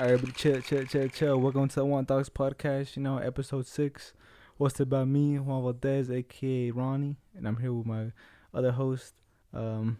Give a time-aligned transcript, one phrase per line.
[0.00, 1.38] All right, but chill, chill, chill, chill.
[1.38, 2.96] Welcome to the One Dogs Podcast.
[2.96, 4.14] You know, episode six.
[4.56, 8.10] What's it about me, Juan Valdez, aka Ronnie, and I'm here with my
[8.54, 9.12] other host.
[9.52, 9.98] Um,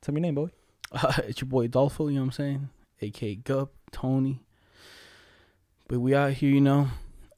[0.00, 0.50] tell me your name, boy.
[0.92, 2.68] Uh, it's your boy Dolfo, you know what I'm saying?
[3.00, 4.44] aka Gup, Tony.
[5.88, 6.90] But we out here, you know,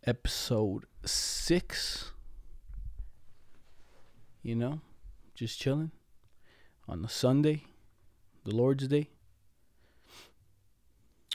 [0.07, 2.13] episode six.
[4.43, 4.83] You know,
[5.35, 5.93] just chilling
[6.87, 7.65] on the Sunday,
[8.45, 9.09] the Lord's Day.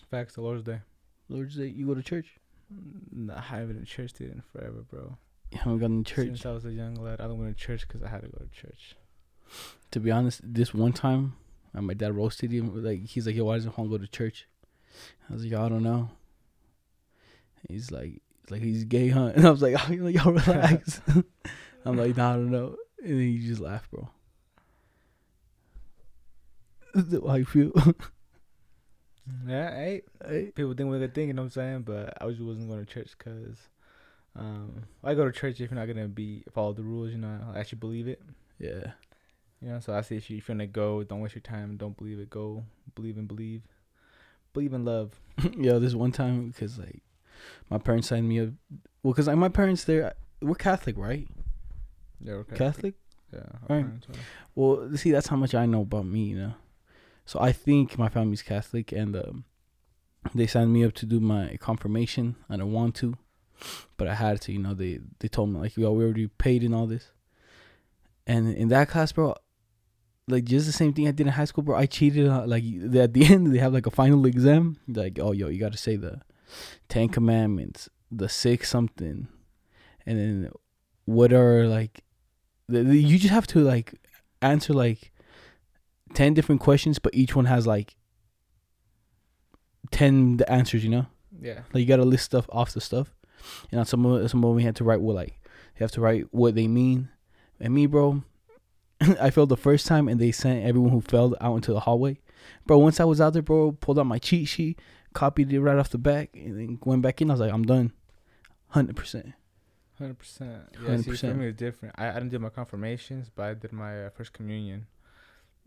[0.09, 0.79] Facts, the Lord's Day.
[1.27, 2.39] Lord's Day, you go to church?
[3.11, 5.17] Nah, I haven't been to church dude, in forever, bro.
[5.51, 6.27] You haven't gone to church.
[6.27, 8.27] Since I was a young lad, I don't went to church because I had to
[8.27, 8.95] go to church.
[9.91, 11.33] To be honest, this one time,
[11.75, 12.83] uh, my dad roasted him.
[12.83, 14.47] Like he's like, "Yo, why doesn't Juan go to church?"
[15.29, 16.11] I was like, "Yo, I don't know."
[17.67, 21.01] He's like, "Like he's gay, huh?" And I was like, "Oh, yo, relax."
[21.85, 24.09] I'm like, "Nah, I don't know." And then he just laughed, bro.
[27.27, 27.71] How you feel?
[29.47, 30.51] Yeah, hey, Hey.
[30.55, 31.81] people think we're good thing, you know what I'm saying?
[31.83, 33.57] But I just wasn't going to church because
[34.35, 37.39] um, I go to church if you're not gonna be follow the rules, you know.
[37.53, 38.21] I actually believe it,
[38.59, 38.91] Yeah.
[39.61, 39.79] you know.
[39.79, 41.77] So I say if, you, if you're gonna go, don't waste your time.
[41.77, 42.29] Don't believe it.
[42.29, 42.63] Go
[42.95, 43.61] believe and believe,
[44.53, 45.19] believe in love.
[45.57, 47.01] Yo, this one time because like
[47.69, 48.49] my parents signed me up.
[49.03, 51.27] Well, cause like my parents, they're we're Catholic, right?
[52.21, 52.55] Yeah, okay.
[52.55, 52.93] Catholic.
[53.33, 53.41] Yeah.
[53.69, 53.85] Right.
[54.55, 56.53] Well, see, that's how much I know about me, you know.
[57.29, 59.45] So I think my family's Catholic, and um,
[60.33, 62.35] they signed me up to do my confirmation.
[62.49, 63.19] I don't want to,
[63.97, 64.51] but I had to.
[64.51, 67.11] You know, they they told me like, "Yo, we already paid and all this."
[68.25, 69.35] And in that class, bro,
[70.27, 71.77] like just the same thing I did in high school, bro.
[71.77, 72.25] I cheated.
[72.47, 72.63] Like
[72.95, 74.77] at the end, they have like a final exam.
[74.87, 76.21] Like, oh, yo, you got to say the
[76.87, 79.27] Ten Commandments, the six something,
[80.03, 80.51] and then
[81.05, 82.03] what are like,
[82.67, 83.93] the, the, you just have to like
[84.41, 85.11] answer like
[86.13, 87.95] 10 different questions but each one has like
[89.91, 91.05] 10 the answers you know
[91.41, 91.61] yeah.
[91.73, 93.13] like you gotta list stuff off the stuff
[93.71, 95.39] and on some of some of them we had to write what like
[95.75, 97.09] you have to write what they mean
[97.59, 98.23] and me bro
[99.21, 102.19] i failed the first time and they sent everyone who failed out into the hallway
[102.65, 104.79] bro once i was out there bro pulled out my cheat sheet
[105.13, 107.63] copied it right off the back and then went back in i was like i'm
[107.63, 107.91] done
[108.75, 109.33] 100%
[109.99, 110.51] Hundred percent.
[110.81, 111.93] Yeah, see, for me different.
[111.97, 114.87] I, I didn't do my confirmations, but I did my uh, first communion.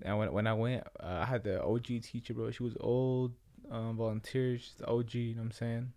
[0.05, 2.51] And when when I went, uh, I had the OG teacher, bro.
[2.51, 3.33] She was old,
[3.71, 4.59] um, volunteer.
[4.59, 5.15] She's the OG.
[5.15, 5.93] You know what I'm saying?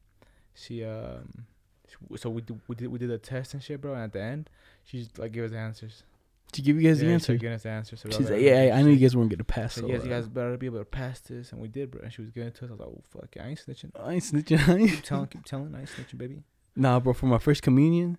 [0.53, 1.45] She um,
[1.87, 3.93] she- so we did, we did we did a test and shit, bro.
[3.93, 4.49] And at the end,
[4.83, 6.03] she just like gave us answers.
[6.53, 7.99] to give you guys yeah, the answer giving us the answers.
[8.01, 10.09] So she's like yeah I, I knew you guys weren't gonna pass So yes, you
[10.09, 12.01] guys better be able to pass this, and we did, bro.
[12.01, 12.69] And she was giving it to us.
[12.69, 13.91] I was like, oh fuck, yeah, I ain't snitching.
[13.99, 14.89] I ain't snitching on you.
[14.89, 16.43] Keep telling, keep telling, I ain't snitching, baby.
[16.75, 18.17] Nah, bro, for my first communion,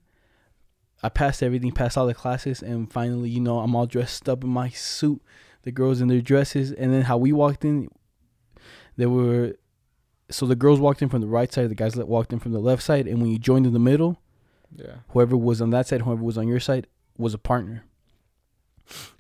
[1.03, 4.43] I passed everything, passed all the classes, and finally, you know, I'm all dressed up
[4.45, 5.23] in my suit,
[5.67, 7.89] the girls in their dresses, and then how we walked in,
[8.97, 9.57] there were,
[10.31, 12.53] so the girls walked in from the right side, the guys that walked in from
[12.53, 14.17] the left side, and when you joined in the middle,
[14.75, 14.97] Yeah.
[15.09, 16.87] whoever was on that side, whoever was on your side,
[17.19, 17.83] was a partner.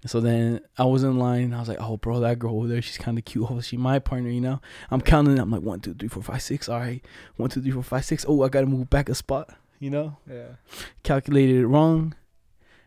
[0.07, 1.53] So then I was in line.
[1.53, 3.51] I was like, "Oh, bro, that girl over there, she's kind of cute.
[3.51, 4.61] Oh, she my partner, you know."
[4.93, 5.39] I'm counting.
[5.41, 6.69] I'm like, one, two, three, four, five, six.
[6.69, 7.05] All right,
[7.37, 8.25] one, two, three, four, five, six.
[8.29, 10.55] Oh, I gotta move back a spot, you know Yeah.
[11.03, 12.15] calculated it wrong.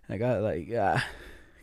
[0.08, 1.02] I got like yeah,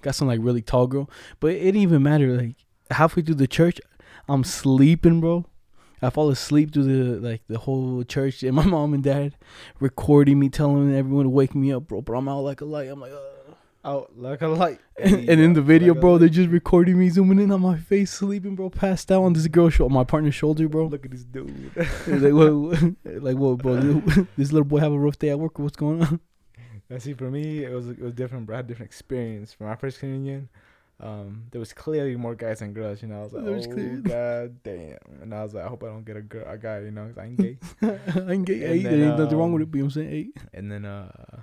[0.07, 2.37] got some like really tall girl, but it didn't even matter.
[2.37, 2.55] Like
[2.91, 3.81] halfway through the church,
[4.29, 5.45] I'm sleeping, bro.
[6.01, 9.35] I fall asleep through the like the whole church, and my mom and dad
[9.81, 12.01] recording me, telling everyone to wake me up, bro.
[12.01, 12.89] But I'm out like a light.
[12.89, 13.19] I'm like, uh.
[13.85, 14.81] Out like a light.
[14.99, 18.11] and, and in the video, bro, they're just recording me zooming in on my face,
[18.11, 20.87] sleeping, bro, passed out on this girl's shoulder, my partner's shoulder, bro.
[20.87, 21.71] Look at this dude.
[22.09, 23.77] like what, like what, bro?
[24.37, 25.61] This little boy have a rough day at work.
[25.61, 26.19] or What's going on?
[26.89, 28.55] And see, for me, it was it was different, bro.
[28.55, 29.53] I had a different experience.
[29.53, 30.49] For my first communion,
[31.01, 33.03] um, there was clearly more guys than girls.
[33.03, 35.65] You know, I was like, There was oh clear- god damn, and I was like,
[35.65, 36.81] I hope I don't get a girl, a guy.
[36.81, 37.59] You know, 'cause I ain't gay.
[37.83, 38.55] I ain't gay.
[38.55, 39.71] And Hey, then, there ain't nothing wrong with um, it.
[39.73, 40.33] But you know what I'm saying?
[40.35, 40.49] Hey.
[40.55, 41.41] and then, uh,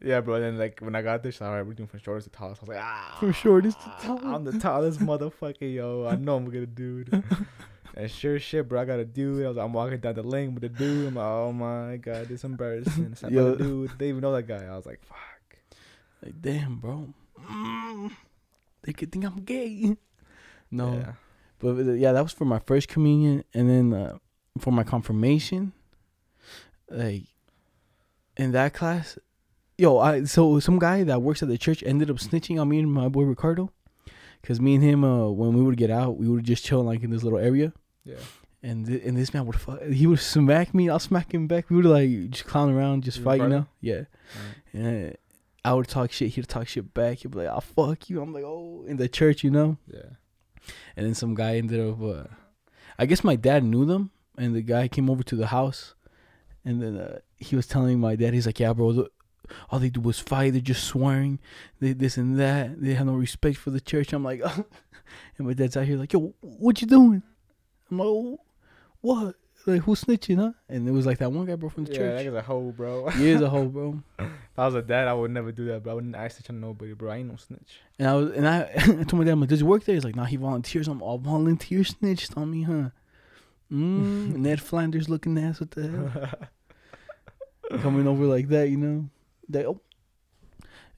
[0.00, 0.36] yeah, bro.
[0.36, 2.30] And then like when I got there, she's like, all right, we're doing from shortest
[2.32, 2.62] to tallest.
[2.62, 4.24] I was like, ah, From shortest to tallest.
[4.26, 6.06] I'm the tallest motherfucker, yo.
[6.06, 7.24] I know I'm gonna do dude.
[7.98, 9.44] And sure shit, bro, I got a dude.
[9.44, 11.08] I was, I'm walking down the lane with the dude.
[11.08, 13.08] I'm like, oh my god, this embarrassing.
[13.12, 13.56] It's not Yo.
[13.56, 13.90] dude.
[13.98, 14.64] They even know that guy.
[14.66, 15.18] I was like, fuck.
[16.22, 17.12] Like, damn, bro.
[17.50, 18.12] Mm,
[18.82, 19.96] they could think I'm gay.
[20.70, 21.12] No, Yeah.
[21.58, 24.18] but uh, yeah, that was for my first communion, and then uh,
[24.58, 25.72] for my confirmation,
[26.90, 27.22] like
[28.36, 29.18] in that class,
[29.76, 32.78] yo, I so some guy that works at the church ended up snitching on me
[32.80, 33.70] and my boy Ricardo,
[34.42, 37.02] cause me and him, uh, when we would get out, we would just chill like
[37.02, 37.72] in this little area,
[38.08, 38.16] Yeah.
[38.62, 41.68] and th- and this man would fuck, he would smack me, I'll smack him back.
[41.70, 43.66] We would like just clown around, just You fight, you know?
[43.80, 44.02] Yeah.
[44.72, 45.16] And
[45.64, 47.18] I would talk shit, he'd talk shit back.
[47.18, 49.76] He'd be like, "I'll fuck you." I'm like, "Oh," in the church, you know.
[49.86, 50.16] Yeah.
[50.96, 52.00] And then some guy ended up.
[52.00, 52.24] Uh,
[52.98, 55.94] I guess my dad knew them, and the guy came over to the house,
[56.64, 59.10] and then uh, he was telling my dad, he's like, "Yeah, bro, the,
[59.68, 60.52] all they do was fight.
[60.52, 61.38] They're just swearing,
[61.80, 62.80] they this and that.
[62.80, 64.64] They have no respect for the church." I'm like, oh.
[65.38, 67.22] and my dad's out here like, "Yo, what you doing?"
[67.90, 68.40] I'm like, "Oh,
[69.00, 69.34] "What?
[69.66, 71.98] Like who's snitching, huh?" And it was like that one guy, bro, from the yeah,
[71.98, 72.10] church.
[72.10, 73.08] Yeah, that guy's a hoe, bro.
[73.10, 74.02] He is a hoe, bro.
[74.18, 75.92] if I was a dad, I would never do that, bro.
[75.92, 77.10] I wouldn't I snitch on nobody, bro.
[77.10, 77.80] I ain't no snitch.
[77.98, 79.94] And I was, and I, I told my dad, I'm like, does he work there?
[79.94, 80.88] He's like, nah, he volunteers.
[80.88, 82.90] I'm all volunteer snitched on me, huh?
[83.70, 87.80] Mm, Ned Flanders looking ass, what the hell?
[87.80, 89.10] Coming over like that, you know?
[89.50, 89.80] That oh,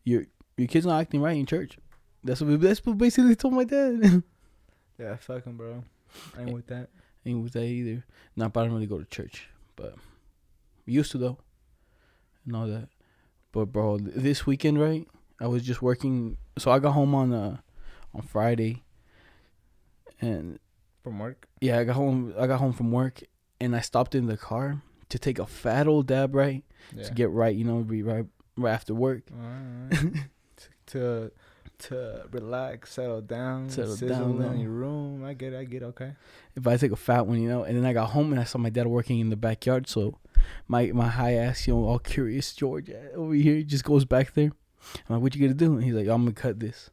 [0.05, 0.27] your
[0.57, 1.79] your kid's not acting right in church.
[2.23, 4.23] That's what we that's what basically told my dad.
[4.99, 5.83] yeah, fuck him, bro.
[6.37, 6.89] I ain't with that.
[7.27, 8.05] Ain't with that either.
[8.37, 9.95] Not, but I don't really go to church, but
[10.87, 11.39] used to though,
[12.47, 12.89] and all that.
[13.53, 15.07] But bro, this weekend, right?
[15.41, 16.37] I was just working.
[16.59, 17.59] So I got home on uh
[18.15, 18.83] on Friday,
[20.21, 20.59] and
[21.03, 21.49] From work.
[21.61, 22.35] yeah, I got home.
[22.39, 23.21] I got home from work,
[23.61, 26.65] and I stopped in the car to take a fat old dab, right?
[26.95, 27.05] Yeah.
[27.05, 28.27] To get right, you know, be right
[28.57, 29.23] right after work.
[29.33, 30.15] Alright.
[30.87, 31.31] to
[31.81, 35.25] to relax, settle down, Settle down, in your room.
[35.25, 35.59] I get it.
[35.59, 35.87] I get it.
[35.87, 36.13] Okay.
[36.55, 38.45] If I take a fat one, you know, and then I got home and I
[38.45, 40.19] saw my dad working in the backyard, so
[40.69, 44.53] my my high ass, you know, all curious George over here just goes back there.
[45.09, 46.91] I'm like, "What you gonna do?" And he's like, "I'm gonna cut this."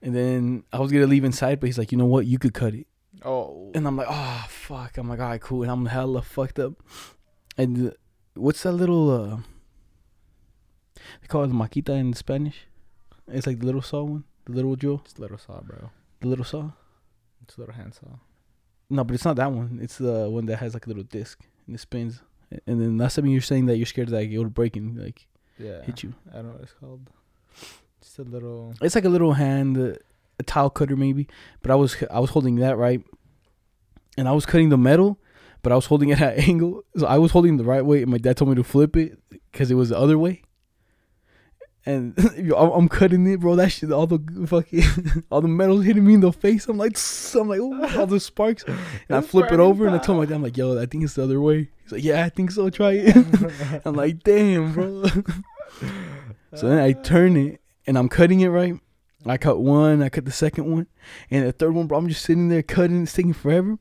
[0.00, 2.26] And then I was gonna leave inside, but he's like, "You know what?
[2.26, 2.86] You could cut it."
[3.24, 3.72] Oh.
[3.74, 6.74] And I'm like, "Oh fuck!" I'm like, "All right, cool." And I'm hella fucked up.
[7.56, 7.90] And uh,
[8.34, 9.10] what's that little?
[9.10, 9.36] uh
[11.20, 12.67] They call it Makita in Spanish.
[13.30, 15.90] It's like the little saw one, the little drill, It's little saw, bro.
[16.20, 16.70] the little saw.
[17.42, 18.08] It's a little hand saw.
[18.90, 19.78] No, but it's not that one.
[19.82, 22.20] It's the one that has like a little disc and it spins.
[22.66, 24.98] And then last time you were saying that you're scared that it would break and
[24.98, 25.26] like
[25.58, 25.82] Yeah.
[25.82, 26.14] hit you.
[26.30, 27.10] I don't know what it's called.
[28.00, 28.74] Just a little.
[28.80, 29.94] It's like a little hand, uh,
[30.38, 31.28] a tile cutter maybe.
[31.62, 33.02] But I was I was holding that right,
[34.16, 35.18] and I was cutting the metal,
[35.62, 36.84] but I was holding it at an angle.
[36.96, 39.18] So I was holding the right way, and my dad told me to flip it
[39.30, 40.42] because it was the other way.
[41.88, 43.56] And yo, I'm I'm cutting it, bro.
[43.56, 46.68] That shit, all the fucking, all the metal's hitting me in the face.
[46.68, 46.98] I'm like,
[47.34, 48.64] I'm like, oh, all the sparks.
[48.64, 51.04] And I flip it over, and I told my dad, I'm like, yo, I think
[51.04, 51.70] it's the other way.
[51.84, 52.68] He's like, yeah, I think so.
[52.68, 53.82] Try it.
[53.86, 55.06] I'm like, damn, bro.
[56.54, 58.78] so then I turn it, and I'm cutting it right.
[59.24, 60.88] I cut one, I cut the second one,
[61.30, 61.96] and the third one, bro.
[61.96, 63.78] I'm just sitting there cutting, it's taking forever.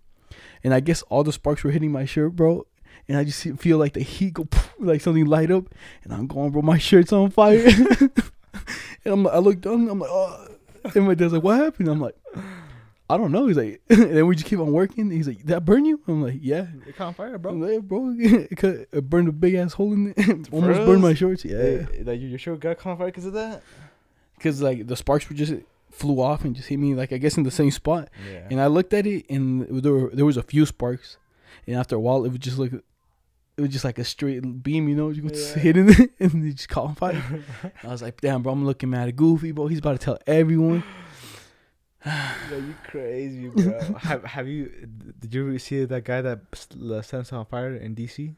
[0.64, 2.66] And I guess all the sparks were hitting my shirt, bro.
[3.08, 4.48] And I just feel like the heat go,
[4.80, 5.74] like something light up,
[6.04, 6.62] and I'm going, bro.
[6.62, 7.66] My shirt's on fire.
[8.04, 8.12] and
[9.06, 10.48] I'm, I look down, I'm like, oh.
[10.96, 11.90] And my dad's like, what happened?
[11.90, 12.16] I'm like,
[13.10, 13.48] I don't know.
[13.48, 15.10] He's like, and then we just keep on working.
[15.10, 16.02] He's like, that burn you?
[16.08, 16.68] I'm like, yeah.
[16.86, 18.14] It caught fire, Bro, yeah, bro.
[18.18, 20.52] it cut- it burned a big ass hole in it.
[20.52, 21.46] Almost burned my shorts.
[21.46, 21.86] Yeah.
[22.04, 23.64] Like your shirt got caught fire because of that.
[24.36, 25.54] Because like the sparks were just
[25.90, 28.10] flew off and just hit me like I guess in the same spot.
[28.30, 28.48] Yeah.
[28.52, 31.18] And I looked at it and there were, there was a few sparks,
[31.66, 32.72] and after a while it would just look,
[33.58, 35.62] it was just like a straight beam, you know, you could just Yeah.
[35.64, 37.44] hit it and it just caught on fire.
[37.84, 39.68] I was like, damn, bro, I'm looking mad at goofy, bro.
[39.68, 40.84] He's about to tell everyone.
[42.06, 43.80] Yo, you crazy, bro.
[44.00, 44.88] have Have you?
[45.20, 48.36] Did you see that guy that s- set himself on fire in DC?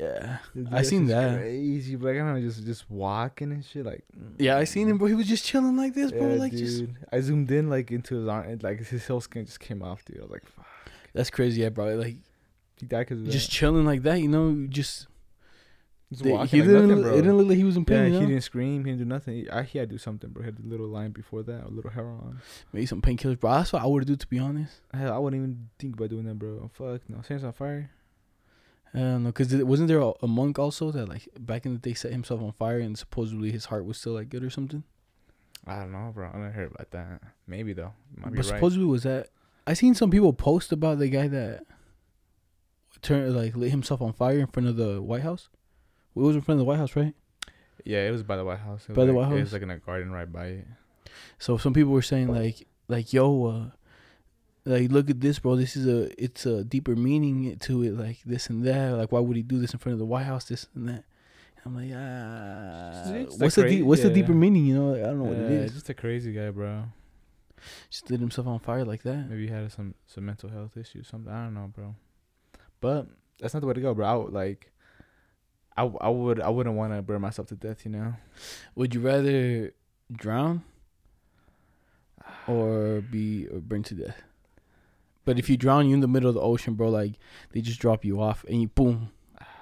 [0.00, 1.38] Yeah, Dude, I seen that.
[1.38, 2.10] Crazy, bro.
[2.10, 3.84] I know just just walking and shit.
[3.84, 4.32] Like, mm.
[4.38, 5.08] yeah, I seen him, bro.
[5.08, 6.30] He was just chilling like this, bro.
[6.30, 6.60] Yeah, like dude.
[6.60, 9.82] just I zoomed in like into his arm, and, like his whole skin just came
[9.82, 10.18] off, dude.
[10.18, 10.66] I was like, fuck.
[11.12, 11.96] that's crazy, yeah, bro.
[11.96, 12.16] Like
[12.80, 13.52] He because just that.
[13.52, 14.66] chilling like that, you know.
[14.68, 15.06] Just
[16.10, 16.88] Just they- he like didn't.
[16.88, 17.12] nothing, bro.
[17.12, 18.06] it didn't look like he was in pain.
[18.06, 18.26] he you know?
[18.26, 18.84] didn't scream.
[18.84, 19.34] He didn't do nothing.
[19.34, 20.42] He, I, he had to do something, bro.
[20.42, 22.40] He had a little line before that, a little hair on.
[22.72, 23.52] Maybe some painkillers, bro.
[23.52, 24.80] That's what I would do, to be honest.
[24.92, 26.70] Hell, I wouldn't even think about doing that, bro.
[26.74, 27.22] Fuck no.
[27.22, 27.90] Setting on fire.
[28.92, 31.78] I don't know, cause wasn't there a, a monk also that like back in the
[31.78, 34.82] day set himself on fire and supposedly his heart was still like good or something?
[35.64, 36.28] I don't know, bro.
[36.28, 37.20] I never heard about that.
[37.46, 37.92] Maybe though.
[38.16, 38.54] Might be but right.
[38.56, 39.28] supposedly was that
[39.64, 41.62] I seen some people post about the guy that
[43.02, 45.48] turned like lit himself on fire in front of the White House.
[46.16, 47.14] It was in front of the White House, right?
[47.84, 48.86] Yeah, it was by the White House.
[48.88, 50.66] By the like- White It was like in a garden right by it.
[51.38, 53.70] So some people were saying like like yo, uh,
[54.64, 55.56] like look at this, bro.
[55.56, 58.96] This is a it's a deeper meaning to it, like this and that.
[58.96, 60.44] Like why would he do this in front of the White House?
[60.44, 61.04] This and that.
[61.64, 64.64] I'm like, ah, It's what's the the cra- deep, what's the deeper meaning?
[64.64, 65.72] You know, I don't know what Yeah, it is.
[65.74, 66.84] Just a crazy guy, bro.
[67.90, 69.28] Just lit himself on fire like that.
[69.28, 71.30] Maybe he had some some mental health issues, something.
[71.32, 71.94] I don't know, bro.
[72.80, 73.06] But
[73.38, 74.06] that's not the way to go, bro.
[74.06, 74.70] I would like.
[75.76, 78.14] I, I would I wouldn't want to burn myself to death, you know.
[78.74, 79.72] Would you rather
[80.12, 80.62] drown
[82.46, 84.22] or be or burn to death?
[85.24, 86.88] But if you drown, you in the middle of the ocean, bro.
[86.88, 87.14] Like
[87.52, 89.12] they just drop you off and you boom,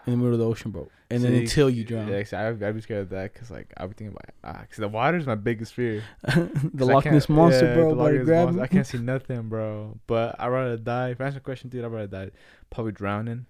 [0.09, 0.88] in the middle of the ocean, bro.
[1.11, 2.09] And then until you drown.
[2.09, 4.79] Yeah, see, I'd, be scared of that because like I'd be thinking about ah, cause
[4.79, 6.03] the water's my biggest fear.
[6.23, 7.88] the I Loch Ness monster, yeah, bro.
[7.91, 8.62] the Loch Ness monster.
[8.62, 9.99] I can't see nothing, bro.
[10.07, 11.11] But I'd rather die.
[11.11, 12.31] If I answer a question, dude, I'd rather die.
[12.71, 13.47] Probably drowning.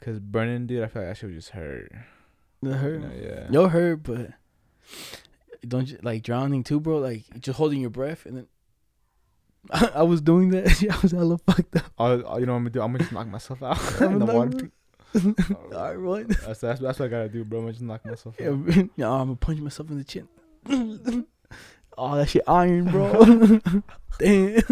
[0.00, 1.90] Cause burning, dude, I feel like shit would just hurt.
[2.62, 3.00] You hurt.
[3.00, 3.46] know, yeah.
[3.50, 4.30] Yo hurt, but
[5.66, 6.98] don't you like drowning too, bro?
[6.98, 8.46] Like just holding your breath and then.
[9.94, 10.80] I was doing that.
[10.80, 11.84] Yeah, I was hella fucked up.
[11.98, 12.82] All- you know what I'm gonna do?
[12.82, 14.70] I'm gonna just knock myself out in the water.
[15.24, 15.50] knock.
[15.74, 16.28] All right, what?
[16.28, 17.60] That's, that's that's what I gotta do, bro.
[17.60, 18.66] I'm gonna just knock myself Yeah, out.
[18.96, 20.28] yeah, I'm gonna punch myself in the chin.
[21.98, 23.60] oh, that shit iron, bro.
[24.18, 24.62] Damn.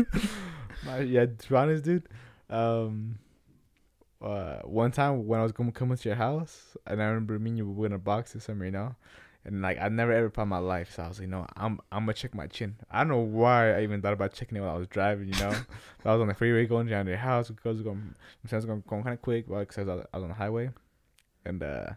[0.85, 2.09] My- yeah, to be honest, dude.
[2.51, 3.19] Um,
[4.23, 7.51] uh, one time when I was going coming to your house, and I remember me
[7.51, 8.95] and you were in a box or something, you know,
[9.47, 12.03] and like I never ever in my life, so I was like, no, I'm I'm
[12.03, 12.75] gonna check my chin.
[12.91, 15.39] I don't know why I even thought about checking it while I was driving, you
[15.39, 15.51] know.
[16.05, 18.15] I was on the freeway going down to your house because I was going,
[18.51, 20.71] I was going, going kind of quick, because I was, I was on the highway,
[21.45, 21.91] and uh,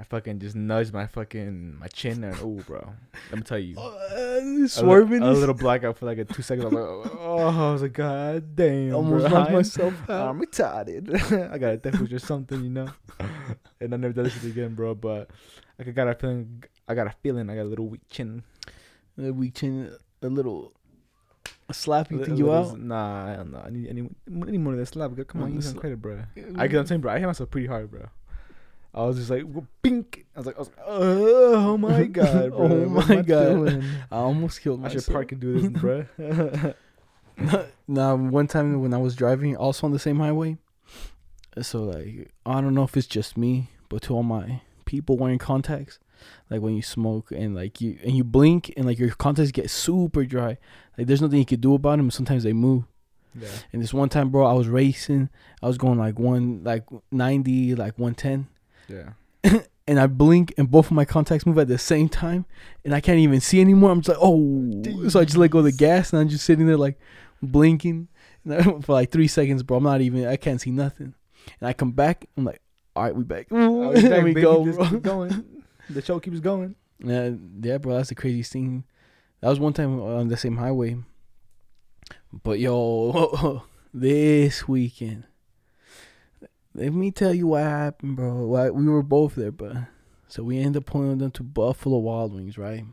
[0.00, 2.92] I fucking just nudged my fucking my chin, and oh, bro,
[3.30, 3.76] let me tell you.
[4.16, 5.22] Uh, A swerving.
[5.22, 6.66] a, little blackout for like a two seconds.
[6.66, 10.28] I was like, oh, I was like, God damn, Almost knocked myself out.
[10.30, 11.50] I'm retarded.
[11.52, 12.88] I got a death wish or something, you know.
[13.80, 14.94] and I never did this again, bro.
[14.94, 15.30] But
[15.78, 16.64] like, I got a feeling.
[16.88, 17.50] I got a feeling.
[17.50, 18.42] I got a little weak chin.
[19.22, 19.90] Uh, we chin
[20.22, 20.72] a little
[21.68, 22.80] a slap you think you little- out.
[22.80, 23.62] Nah, I don't know.
[23.64, 24.08] I need any,
[24.46, 25.12] any more of that slap.
[25.26, 26.20] Come on, you some credit, bro.
[26.56, 27.12] I get I'm saying, bro.
[27.12, 28.06] I hit myself pretty hard, bro.
[28.94, 29.44] I was just like,
[29.82, 30.24] bink.
[30.34, 32.66] I was like, I was like, oh my god, bro.
[32.66, 33.84] Oh my God.
[34.10, 35.04] I almost killed I myself.
[35.04, 36.06] should park and do this, bro.
[37.88, 40.56] Now, one time when I was driving, also on the same highway,
[41.60, 45.38] so like I don't know if it's just me, but to all my people wearing
[45.38, 45.98] contacts,
[46.48, 49.68] like when you smoke and like you and you blink and like your contacts get
[49.70, 50.56] super dry,
[50.96, 52.10] like there's nothing you can do about them.
[52.10, 52.84] Sometimes they move.
[53.38, 53.48] yeah.
[53.72, 55.28] And this one time, bro, I was racing.
[55.62, 58.48] I was going like one, like ninety, like one ten,
[58.88, 59.10] Yeah.
[59.88, 62.46] and I blink, and both of my contacts move at the same time,
[62.84, 63.90] and I can't even see anymore.
[63.90, 66.44] I'm just like, oh, so I just let go of the gas, and I'm just
[66.44, 66.98] sitting there like
[67.42, 68.08] blinking
[68.82, 69.76] for like three seconds, bro.
[69.76, 71.14] I'm not even, I can't see nothing,
[71.60, 72.26] and I come back.
[72.36, 72.60] I'm like,
[72.96, 73.48] all right, we back.
[73.50, 75.44] Oh, back, we go, Just keep going.
[75.90, 76.74] The show keeps going.
[76.98, 77.96] Yeah, yeah, bro.
[77.96, 78.84] That's the craziest thing.
[79.40, 80.96] That was one time on the same highway.
[82.42, 85.24] But yo, this weekend,
[86.74, 88.46] let me tell you what happened, bro.
[88.46, 89.76] Like, we were both there, but
[90.26, 92.84] so we ended up pulling them to Buffalo Wild Wings, right?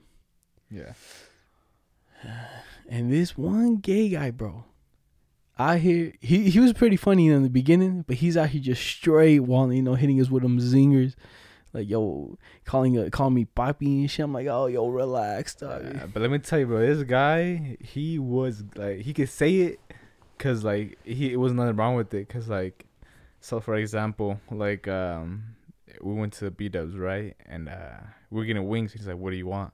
[0.70, 0.94] Yeah.
[2.90, 4.66] And this one gay guy, bro,
[5.58, 8.82] I hear he he was pretty funny in the beginning, but he's out here just
[8.82, 11.16] straight walling, you know, hitting us with them zingers,
[11.74, 14.24] like yo, calling uh, calling me papi and shit.
[14.24, 15.84] I'm like, oh, yo, relax, dog.
[15.84, 19.56] Yeah, but let me tell you, bro, this guy, he was like, he could say
[19.58, 19.80] it,
[20.40, 22.86] cause like he it was nothing wrong with it, cause like,
[23.40, 25.44] so for example, like um,
[26.02, 28.00] we went to the B Dubs right, and uh,
[28.32, 28.94] we're getting wings.
[28.94, 29.72] He's like, "What do you want?"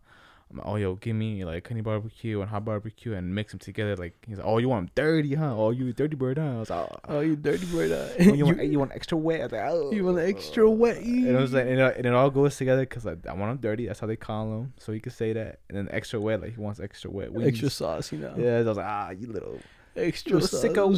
[0.51, 3.59] I'm like, "Oh, yo, give me like honey barbecue and hot barbecue and mix them
[3.59, 5.55] together." Like he's like, "Oh, you want 'em dirty, huh?
[5.55, 7.91] Oh, you dirty bird, huh?" I was like, "Oh, Oh, you dirty bird.
[7.91, 9.91] Uh, oh, you, want, you, you want extra wet?" I was like, oh.
[9.91, 10.97] you want extra wet?
[10.97, 13.57] And it was like, and and it all goes together because like I want him
[13.57, 13.87] dirty.
[13.87, 14.73] That's how they call him.
[14.77, 17.31] So he could say that, and then extra wet, like he wants extra wet.
[17.31, 17.47] Wings.
[17.47, 18.33] extra sauce, you know.
[18.37, 19.59] Yeah, I was like, ah, you little.
[19.99, 20.95] Extra sicko.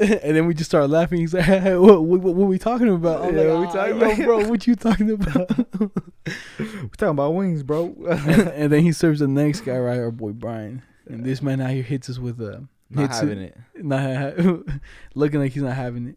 [0.00, 1.20] and then we just started laughing.
[1.20, 3.24] He's like, hey, what, what, what, we talking about?
[3.24, 5.58] I'm Yeah, like, what we "Ah, talking about?" bro, what you talking about?
[6.58, 7.94] We're talking about wings, bro.
[8.08, 9.98] and then he serves the next guy, right?
[9.98, 10.82] Our boy Brian.
[11.08, 13.56] And this man out here hits us with a Not hits having it.
[13.76, 14.62] not ha-
[15.14, 16.08] looking like he's not having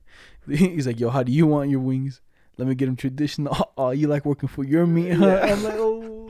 [0.47, 0.57] it.
[0.59, 2.21] He's like, "Yo, how do you want your wings?
[2.57, 3.71] Let me get them traditional.
[3.77, 5.53] Oh, you like working for your meat, huh?" Yeah.
[5.53, 6.29] I'm like, "Oh."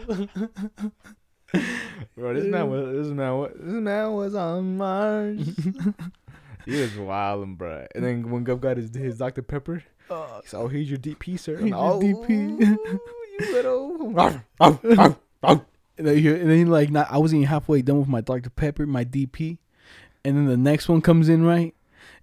[2.15, 5.39] Bro, this man was this man was this man was on Mars.
[6.65, 7.87] he was wilding, bro.
[7.95, 11.39] And then when Gov got his his Dr Pepper, Oh, he's "Oh, here's your DP,
[11.39, 12.77] sir." Here's I'm your DP.
[12.79, 14.19] "Oh, you little.
[15.97, 18.49] and then, he- and then like, not, I wasn't even halfway done with my Dr
[18.49, 19.57] Pepper, my DP,
[20.23, 21.73] and then the next one comes in, right?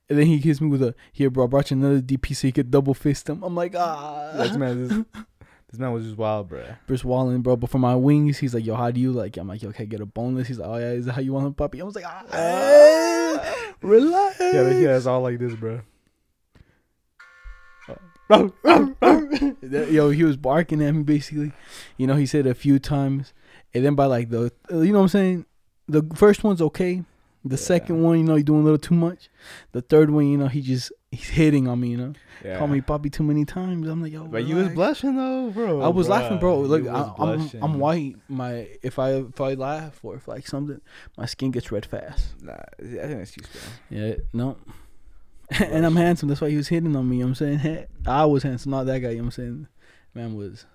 [0.09, 2.47] And then he hits me with a, "Here, bro, I brought you another DP so
[2.47, 4.33] you could double fist him." I'm like, ah.
[4.37, 5.25] this man, this,
[5.71, 6.65] this man was just wild, bro.
[6.89, 7.55] Bruce Wallen, bro.
[7.55, 9.37] But for my wings, he's like, yo, how do you like?
[9.37, 10.49] I'm like, yo, can I get a boneless?
[10.49, 11.81] He's like, oh yeah, is that how you want them, puppy?
[11.81, 14.41] I was like, ah, relax.
[14.41, 15.83] Yeah, yeah, it's all like this, bro.
[19.71, 21.53] yo, he was barking at me basically.
[21.97, 23.33] You know, he said a few times,
[23.73, 25.47] and then by like the, you know what I'm saying.
[25.89, 27.03] The first one's okay.
[27.45, 27.57] The Yeah.
[27.57, 29.31] second one, you know, he doing a little too much.
[29.73, 31.89] The third one, you know, he just he's hitting on me.
[31.93, 32.13] You know,
[32.45, 32.59] Yeah.
[32.59, 33.89] call me puppy too many times.
[33.89, 35.81] I'm like, yo, But you was blushing though, bro.
[35.81, 36.61] I was laughing, bro.
[36.61, 37.51] Look, I, I'm.
[37.63, 38.17] I'm white.
[38.29, 40.81] My if I if I laugh or if like something,
[41.17, 42.35] my skin gets red fast.
[42.43, 43.99] Nah, I think that's you, bro.
[43.99, 44.57] Yeah, no.
[45.59, 46.29] and I'm handsome.
[46.29, 47.17] That's why he was hitting on me.
[47.17, 47.87] You know what I'm saying?
[48.07, 49.11] I was handsome, not that guy.
[49.11, 49.69] You know what I'm saying?
[50.15, 50.67] Man was.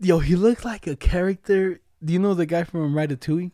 [0.00, 1.80] Yo, he looked like a character.
[2.04, 3.52] Do you know the guy from Ratatouille?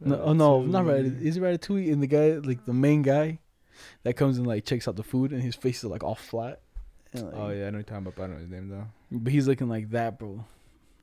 [0.00, 1.22] No, oh no, not Ratatouille.
[1.22, 1.92] Is it Ratatouille?
[1.92, 3.38] And the guy, like the main guy,
[4.04, 6.60] that comes and like checks out the food, and his face is like all flat.
[7.12, 8.16] And, like, Oh yeah, I know you're talking about.
[8.16, 8.86] But I don't know his name though.
[9.10, 10.44] But he's looking like that, bro.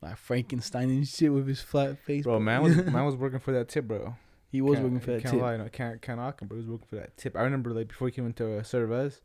[0.00, 2.24] Like Frankenstein and shit with his flat face.
[2.24, 4.14] Bro, man was man was working for that tip, bro.
[4.50, 5.42] he was Can't- working for that can't tip.
[5.42, 7.36] Lie, no, can't can't knock him, but he was working for that tip.
[7.36, 9.20] I remember like before he came into uh, serve us,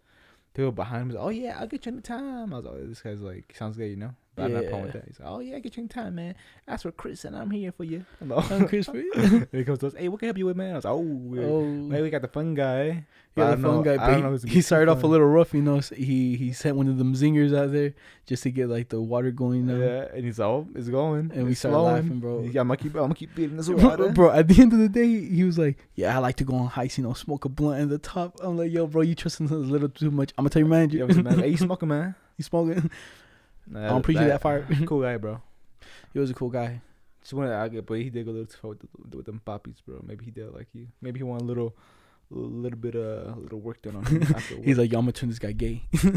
[0.54, 2.54] people behind him was, oh yeah, I'll get you in the time.
[2.54, 4.14] I was like, oh, this guy's like sounds good, you know.
[4.36, 5.04] But I have no problem with that.
[5.06, 6.34] He's like, oh yeah, get you in time, man.
[6.66, 8.04] That's for Chris, and I'm here for you.
[8.20, 9.12] I'm I'm Chris for you.
[9.16, 10.72] and he comes to us, hey, what can I help you with, man?
[10.72, 13.06] I was like, oh, Oh, maybe we got the fun guy.
[13.38, 13.98] yeah, the fun know- guy.
[13.98, 15.78] But he, he started off a little rough, you know.
[15.78, 17.94] s- He he sent one of them zingers out there
[18.26, 19.70] just to get like the water going.
[19.70, 21.32] Yeah, and he's all oh, it's going.
[21.36, 21.94] And we it's started flowing.
[21.96, 22.42] laughing, bro.
[22.42, 24.10] Yeah, I'm gonna keep, I'm gonna keep beating this water.
[24.10, 26.56] bro, at the end of the day, he was like, "Yeah, I like to go
[26.56, 29.14] on hikes, you know, smoke a blunt at the top." I'm like, "Yo, bro, you
[29.14, 30.98] trusting us a little too much." I'm gonna tell your manager.
[30.98, 32.16] Yeah, like, hey, you smoking, man?
[32.38, 32.90] you smoking?
[33.76, 34.68] I don't appreciate that fire.
[34.86, 35.42] cool guy, bro.
[36.14, 36.82] He was a cool guy.
[37.22, 39.26] Just wanted to argue, but he did go a little too far with, the, with
[39.26, 40.02] them poppies, bro.
[40.06, 40.88] Maybe he did like you.
[41.02, 41.74] Maybe he want a little,
[42.30, 44.22] little bit of a little work done on him.
[44.64, 46.12] He's like, "Yo, I'm gonna turn this guy gay." yeah.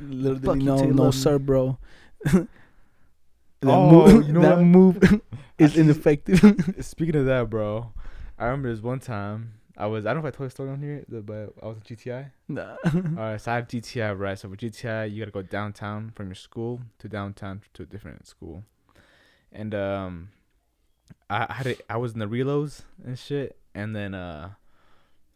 [0.00, 0.92] Little did he know, Taylor.
[0.92, 1.78] no sir, bro.
[2.24, 2.48] that
[3.62, 4.64] Oh, move, you know that what?
[4.64, 4.96] move
[5.58, 6.74] is Actually- ineffective.
[6.80, 7.92] Speaking of that, bro,
[8.38, 10.70] I remember this one time I was I don't know if I told the story
[10.70, 12.30] on here, but I was in GTI.
[12.48, 12.76] nah.
[12.84, 14.38] All right, so I have GTI, right?
[14.38, 18.26] So for GTI, you gotta go downtown from your school to downtown to a different
[18.26, 18.64] school,
[19.50, 20.28] and um,
[21.30, 24.50] I I had a, I was in the relos and shit, and then uh,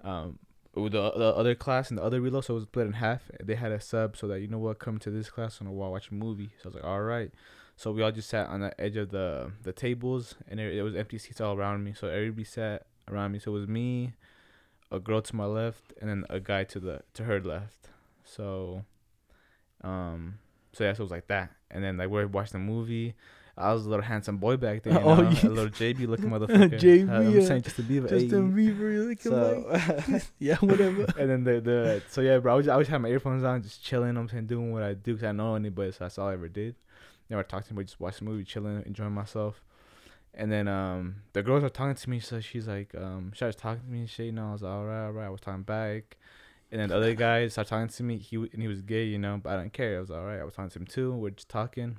[0.03, 0.39] um,
[0.75, 3.23] with the the other class and the other reload, so it was split in half.
[3.43, 5.73] They had a sub so that you know what, come to this class on a
[5.73, 6.51] while watch a movie.
[6.63, 7.31] So I was like, all right.
[7.77, 10.83] So we all just sat on the edge of the the tables, and it, it
[10.83, 11.95] was empty seats all around me.
[11.95, 13.39] So everybody sat around me.
[13.39, 14.15] So it was me,
[14.95, 17.89] a girl to my left, and then a guy to the to her left.
[18.25, 18.85] So,
[19.83, 20.39] um,
[20.73, 21.51] so yeah, so it was like that.
[21.71, 23.15] And then like we're watching the movie.
[23.57, 25.47] I was a little handsome boy back then, you Oh, yeah.
[25.47, 26.77] a little JB looking motherfucker.
[26.81, 29.31] JB, Uh, I'm saying just to be Justin Bieber looking
[30.11, 31.05] like, yeah, whatever.
[31.17, 32.55] and then the the so yeah, bro.
[32.55, 34.17] I was I always had my earphones on, just chilling.
[34.17, 36.49] I'm saying doing what I do because I know anybody, so that's all I ever
[36.49, 36.75] did.
[37.31, 39.63] Never talked to anybody, just watch the movie, chilling, enjoying myself.
[40.37, 43.57] And then um the girls are talking to me, so she's like um she starts
[43.57, 44.27] talking to me and shit.
[44.27, 45.27] You know, I was like, all right, all right.
[45.27, 46.17] I was talking back.
[46.73, 48.19] And then the other guy started talking to me.
[48.19, 49.99] He and he was gay, you know, but I didn't care.
[49.99, 50.41] I was all right.
[50.41, 51.15] I was talking to him too.
[51.15, 51.99] We're just talking.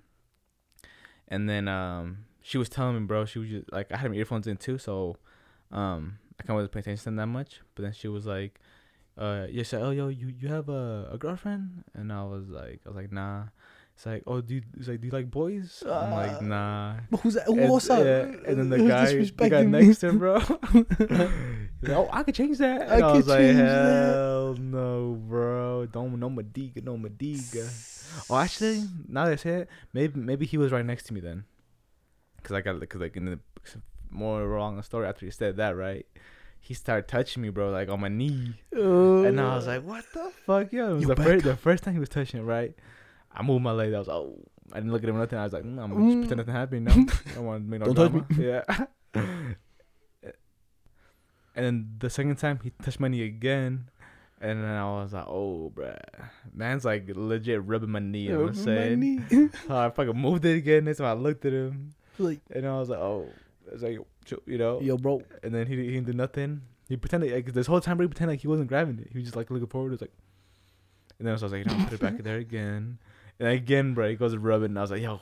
[1.28, 4.18] And then um she was telling me, bro, she was just like I had my
[4.18, 5.18] earphones in too, so
[5.72, 7.62] um I of wasn't paying attention to them that much.
[7.76, 8.60] But then she was like,
[9.18, 11.86] uh, yeah, she said, oh yo, you you have a, a girlfriend?
[11.94, 13.46] And I was like, I was like, nah.
[13.96, 15.82] It's like, oh, do you, it's like, do you like boys?
[15.86, 16.96] I'm Uh, like, nah.
[17.10, 17.48] But who's that?
[17.48, 18.04] And, What's up?
[18.04, 20.40] yeah, and then the Who's guy, the guy next to him, bro.
[21.82, 22.82] Like, oh, I could change that.
[22.82, 24.14] I And I, could was like, change that.
[24.16, 25.86] hell no, bro.
[25.86, 27.70] Don't no Madiga, no Madiga.
[28.30, 31.20] Oh, actually, now that I say it, maybe maybe he was right next to me
[31.20, 31.44] then,
[32.44, 33.40] cause I got cause like in the
[34.10, 36.06] more wrong story after he said that right,
[36.60, 40.32] he started touching me, bro, like on my knee, and I was like, what the
[40.46, 40.92] fuck, yo?
[40.92, 42.74] It was the back first the first time he was touching it, right?
[43.36, 43.94] I moved my leg.
[43.94, 44.40] I was oh,
[44.72, 45.38] I didn't look at him or nothing.
[45.40, 46.86] I was like, mm, I'm gonna just pretend nothing happened.
[46.86, 48.88] No, I don't want to make no Don't touch drama.
[49.14, 49.14] Yeah.
[51.56, 53.90] and then the second time he touched my knee again.
[54.42, 55.98] And then I was like, oh, bruh.
[56.54, 58.30] Man's like legit rubbing my knee.
[58.30, 59.00] I'm Rubbing my saying.
[59.00, 59.50] knee.
[59.68, 60.86] So I fucking moved it again.
[60.86, 61.94] This time I looked at him.
[62.20, 63.28] like, And I was like, oh.
[63.72, 64.80] It's like, chill, you know.
[64.82, 65.24] yo, bro.
[65.42, 66.62] And then he, he didn't do nothing.
[66.90, 69.08] He pretended, like, this whole time, he pretended like he wasn't grabbing it.
[69.12, 69.88] He was just like looking forward.
[69.88, 70.14] It was like,
[71.18, 73.00] and then so I was like, you know, put it back there again.
[73.40, 74.64] And again, bro, he goes to rub.
[74.64, 75.20] And I was like, yo.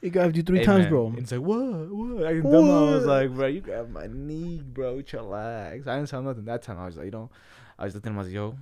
[0.00, 0.90] He grabbed you three hey, times, man.
[0.90, 1.06] bro.
[1.06, 1.58] And it's like, what?
[1.60, 2.26] What?
[2.26, 4.96] I, dumb, I was like, bro, you grabbed my knee, bro.
[4.96, 5.86] Chillax.
[5.86, 6.78] I didn't tell nothing that time.
[6.78, 7.30] I was like, you know,
[7.78, 8.18] I was looking at him.
[8.18, 8.56] I was like, yo,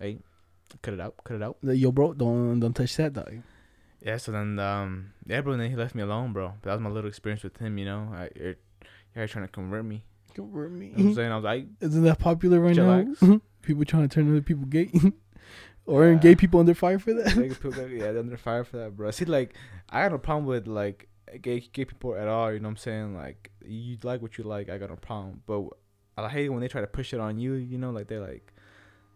[0.00, 0.18] hey,
[0.82, 1.56] cut it out, cut it out.
[1.62, 3.42] Yo, bro, don't don't touch that, dog.
[4.02, 6.54] Yeah, so then, um, yeah, bro, and then he left me alone, bro.
[6.62, 8.08] That was my little experience with him, you know.
[8.12, 8.54] I, you're,
[9.14, 10.04] you're trying to convert me.
[10.34, 10.86] Convert me.
[10.86, 11.32] You know what I'm saying?
[11.32, 13.22] I was like, Isn't that popular right Chillax.
[13.22, 13.40] now?
[13.62, 14.90] people trying to turn other people gay,
[15.86, 16.14] or Yeah.
[16.18, 17.34] gay people under fire for that.
[17.62, 19.10] People yeah, they're under fire for that, bro.
[19.10, 19.54] See, like,
[19.88, 21.08] I got no problem with like
[21.40, 22.52] gay gay people at all.
[22.52, 23.16] You know what I'm saying?
[23.16, 24.68] Like, you like what you like.
[24.68, 25.42] I got no problem.
[25.46, 25.62] But
[26.18, 27.54] I hate when they try to push it on you.
[27.54, 28.52] You know, like they're like,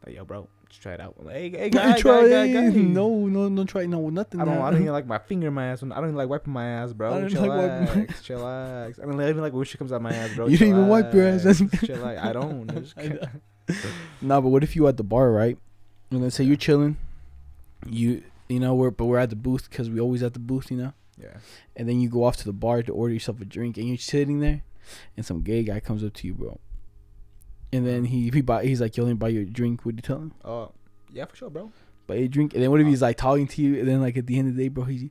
[0.07, 1.17] like yo, bro, just try it out.
[1.25, 2.77] Like, hey, hey, guy, try guy, guy, guy.
[2.79, 4.41] No, no, don't try no nothing.
[4.41, 4.55] I don't.
[4.57, 4.63] now.
[4.67, 5.83] I don't even like my finger in my ass.
[5.83, 7.13] I don't even like wiping my ass, bro.
[7.15, 9.01] I don't chillax, like wiping my- chillax.
[9.01, 10.47] I don't even like when shit comes out my ass, bro.
[10.47, 12.23] You don't even wipe your ass, Chillax, chillax.
[12.25, 12.93] I don't.
[12.97, 13.25] I can't.
[14.23, 15.59] Nah, but what if you at the bar, right?
[16.11, 16.97] And let's say you're chilling,
[17.87, 20.71] you you know we're but we're at the booth because we always at the booth,
[20.71, 20.93] you know.
[21.17, 21.37] Yeah.
[21.77, 23.97] And then you go off to the bar to order yourself a drink, and you're
[23.97, 24.63] sitting there,
[25.17, 26.59] and some gay guy comes up to you, bro.
[27.73, 29.85] And then he he buy he's like, yo, let me buy you a drink.
[29.85, 30.33] Would you tell him?
[30.45, 30.73] Oh,
[31.13, 31.71] yeah, for sure, bro.
[32.07, 32.55] Buy a drink.
[32.55, 32.91] And then what if oh.
[32.91, 33.79] he's like talking to you?
[33.79, 35.11] And then like at the end of the day, bro, he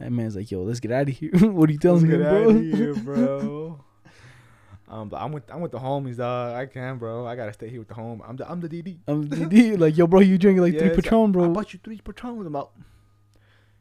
[0.00, 1.30] that man's like, yo, let's get out of here.
[1.50, 2.52] what are you telling him, get bro?
[2.54, 3.84] here, bro.
[4.90, 6.54] um, but I'm with I'm with the homies, dog.
[6.56, 7.26] I can, bro.
[7.26, 8.22] I gotta stay here with the home.
[8.26, 8.98] I'm the I'm the DD.
[9.06, 11.48] I'm the DD, like, yo, bro, you drinking like three Yes, Patron, I bro.
[11.50, 12.44] bought you three Patrons.
[12.46, 12.72] I'm out.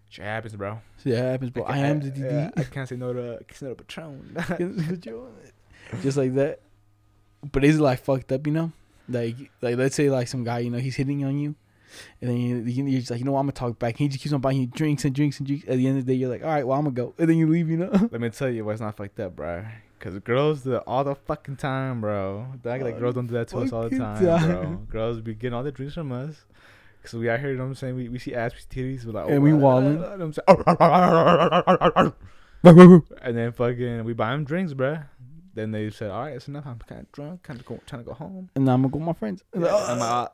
[0.10, 0.80] Shit happens, bro.
[1.04, 1.64] Shit happens, bro.
[1.66, 2.52] I ca- am the yeah, DD.
[2.60, 4.36] I can't say no to can't say no to Patron.
[6.02, 6.60] Just like that.
[7.52, 8.72] But is it like fucked up, you know?
[9.08, 11.56] Like, like let's say like some guy, you know, he's hitting on you,
[12.22, 13.94] and then you, you're just like, you know, what, I'm gonna talk back.
[13.94, 15.66] And he just keeps on buying you drinks and drinks and drinks.
[15.68, 17.28] At the end of the day, you're like, all right, well, I'm gonna go, and
[17.28, 17.90] then you leave, you know.
[18.12, 19.66] Let me tell you why it's not fucked up, bro.
[20.00, 22.48] Cause girls do all the fucking time, bro.
[22.64, 24.76] Like, like girls don't do that to us all the time, bro.
[24.90, 26.46] Girls be getting all the drinks from us.
[27.04, 27.96] Cause we out here, you know what I'm saying?
[27.96, 29.58] We, we see ass, we see titties, we're like, And we oh,
[30.34, 32.14] saying,
[33.22, 35.00] and then fucking we buy them drinks, bro.
[35.54, 36.66] Then they said, all right, it's enough.
[36.66, 38.50] I'm kind of drunk, kind of go, trying to go home.
[38.56, 39.44] and now I'm gonna go with my friends.
[39.54, 40.28] I'm like, uh,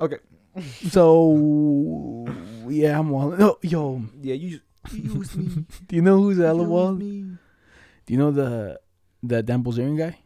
[0.00, 0.18] okay,
[0.90, 2.26] So
[2.68, 3.40] yeah, I'm walling.
[3.42, 4.60] Oh, yo, yeah, you,
[4.92, 5.64] you use me.
[5.86, 7.00] do you know who's hella use wild?
[7.00, 7.06] Do
[8.14, 8.80] you know the
[9.22, 10.18] the Dan Bilzerian guy?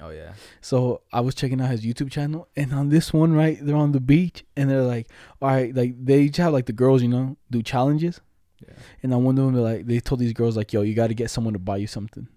[0.00, 0.32] Oh yeah.
[0.60, 3.92] So I was checking out his YouTube channel, and on this one, right, they're on
[3.92, 5.08] the beach, and they're like,
[5.42, 8.20] all right, like they each have like the girls, you know, do challenges,
[8.66, 8.74] Yeah.
[9.02, 11.08] and on one of them, they're like, they told these girls like, yo, you got
[11.08, 12.28] to get someone to buy you something,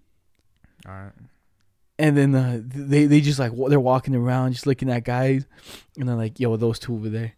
[0.86, 1.12] All right.
[1.98, 5.46] and then uh, they they just like they're walking around, just looking at guys,
[5.96, 7.34] and they're like, yo, those two over there.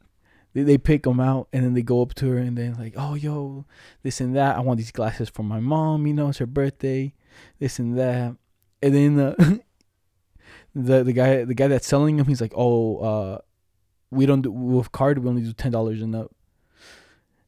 [0.55, 2.95] They, they pick them out and then they go up to her and then like,
[2.97, 3.67] oh yo,
[4.03, 4.57] this and that.
[4.57, 6.07] I want these glasses for my mom.
[6.07, 7.13] You know, it's her birthday.
[7.59, 8.37] This and that.
[8.87, 9.35] And then uh,
[10.75, 13.39] the the guy the guy that's selling him, he's like, oh, uh,
[14.11, 15.19] we don't do with card.
[15.19, 16.31] We only do ten dollars and up.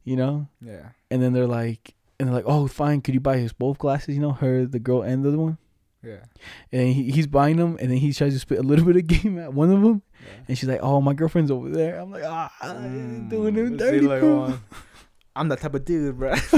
[0.05, 0.49] You know.
[0.61, 0.91] Yeah.
[1.11, 3.01] And then they're like, and they're like, oh, fine.
[3.03, 4.15] Could you buy us both glasses?
[4.17, 5.59] You know, her, the girl, and the other one.
[6.03, 6.25] Yeah.
[6.73, 9.07] And he, he's buying them, and then he tries to spit a little bit of
[9.07, 10.45] game at one of them, yeah.
[10.49, 14.01] and she's like, "Oh, my girlfriend's over there." I'm like, "Ah, Mm, doing him dirty,
[14.01, 14.61] like, bro." on-
[15.37, 16.35] I'm that type of dude, bro.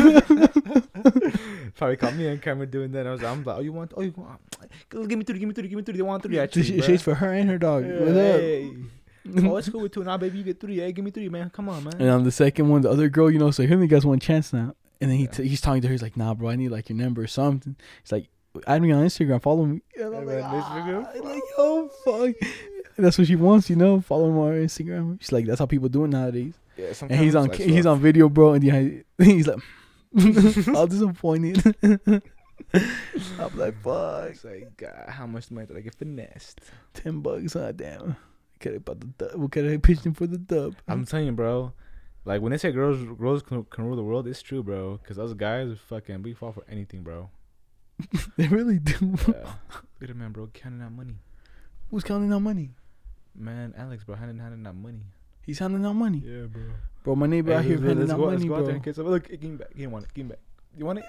[1.81, 3.07] Probably caught me on camera doing that.
[3.07, 3.95] I was, I'm like, oh, you want?
[3.97, 4.39] Oh, you want?
[4.91, 5.97] Give me three, give me three, give me three.
[5.97, 6.65] They want three actually.
[6.65, 6.85] bruh.
[6.85, 7.87] shit's for her and her dog.
[7.87, 8.17] Yeah, What's up?
[8.17, 8.77] hey.
[9.49, 10.05] oh, it's cool with two.
[10.05, 10.77] Nah, baby, you get three.
[10.77, 11.49] Hey, give me three, man.
[11.49, 11.95] Come on, man.
[11.99, 14.21] And on the second one, the other girl, you know, so he only gets one
[14.21, 14.75] chance now.
[15.01, 15.93] And then he t- he's talking to her.
[15.93, 18.29] He's like, "Nah, bro, I need like your number or something." He's like,
[18.67, 22.51] "Add me on Instagram, follow me." And I'm like, ah, like, oh fuck.
[22.99, 24.03] That's what she wants, you know.
[24.03, 25.19] Follow him on Instagram.
[25.19, 28.29] She's like, "That's how people do it nowadays." yeah, And he's on he's on video,
[28.29, 28.63] bro, and
[29.19, 29.63] he's like,
[30.75, 31.75] all disappointed.
[31.83, 32.23] I'm
[33.57, 36.61] like, fuck, It's like, God, how much money did I get finessed?
[36.95, 37.73] ten bucks, huh?
[37.73, 38.17] Damn,
[38.59, 39.35] could have bought the dub.
[39.35, 40.75] We could have pitched him for the dub.
[40.89, 41.73] I'm telling you, bro.
[42.25, 45.01] Like when they say girls, girls can, can rule the world, it's true, bro.
[45.05, 47.31] Cause those guys, fucking, we fall for anything, bro.
[48.37, 49.15] they really do.
[49.29, 49.35] Yeah.
[49.35, 51.17] Look at that man, bro, counting out money.
[51.91, 52.71] Who's counting out money?
[53.35, 55.01] Man, Alex, bro, handing handing out money.
[55.51, 56.63] He's handing out money, Yeah, bro.
[57.03, 57.17] bro.
[57.17, 58.75] My neighbor out here handing let's out go, let's money, go out there bro.
[58.75, 59.07] and get some.
[59.09, 59.69] Look, give me back.
[59.71, 60.05] Give me one.
[60.15, 60.39] Give me back.
[60.77, 61.05] You want it?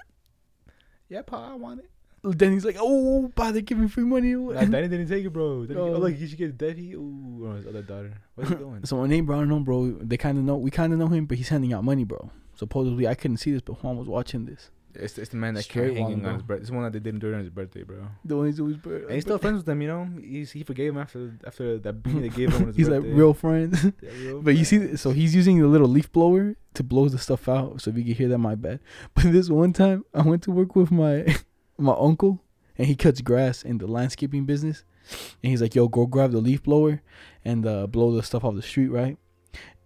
[1.09, 1.89] Yeah, pa, I want it.
[2.23, 4.33] Then he's like, oh, bah, they're giving free money.
[4.33, 5.65] Nah, Danny didn't take it, bro.
[5.65, 5.95] Danny, Oh.
[5.95, 6.93] oh, look, he should get Debbie.
[6.93, 8.13] Ooh, or his other daughter.
[8.35, 8.85] What's he doing?
[8.85, 9.91] So my neighbor, I don't know, bro.
[10.01, 10.57] They kind of know.
[10.57, 12.31] We kind of know him, but he's handing out money, bro.
[12.55, 14.69] Supposedly, I couldn't see this, but Juan was watching this.
[14.95, 16.61] It's, it's the man that Straight came hanging on his birthday.
[16.61, 18.07] It's the one that they did during his birthday, bro.
[18.25, 18.77] The one he's always.
[18.85, 20.07] And he's still friends with them, you know.
[20.21, 23.09] He's, he forgave him after after that beating they gave him on his He's birthday.
[23.09, 23.83] like real friends.
[24.01, 27.17] Yeah, real But you see, so he's using the little leaf blower to blow the
[27.17, 27.81] stuff out.
[27.81, 28.79] So if you can hear that, my bad.
[29.13, 31.35] But this one time, I went to work with my
[31.77, 32.43] my uncle,
[32.77, 34.83] and he cuts grass in the landscaping business.
[35.43, 37.01] And he's like, "Yo, go grab the leaf blower
[37.43, 39.17] and uh, blow the stuff off the street, right?"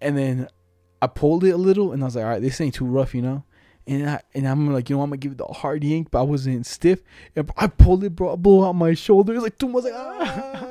[0.02, 0.48] And then
[1.02, 3.16] I pulled it a little, and I was like, "All right, this ain't too rough,
[3.16, 3.44] you know."
[3.88, 6.20] And I and I'm like, you know, I'm gonna give it the hard yank, but
[6.20, 7.02] I wasn't stiff.
[7.36, 8.34] And I pulled it, bro.
[8.34, 9.34] I blew out my shoulder.
[9.34, 10.66] It was like, too much, like, ah.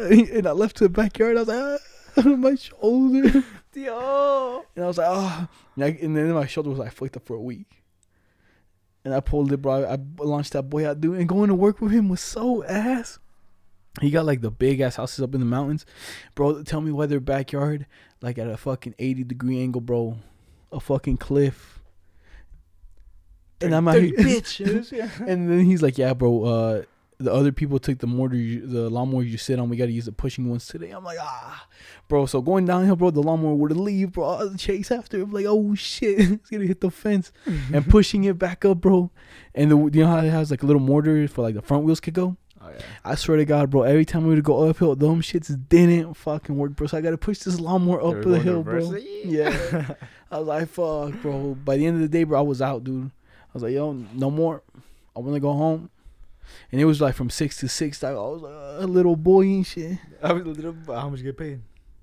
[0.10, 1.36] and I left to the backyard.
[1.36, 1.80] I was like,
[2.16, 3.44] ah, my shoulder.
[3.74, 4.64] Yo.
[4.74, 5.48] And I was like, oh.
[5.76, 7.82] And, I, and then my shoulder was like flicked up for a week.
[9.04, 9.84] And I pulled it, bro.
[9.84, 11.18] I launched that boy out, dude.
[11.18, 13.18] And going to work with him was so ass.
[14.00, 15.86] He got like the big ass houses up in the mountains.
[16.34, 17.86] Bro, tell me why their backyard,
[18.20, 20.18] like at a fucking 80 degree angle, bro.
[20.72, 21.79] A fucking cliff.
[23.60, 24.12] And I'm out here.
[24.12, 24.92] bitches.
[24.92, 25.08] Yeah.
[25.26, 26.44] And then he's like, "Yeah, bro.
[26.44, 26.82] Uh,
[27.18, 29.68] the other people took the mortar, you, the lawnmower you sit on.
[29.68, 31.66] We got to use the pushing ones today." I'm like, "Ah,
[32.08, 34.24] bro." So going downhill, bro, the lawnmower would leave, bro.
[34.24, 35.20] I was chase after.
[35.22, 37.32] I'm like, "Oh shit, it's gonna hit the fence,"
[37.72, 39.10] and pushing it back up, bro.
[39.54, 41.84] And the you know how it has like a little mortar for like the front
[41.84, 42.36] wheels could go.
[42.62, 42.82] Oh yeah.
[43.04, 43.82] I swear to God, bro.
[43.82, 46.86] Every time we would go uphill, them shits didn't fucking work, bro.
[46.86, 48.96] So I got to push this lawnmower up the hill, bro.
[49.24, 49.94] Yeah.
[50.30, 51.54] I was like, fuck, bro.
[51.54, 53.10] By the end of the day, bro, I was out, dude.
[53.50, 54.62] I was like, yo, no more.
[55.16, 55.90] I want to go home.
[56.70, 58.02] and it was like from six to six.
[58.02, 59.98] Like I was like uh, a little boy and shit.
[60.22, 61.60] I was How much how much you get paid?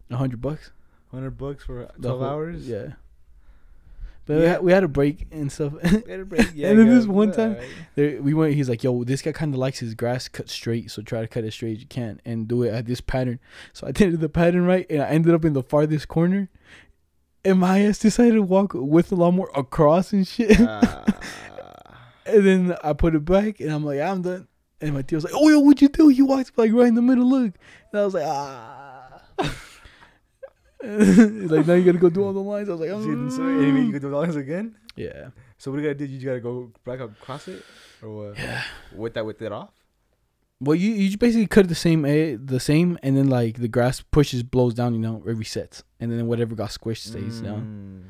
[0.09, 0.71] A hundred bucks.
[1.11, 2.67] Hundred bucks for twelve whole- hours.
[2.67, 2.93] Yeah.
[4.25, 5.71] But we, had, we had a break and stuff.
[5.83, 6.51] A break.
[6.53, 7.55] Yeah, And then yeah, this one time-
[7.95, 8.55] there, we went.
[8.55, 11.27] He's like, "Yo, this guy kind of likes his grass cut straight, so try to
[11.29, 13.39] cut it straight as you can and do it at this pattern."
[13.71, 16.49] So I did the pattern right, and I ended up in the farthest corner.
[17.45, 20.57] And my ass decided to walk with the lawnmower across and shit.
[20.67, 21.03] Ah.
[22.25, 24.47] and then I put it back, and I'm like, "I'm done."
[24.81, 26.95] And my dude was like, "Oh, yo, what'd you do?" You walked like right in
[26.95, 27.29] the middle.
[27.29, 27.53] Look,
[27.91, 29.21] and I was like, "Ah."
[30.81, 31.17] He's
[31.51, 32.69] like, now you gotta go do all the lines.
[32.69, 34.75] I was like, So you- so "Mm." anyway, you could do the lines again.
[34.95, 35.29] yeah.
[35.57, 36.05] So what you gotta do?
[36.05, 37.63] You gotta go back across it,
[38.03, 38.37] or what?
[38.37, 38.61] Yeah.
[38.95, 39.71] With that, with it off.
[40.59, 43.67] Well, you you just basically cut it the same the same, and then like the
[43.67, 48.05] grass pushes, blows down, you know, it resets, and then whatever got squished stays down.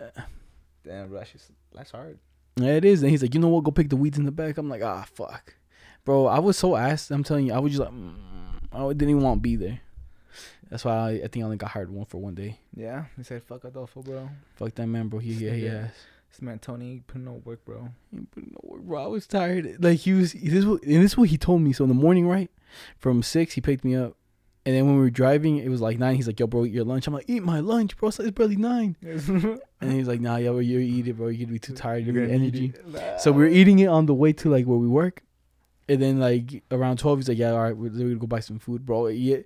[0.00, 0.22] Mm.
[0.84, 2.18] Damn, bro, that's just that's hard.
[2.56, 3.02] Yeah, it is.
[3.02, 3.64] And he's like, you know what?
[3.64, 4.58] Go pick the weeds in the back.
[4.58, 5.54] I'm like, ah, fuck,
[6.04, 6.26] bro.
[6.26, 7.10] I was so ass.
[7.10, 8.14] I'm telling you, I was just like, mm,
[8.70, 9.80] I didn't even want to be there.
[10.70, 12.58] That's why I, I think I only got hired one for one day.
[12.74, 15.18] Yeah, he said, "Fuck Adolfo, bro." Fuck that man, bro.
[15.18, 15.90] He yeah, he ass.
[16.32, 17.90] This man Tony putting no work, bro.
[18.10, 19.04] He put no work, bro.
[19.04, 19.76] I was tired.
[19.84, 20.32] Like he was.
[20.32, 21.74] This is what, and this is what he told me.
[21.74, 22.50] So in the morning, right,
[22.98, 24.16] from six, he picked me up,
[24.64, 26.16] and then when we were driving, it was like nine.
[26.16, 28.30] He's like, "Yo, bro, eat your lunch." I'm like, "Eat my lunch, bro." It's it's
[28.30, 28.96] barely nine.
[29.82, 31.26] And he's like, "Nah, yo, you eat it, bro.
[31.26, 32.06] You're gonna be too tired.
[32.06, 32.72] You're gonna energy."
[33.18, 35.22] So we are eating it on the way to like where we work,
[35.86, 38.40] and then like around twelve, he's like, "Yeah, all right, we're, we're gonna go buy
[38.40, 39.38] some food, bro." Yeah,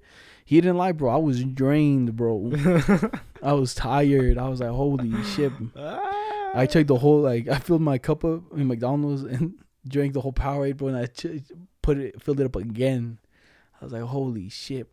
[0.44, 1.10] he didn't lie, bro.
[1.10, 2.52] I was drained, bro.
[3.42, 4.38] I was tired.
[4.38, 6.25] I was like, "Holy shit!" Ah.
[6.56, 9.54] I checked the whole like I filled my cup up in McDonald's and
[9.88, 10.88] drank the whole Powerade, bro.
[10.88, 11.42] And I ch-
[11.82, 13.18] put it, filled it up again.
[13.80, 14.88] I was like, "Holy shit!"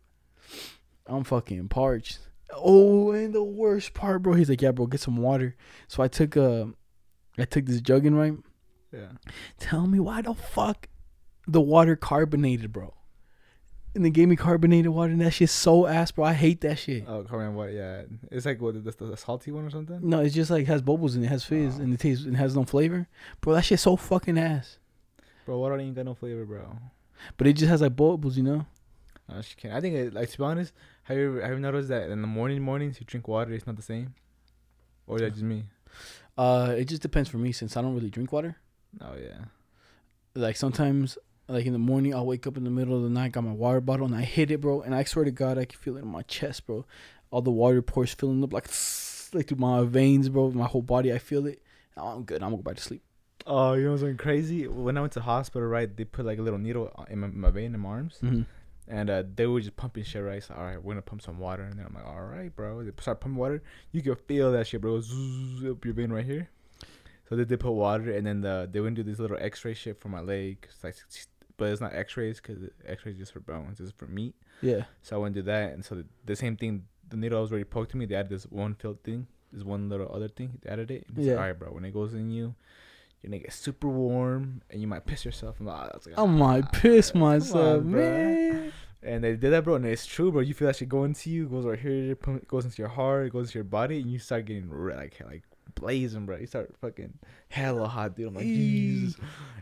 [1.06, 2.18] I'm fucking parched.
[2.54, 4.34] Oh, and the worst part, bro.
[4.34, 5.56] He's like, "Yeah, bro, get some water."
[5.88, 6.66] So I took uh,
[7.38, 8.34] I took this jug in right.
[8.92, 9.12] Yeah.
[9.58, 10.88] Tell me why the fuck
[11.46, 12.94] the water carbonated, bro.
[13.94, 16.24] And they gave me carbonated water, and that shit's so ass, bro.
[16.24, 17.04] I hate that shit.
[17.06, 17.72] Oh, Korean what?
[17.72, 18.02] Yeah,
[18.32, 20.00] it's like what the, the, the salty one or something.
[20.02, 21.82] No, it's just like has bubbles and it has fizz Oh.
[21.82, 23.06] and it tastes and has no flavor,
[23.40, 23.54] bro.
[23.54, 24.78] That shit's so fucking ass.
[25.46, 26.76] Bro, water ain't got no flavor, bro.
[27.36, 28.66] But it just has like bubbles, you know.
[29.28, 29.72] No, she can't.
[29.74, 30.72] I think it, like to be honest,
[31.04, 33.66] have you ever, have you noticed that in the morning mornings you drink water, it's
[33.66, 34.14] not the same,
[35.06, 35.64] or is that just me?
[36.36, 38.56] Uh, it just depends for me since I don't really drink water.
[39.00, 39.44] Oh yeah.
[40.34, 41.16] Like sometimes,
[41.48, 43.52] like in the morning, I'll wake up in the middle of the night, got my
[43.52, 44.80] water bottle, and I hit it, bro.
[44.82, 46.84] And I swear to God, I can feel it in my chest, bro.
[47.30, 48.68] All the water pores filling up like
[49.34, 50.50] like through my veins, bro.
[50.50, 51.62] My whole body, I feel it.
[51.96, 52.42] Oh, I'm good.
[52.42, 53.02] I'm gonna go back to sleep.
[53.46, 54.66] Oh, you know something crazy?
[54.66, 57.50] When I went to hospital, right, they put like a little needle in my, my
[57.50, 58.42] vein in my arms, Mm-hmm.
[58.88, 60.42] and uh, they were just pumping shit, right?
[60.42, 62.82] So all right, we're gonna pump some water, and then I'm like, all right, bro.
[62.82, 63.62] They start pumping water.
[63.92, 66.48] You can feel that shit, bro, zzz, up your vein right here.
[67.28, 70.00] So they did put water, and then the they went do this little X-ray shit
[70.00, 70.96] for my leg, it's like,
[71.56, 74.34] but it's not X-rays because X-rays just for bones, it's for meat.
[74.62, 74.84] Yeah.
[75.02, 77.64] So I went to that, and so the, the same thing, the needle was already
[77.64, 78.06] poked to me.
[78.06, 80.58] They added this one filled thing, this one little other thing.
[80.62, 81.04] They added it.
[81.08, 81.34] And it's like, Yeah.
[81.34, 81.68] all right, bro.
[81.72, 82.54] When it goes in you,
[83.22, 85.56] you're gonna get super warm, and you might piss yourself.
[85.60, 88.72] I'm like, "Ah," I was like, I might piss come myself, on, man.
[89.02, 90.40] And they did that, bro, and it's true, bro.
[90.40, 93.26] You feel that shit go into you, goes right here, it goes into your heart,
[93.26, 95.42] it goes into your body, and you start getting red, like like
[95.74, 96.36] blazing, bro.
[96.36, 97.14] You start fucking
[97.48, 98.28] hella hot, dude.
[98.28, 99.16] I'm like, Jesus.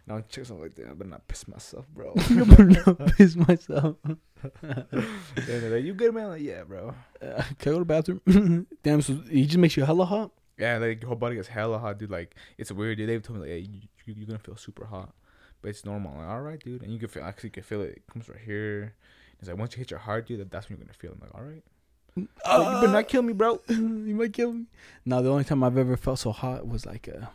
[0.06, 0.88] Now I'm checking something like that.
[0.88, 2.12] I better not piss myself, bro.
[2.30, 3.96] I'm gonna piss myself.
[4.62, 4.96] and
[5.36, 6.28] they're like, you good, man?
[6.28, 6.94] Like, yeah, bro.
[7.20, 8.66] Uh, can I go to the bathroom?
[8.82, 10.32] Damn, so he just makes you hella hot.
[10.58, 12.10] Yeah, like your whole body gets hella hot, dude.
[12.10, 12.98] Like it's weird.
[12.98, 13.08] Dude.
[13.08, 15.12] They've told me like, hey, you, you're gonna feel super hot,
[15.60, 16.12] but it's normal.
[16.12, 16.82] I'm like, all right, dude.
[16.82, 17.90] And you can feel actually you can feel it.
[17.96, 18.94] It comes right here.
[19.38, 21.10] It's like once you hit your heart, dude, that's when you're gonna feel.
[21.12, 21.14] it.
[21.14, 21.64] I'm like, all right.
[22.16, 23.60] Like, you better not kill me, bro.
[23.68, 24.66] you might kill me.
[25.04, 27.26] No, the only time I've ever felt so hot was like uh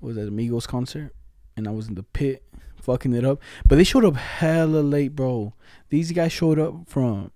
[0.00, 1.14] was at a Migos concert,
[1.56, 2.42] and I was in the pit
[2.82, 3.40] fucking it up.
[3.68, 5.54] But they showed up hella late, bro.
[5.88, 7.30] These guys showed up from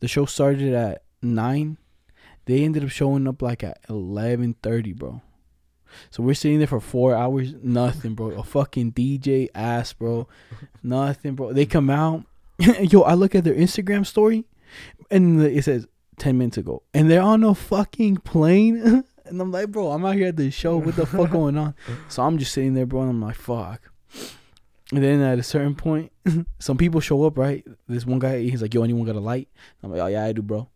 [0.00, 1.78] the show started at nine.
[2.44, 5.22] They ended up showing up like at eleven thirty, bro.
[6.10, 8.30] So we're sitting there for four hours, nothing, bro.
[8.30, 10.26] A fucking DJ ass, bro.
[10.82, 11.52] Nothing, bro.
[11.52, 12.24] They come out.
[12.58, 14.44] Yo, I look at their Instagram story,
[15.10, 15.86] and it says
[16.18, 19.04] 10 minutes ago and they're on a fucking plane.
[19.24, 20.76] And i'm like bro i'm out here at the show.
[20.76, 21.74] What the fuck going on?
[22.08, 23.80] So i'm just sitting there bro and i'm like fuck.
[24.92, 26.12] And then at a certain point
[26.58, 27.64] some people show up right?
[27.88, 29.48] This one guy he's like yo anyone got a light?
[29.82, 30.68] I'm like oh yeah i do bro.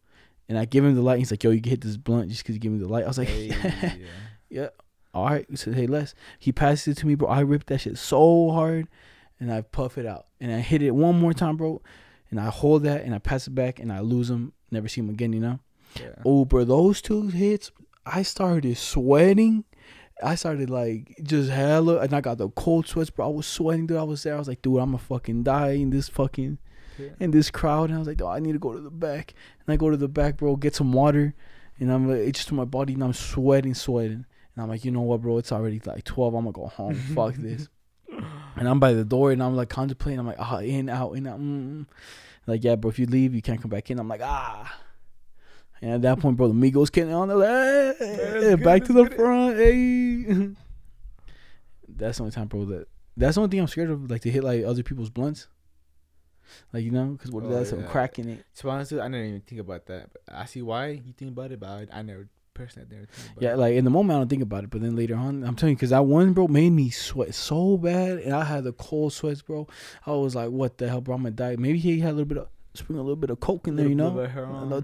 [0.48, 1.18] And i give him the light.
[1.18, 3.04] He's like yo you can hit this blunt just because you give me the light.
[3.04, 4.00] I was like Hey,
[4.48, 4.68] yeah.
[5.12, 5.44] all right.
[5.50, 6.14] He said hey les.
[6.38, 7.28] He passes it to me bro.
[7.28, 8.86] I ripped that shit so hard
[9.40, 10.26] and i puff it out.
[10.40, 11.82] And i hit it one more time bro
[12.30, 15.00] and i hold that and i pass it back and i lose him never see
[15.00, 15.58] him again you know
[15.98, 16.10] yeah.
[16.26, 17.70] Oh, bro, those two hits,
[18.04, 19.64] I started sweating,
[20.22, 23.26] I started like just hella, and I got the cold sweats, bro.
[23.26, 23.96] I was sweating, dude.
[23.96, 24.34] I was there.
[24.34, 26.58] I was like, dude, I'm gonna fucking die in this fucking
[26.98, 27.08] Yeah.
[27.18, 27.88] in this crowd.
[27.88, 29.32] And I was like, oh, I need to go to the back.
[29.66, 31.34] And I go to the back, bro, get some water,
[31.80, 34.26] and I'm like, it's just to my body, and I'm sweating, sweating.
[34.54, 35.38] And I'm like, you know what, bro?
[35.38, 36.34] It's already like 12.
[36.34, 36.94] I'm gonna go home.
[37.14, 37.70] Fuck this.
[38.56, 40.18] And I'm by the door, and I'm like contemplating.
[40.18, 41.38] I'm like, ah, in, out, in, out.
[41.40, 41.86] Mm.
[42.46, 42.90] Like, yeah, bro.
[42.90, 43.98] If you leave, you can't come back in.
[43.98, 44.74] I'm like, ah.
[45.82, 47.28] And at that point, bro, the Migos getting on.
[47.28, 49.22] They're like, hey, back to the let's get it.
[49.22, 49.56] front.
[49.58, 50.48] Hey.
[51.88, 52.64] That's the only time, bro.
[52.64, 55.48] That that's the only thing I'm scared of, like to hit like other people's blunts.
[56.72, 57.86] Like you know, because what Oh, that's some yeah.
[57.86, 58.44] crack in it?
[58.56, 60.10] To be honest, I didn't even think about that.
[60.12, 62.68] But I see why you think about it, but I, I never never
[63.06, 65.14] think about Yeah, like in the moment I don't think about it, but then later
[65.16, 68.44] on, I'm telling you, because that one bro made me sweat so bad, and I
[68.44, 69.66] had the cold sweats, bro.
[70.06, 71.14] I was like, "What the hell, bro?
[71.16, 73.40] I'm gonna die." Maybe he had a little bit of spring a little bit of
[73.40, 74.10] coke in there, you know.
[74.10, 74.82] bit of hair A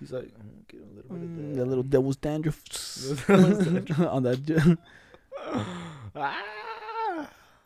[0.00, 1.64] He's like, mm, get a little bit of Mm, that.
[1.66, 2.60] little devil's dandruff
[4.00, 4.78] on that.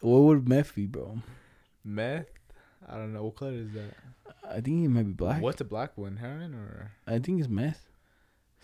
[0.01, 1.19] what would meth be, bro?
[1.85, 2.27] Meth.
[2.89, 3.95] I don't know what color is that.
[4.49, 5.41] I think it might be black.
[5.43, 6.17] What's the black one?
[6.19, 7.86] Heroin or I think it's meth.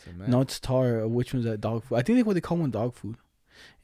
[0.07, 0.29] It?
[0.29, 1.03] No, it's tar.
[1.03, 1.97] Uh, Which one's that dog food?
[1.97, 3.17] I think they what they call one dog food.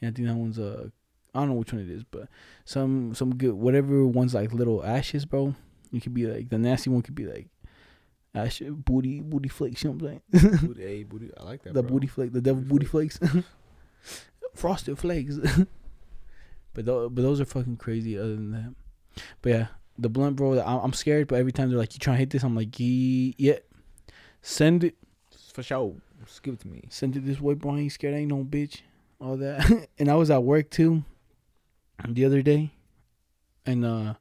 [0.00, 0.88] And I think that one's uh,
[1.34, 2.28] I don't know which one it is, but
[2.64, 5.54] some some good whatever one's like little ashes, bro.
[5.90, 7.48] You could be like the nasty one could be like
[8.34, 9.82] ash booty booty flakes.
[9.84, 10.56] You know what I'm saying?
[10.66, 11.30] booty, hey, booty.
[11.38, 11.74] I like that.
[11.74, 11.92] the bro.
[11.92, 13.18] booty flake, the devil booty flakes,
[14.54, 15.36] frosted flakes.
[16.74, 18.18] but tho- but those are fucking crazy.
[18.18, 18.74] Other than that,
[19.42, 19.66] but yeah,
[19.98, 20.60] the blunt, bro.
[20.60, 22.78] I'm, I'm scared, but every time they're like, "You trying to hit this?" I'm like,
[22.78, 23.58] "Ye- "Yeah,
[24.42, 24.96] send it."
[25.52, 25.94] For sure.
[26.28, 26.84] Just give it to me.
[26.90, 27.74] send it this way, bro.
[27.74, 28.14] I ain't scared.
[28.14, 28.82] I ain't no bitch.
[29.20, 29.88] All that.
[29.98, 31.02] and I was at work too
[32.06, 32.70] the other day.
[33.66, 34.14] And uh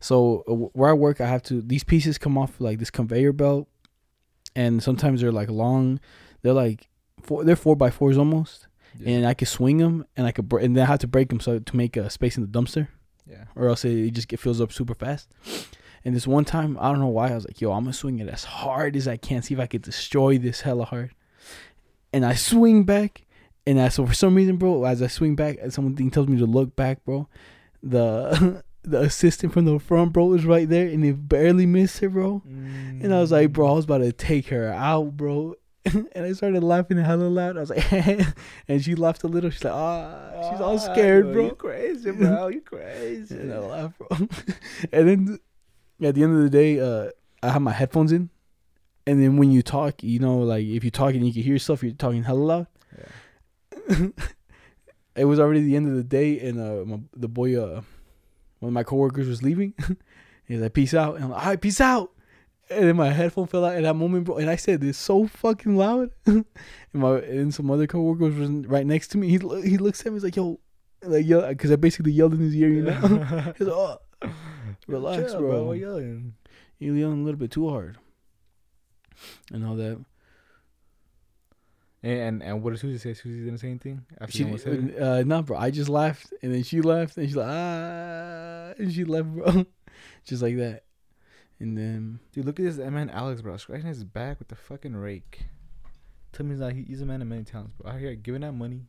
[0.00, 3.32] so uh, where I work, I have to these pieces come off like this conveyor
[3.32, 3.68] belt,
[4.54, 5.98] and sometimes they're like long.
[6.42, 6.88] They're like
[7.22, 7.42] four.
[7.44, 8.66] They're four by fours almost,
[8.98, 9.10] Yeah.
[9.16, 11.30] and I could swing them, and I could br- and then I have to break
[11.30, 12.88] them so to make a space in the dumpster,
[13.28, 13.44] yeah.
[13.56, 15.28] or else it, it just get fills up super fast.
[16.04, 18.18] And this one time, I don't know why, I was like, "Yo, I'm gonna swing
[18.20, 21.12] it as hard as I can, see if I could destroy this hella hard."
[22.12, 23.24] And I swing back,
[23.66, 26.46] and I so for some reason, bro, as I swing back, something tells me to
[26.46, 27.28] look back, bro.
[27.82, 32.08] The the assistant from the front, bro, was right there, and it barely missed her,
[32.08, 32.42] bro.
[32.44, 35.54] And I was like, bro, I was about to take her out, bro.
[35.84, 37.56] and I started laughing hella loud.
[37.56, 37.92] I was like,
[38.68, 39.50] and she laughed a little.
[39.50, 41.44] She's like, ah, she's all scared, yo, bro.
[41.46, 42.48] You crazy, bro.
[42.48, 43.36] You crazy.
[43.36, 44.08] And I laughed, bro.
[44.92, 45.38] and then
[46.00, 47.10] at the end of the day, uh,
[47.42, 48.30] I have my headphones in.
[49.06, 51.82] And then when you talk, you know, like if you're talking, you can hear yourself.
[51.82, 52.66] You're talking hella loud.
[52.96, 54.06] Yeah.
[55.16, 57.82] it was already the end of the day, and uh, my, the boy, uh,
[58.60, 59.74] one of my coworkers was leaving.
[60.46, 62.12] He's like, "Peace out," and I'm like, "All right, peace out."
[62.70, 64.36] And then my headphone fell out at that moment, bro.
[64.36, 66.10] And I said this so fucking loud.
[66.26, 66.44] and
[66.92, 69.28] my and some other coworkers was right next to me.
[69.28, 70.16] He lo- he looks at me.
[70.16, 70.60] He's like, "Yo,"
[71.02, 72.94] like yo, because I basically yelled in his ear, you know.
[73.58, 73.98] He's like, "Oh,
[74.86, 76.34] relax, Chill, bro." What yelling?
[76.78, 77.98] You're yelling a little bit too hard,
[79.52, 79.98] and all that.
[82.04, 83.14] And, and and what did Susie say?
[83.14, 85.00] Susie didn't say anything after She you almost said it?
[85.00, 85.56] uh, no, bro.
[85.56, 89.64] I just laughed, and then she laughed, and she's like, ah, and she left, bro,
[90.24, 90.82] just like that.
[91.60, 94.96] And then Dude, look at this man Alex, bro, scratching his back with the fucking
[94.96, 95.44] rake.
[96.32, 97.92] Tell me he's like he's a man of many talents, bro.
[97.92, 98.86] Out here giving out money,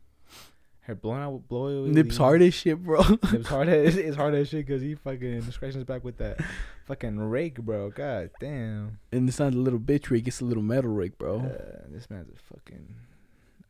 [0.86, 3.02] here blowing out blowing away nips hard as shit, bro.
[3.32, 6.40] Nips hard as it's hard as shit because he fucking scratching his back with that
[6.86, 7.90] fucking rake, bro.
[7.90, 9.00] God damn.
[9.12, 11.40] and it's not a little bitch rake; it's a little metal rake, bro.
[11.40, 12.96] Uh, this man's a fucking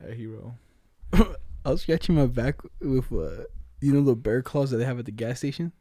[0.07, 0.55] a hero.
[1.65, 3.45] I was scratching my back with, uh,
[3.79, 5.71] you know, the bear claws that they have at the gas station.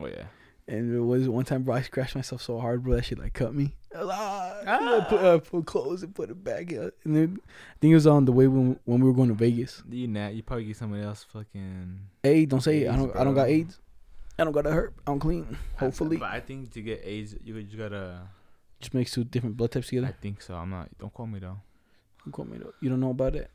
[0.00, 0.24] Oh yeah.
[0.68, 1.74] And it was one time, bro.
[1.74, 2.94] I scratched myself so hard, bro.
[2.94, 3.74] That shit like cut me.
[3.94, 4.96] I ah, Ah.
[4.96, 6.70] I put, uh, put clothes and put it back.
[6.70, 9.34] And then I think it was on the way when when we were going to
[9.34, 9.82] Vegas.
[9.90, 11.98] You nat, you probably get somebody else fucking.
[12.22, 12.90] Hey, don't say it.
[12.90, 13.14] I don't.
[13.16, 13.48] I don't got.
[13.48, 13.80] AIDS.
[14.38, 14.94] I don't got a hurt.
[15.06, 15.58] I'm clean.
[15.76, 18.22] Hopefully, But I think to get AIDS, you just gotta.
[18.80, 20.06] just makes two different blood types together.
[20.06, 20.54] I think so.
[20.54, 20.88] I'm not.
[20.98, 21.60] Don't call me though.
[22.24, 22.72] Don't quote me though.
[22.80, 23.50] You don't know about it.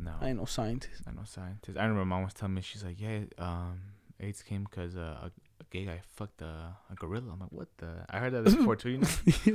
[0.00, 0.12] No.
[0.20, 1.02] I ain't no scientist.
[1.06, 1.76] I know scientist.
[1.76, 3.80] I remember mom was telling me she's like, yeah, um,
[4.20, 5.28] AIDS came because uh,
[5.70, 7.32] gay guy fucked a, a gorilla.
[7.32, 8.04] I'm like, what the?
[8.10, 9.08] I heard that before too, you know.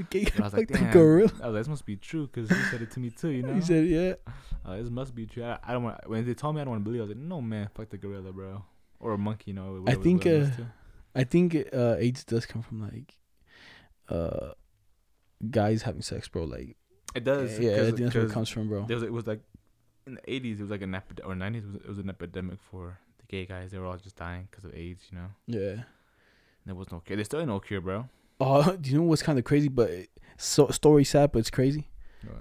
[0.09, 0.91] Gay And I was like, damn.
[0.91, 1.31] gorilla.
[1.43, 3.43] I was like, this must be true because he said it to me too, you
[3.47, 3.53] know.
[3.53, 4.13] He said, "Yeah."
[4.65, 5.43] uh, this must be true.
[5.43, 6.07] I, I don't want.
[6.09, 7.01] When they told me, I don't want to believe.
[7.01, 8.63] I was like, no man, fuck the gorilla, bro,
[8.99, 9.81] or a monkey, you know.
[9.81, 10.47] whatever- think, uh.
[11.13, 13.17] I think uh, AIDS does come from like,
[14.09, 14.51] uh,
[15.49, 16.43] guys having sex, bro.
[16.45, 16.75] Like,
[17.13, 17.59] it does.
[17.59, 18.85] yeah, I think that's where it comes from, bro.
[18.85, 19.41] There was, it was like
[20.07, 22.09] in the 80s, it was like an epidemic, or 90s, it was, it was an
[22.09, 23.71] epidemic for the gay guys.
[23.71, 25.27] They were all just dying because of AIDS, you know.
[25.47, 25.83] Yeah.
[26.65, 27.15] There was no cure.
[27.17, 28.09] There's still no cure, bro.
[28.39, 29.67] Oh, do you know what's kind of crazy?
[29.69, 29.91] But
[30.37, 31.89] so story sad, but it's crazy.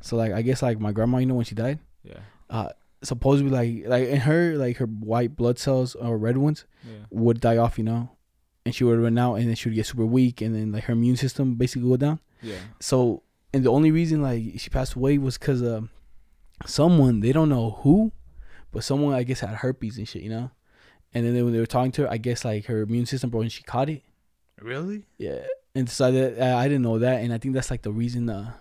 [0.00, 2.20] So like, I guess like my grandma, you know, when she died, Yeah.
[2.48, 2.70] uh,
[3.02, 7.04] supposedly like like in her like her white blood cells or red ones Yeah.
[7.10, 8.08] would die off, you know,
[8.64, 10.84] and she would run out, and then she would get super weak, and then like
[10.84, 12.18] her immune system basically go down.
[12.40, 12.56] Yeah.
[12.80, 13.22] So,
[13.52, 15.90] and the only reason like she passed away was because um,
[16.66, 18.10] someone they don't know who,
[18.72, 20.50] but someone I guess had herpes and shit, you know.
[21.12, 23.30] And then they, when they were talking to her, I guess like her immune system
[23.30, 24.02] broke and she caught it.
[24.60, 25.04] Really?
[25.18, 25.40] Yeah,
[25.74, 28.28] and so that uh, I didn't know that, and I think that's like the reason.
[28.30, 28.52] Uh,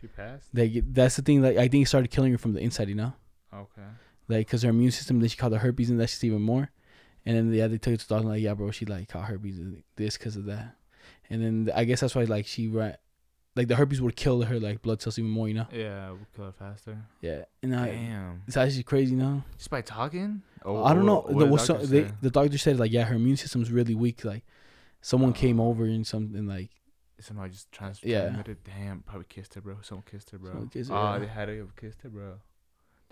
[0.00, 0.48] She passed.
[0.54, 1.42] they that's the thing.
[1.42, 3.12] Like I think it started killing her from the inside, you know,
[3.54, 3.82] Okay.
[4.28, 5.20] like because her immune system.
[5.20, 6.70] Then she caught the herpes, and that's just even more.
[7.24, 9.24] And then yeah, they took it to the doctor like, yeah, bro, she like caught
[9.24, 10.76] herpes and this because of that.
[11.30, 12.96] And then I guess that's why like she right,
[13.56, 15.66] like the herpes would kill her like blood cells even more, you know.
[15.72, 16.98] Yeah, we'll kill her faster.
[17.20, 18.42] Yeah, and I, Damn.
[18.46, 19.42] it's actually crazy, you know.
[19.58, 20.42] Just by talking?
[20.64, 21.24] Or I don't know.
[21.28, 24.24] the, did well, so, they, the doctor said like, yeah, her immune system's really weak.
[24.24, 24.44] Like,
[25.00, 25.68] someone um, came Oh.
[25.68, 26.70] over and something like,
[27.18, 28.42] Somebody just transferred Yeah.
[28.64, 29.78] Damn, probably kissed her, bro.
[29.80, 30.50] Someone kissed her, bro.
[30.50, 31.18] Someone kissed her, oh, yeah.
[31.20, 32.34] they had to have kissed her, bro.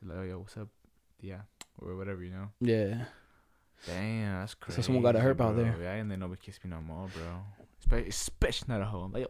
[0.02, 0.68] They're like, oh, yo, what's up?
[1.22, 1.40] Yeah,
[1.78, 2.48] or whatever, you know.
[2.60, 3.04] yeah,
[3.86, 4.76] Damn, that's crazy.
[4.76, 5.74] So someone got a herp out there.
[5.80, 7.42] Yeah, and they nobody kiss me no more, bro.
[7.98, 9.12] Espe- Especially not at home.
[9.12, 9.26] Like,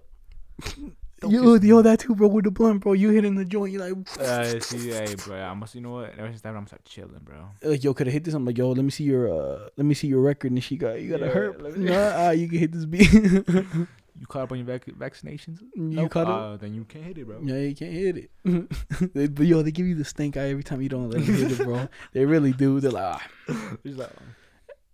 [1.30, 1.68] yo, don't yo, kiss me.
[1.68, 2.92] yo, that too, bro, with the blunt, bro.
[2.92, 5.36] You hitting the joint, you like, Uh, see, hey, bro.
[5.40, 6.10] I must, you know what?
[6.18, 7.48] Ever since that, I'm start chilling, bro.
[7.62, 8.34] like, yo, could I hit this?
[8.34, 10.52] I'm like, yo, let me see your, uh, let me see your record.
[10.52, 11.62] And she got, you got a Yeah, herp.
[11.62, 13.12] let me- Nah, uh, you can hit this beat.
[14.16, 15.60] You caught up on your vac- vaccinations?
[15.74, 16.12] you Nope.
[16.12, 16.40] caught up?
[16.40, 17.40] Uh, then you can't hit it, bro.
[17.42, 18.30] Yeah, you can't hit it.
[19.12, 21.34] They- but yo, they give you the stink eye every time you don't let them
[21.34, 21.88] hit it, bro.
[22.12, 22.78] They really do.
[22.78, 23.76] They're like, ah.
[23.82, 24.10] Like,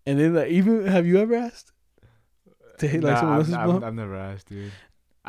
[0.06, 1.70] and then like, even have you ever asked
[2.78, 3.84] to hit like someone I've, else's I've, blunt?
[3.84, 4.72] I've never asked, dude.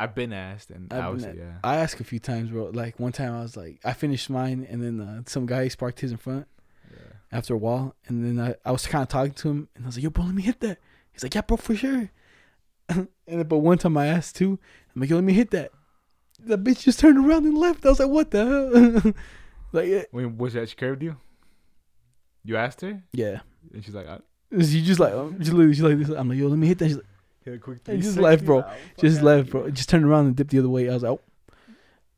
[0.02, 1.58] I've been asked, and I've I been yeah.
[1.62, 2.64] I asked a few times, bro.
[2.74, 6.00] Like one time, I was like, I finished mine, and then uh, some guy sparked
[6.00, 6.48] his in front
[6.90, 7.12] yeah.
[7.30, 9.86] after a while, and then I, I was kind of talking to him, and I
[9.86, 10.78] was like, "Yo, bro, let me hit that."
[11.12, 12.10] He's like, "Yeah, bro, for sure."
[12.88, 14.58] and then, but one time I asked too,
[14.92, 15.70] I'm like, "Yo, let me hit that."
[16.40, 17.86] The bitch just turned around and left.
[17.86, 19.14] I was like, "What the hell?"
[19.72, 20.68] like, yeah, When was that?
[20.68, 21.16] She curved you?
[22.42, 23.42] You asked her, yeah.
[23.72, 24.18] and she's like, I
[24.62, 26.08] She just like, um, literally, she's like this.
[26.08, 27.06] I'm like, "Yo, let me hit that." She's like,
[27.44, 27.80] hit quick.
[27.86, 28.64] And just left, bro.
[28.98, 29.70] Just left, bro.
[29.70, 30.88] Just turned around and dipped the other way.
[30.88, 31.20] I was like, "Oh."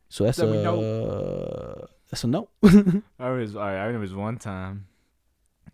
[0.09, 2.49] So that's Let me a that's a no.
[3.19, 3.77] I was all right.
[3.81, 4.87] I remember this one time.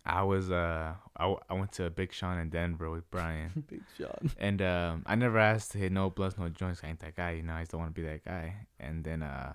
[0.03, 3.83] I was uh I, w- I went to Big Sean in Denver with Brian, Big
[3.97, 4.31] Sean.
[4.39, 6.81] and um I never asked to hit no blunts, no joints.
[6.83, 7.53] I ain't that guy, you know.
[7.53, 8.55] I just don't want to be that guy.
[8.79, 9.53] And then uh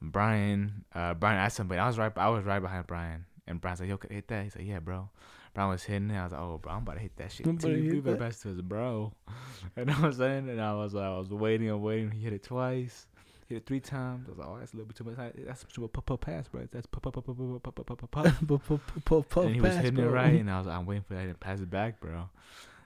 [0.00, 1.80] Brian uh Brian asked somebody.
[1.80, 2.12] I was right.
[2.16, 4.66] I was right behind Brian, and Brian's like, "Yo, could I hit that?" He's like,
[4.66, 5.08] "Yeah, bro."
[5.54, 6.16] Brian was hitting it.
[6.18, 7.70] I was like, "Oh, bro, I'm about to hit that shit too.
[7.70, 9.12] You better that." pass to his bro."
[9.76, 12.10] And I was saying, and I was like, I was waiting and waiting.
[12.10, 13.06] He hit it twice.
[13.48, 14.26] Hit it three times.
[14.26, 15.16] I was like, "Oh, that's a little bit too much.
[15.46, 16.66] That's too much pup pass, bro.
[16.70, 18.10] That's pup pup pup pup pup pup
[19.04, 21.14] pup pup." and he was hitting it right, and I was like, I'm waiting for
[21.14, 22.10] that to pass it back, bro.
[22.12, 22.20] And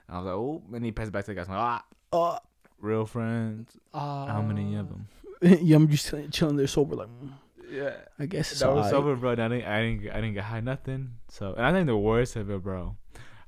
[0.09, 1.47] I was like, oh, and he passed it back to the guys.
[1.47, 1.81] I'm like,
[2.13, 2.39] ah, Uh,
[2.79, 3.77] real friends.
[3.93, 5.07] How many of them?
[5.41, 7.31] yeah, I'm just chilling there sober, like, mm,
[7.69, 8.91] Yeah, I guess it's that was alright.
[8.91, 9.31] sober, bro.
[9.31, 11.15] I didn't, I didn't, I didn't get high nothing.
[11.29, 12.95] So, and I think the worst of it, bro.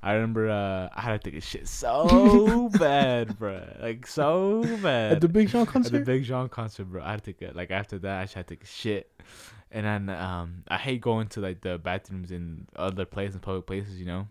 [0.04, 3.62] I remember uh, I had to take a shit so bad, bro.
[3.80, 5.12] Like so bad.
[5.12, 6.00] At the Big Sean At the?
[6.00, 7.02] Big Sean concert, bro.
[7.02, 8.20] I had to take a like after that.
[8.20, 9.12] I just had to take a shit,
[9.70, 13.66] and then um, I hate going to like the bathrooms in other places, in public
[13.66, 14.26] places, you know.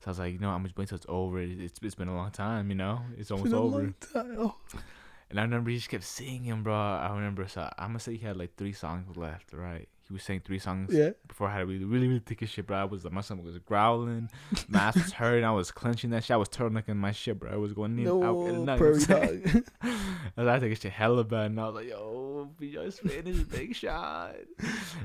[0.00, 1.40] So I was like, you know, I'm just waiting till it's over.
[1.40, 3.00] It's it's been a long time, you know.
[3.18, 3.94] It's almost Been a over.
[5.30, 6.74] And I remember he just kept singing, bro.
[6.74, 7.46] I remember.
[7.48, 9.88] So I'm gonna say he had like three songs left, right?
[10.08, 11.10] He was saying three songs Yeah.
[11.28, 12.78] before I had to really, really, really take a shit, bro.
[12.78, 14.28] I was my stomach was growling,
[14.68, 15.44] my ass was hurting.
[15.44, 16.34] I was clenching that shit.
[16.34, 17.52] I was turtling my shit, bro.
[17.52, 18.78] I was going in, out, and No, out.
[18.78, 19.64] prairie I'm dog.
[19.82, 19.88] I
[20.36, 23.48] was like, I take a shit hella bad, and I was like, yo, just finished
[23.50, 24.34] Big Shot.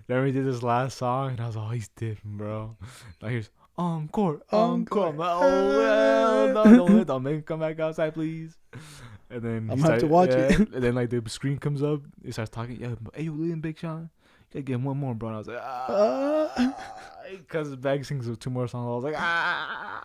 [0.07, 2.75] then we did this last song, and I was like, oh, he's different, bro.
[3.21, 5.09] Like, here's encore, encore.
[5.09, 5.81] I'm like, oh,
[6.55, 8.57] hell no, don't, don't make him come back outside, please.
[9.29, 10.57] And then I'm gonna have to watch it.
[10.73, 13.77] And then, like, the screen comes up, he starts talking, Yeah, hey, you William Big
[13.77, 14.09] Sean?
[14.51, 15.29] You gotta get one more, bro.
[15.29, 16.75] And I was like, ah.
[17.31, 18.85] Because the Bag sings two more songs.
[18.85, 20.03] I was like, ah.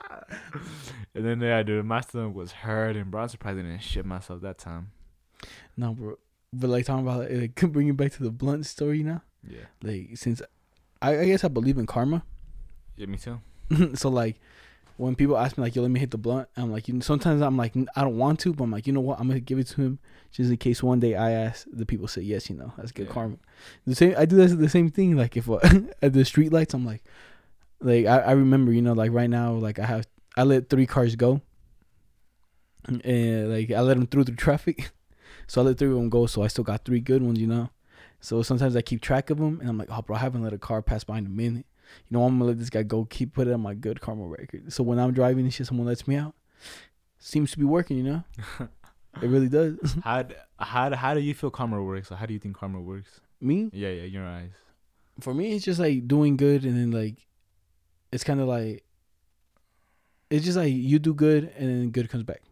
[1.15, 3.23] And then, yeah, dude, my stomach was hurting, bro.
[3.23, 4.91] I'm surprised I didn't shit myself that time.
[5.77, 6.17] no, bro.
[6.53, 9.23] But like talking about it, like, bringing back to the blunt story now.
[9.47, 9.67] Yeah.
[9.83, 10.43] Like since
[11.01, 12.25] I, I guess I believe in karma.
[12.97, 13.41] Yeah, me too.
[13.95, 14.41] so like
[15.01, 17.01] when people ask me like, "Yo, let me hit the blunt," I'm like, you know,
[17.01, 19.41] sometimes I'm like, I don't want to, but I'm like, you know what, I'm gonna
[19.41, 19.99] give it to him
[20.31, 23.07] just in case one day I ask, the people say yes, you know, that's good
[23.07, 23.13] Yeah.
[23.13, 23.37] karma.
[23.87, 25.17] The same, I do this the same thing.
[25.17, 25.59] Like if uh,
[26.03, 27.03] at the street lights, I'm like,
[27.81, 30.87] like I, I remember, you know, like right now, like I have, I let three
[30.87, 31.41] cars go,
[32.85, 34.91] and like I let them through the traffic,
[35.47, 37.47] so I let three of them go, so I still got three good ones, you
[37.47, 37.71] know.
[38.21, 40.53] So sometimes I keep track of them, and I'm like, oh, bro, I haven't let
[40.53, 41.65] a car pass by in a minute.
[42.09, 43.05] You know, I'm gonna let this guy go.
[43.05, 44.73] Keep put it on my good karma record.
[44.73, 46.35] So when I'm driving and shit, someone lets me out.
[47.19, 48.25] Seems to be working, you know.
[49.21, 49.77] It really does.
[50.05, 50.25] how
[50.59, 52.13] how how do you feel karma works?
[52.13, 53.21] Or how do you think karma works?
[53.41, 54.51] me, Yeah, yeah, in your eyes.
[55.21, 57.27] for me, it's just like doing good, and then like,
[58.13, 58.85] it's kind of like,
[60.29, 62.43] it's just like you do good, and then good comes back.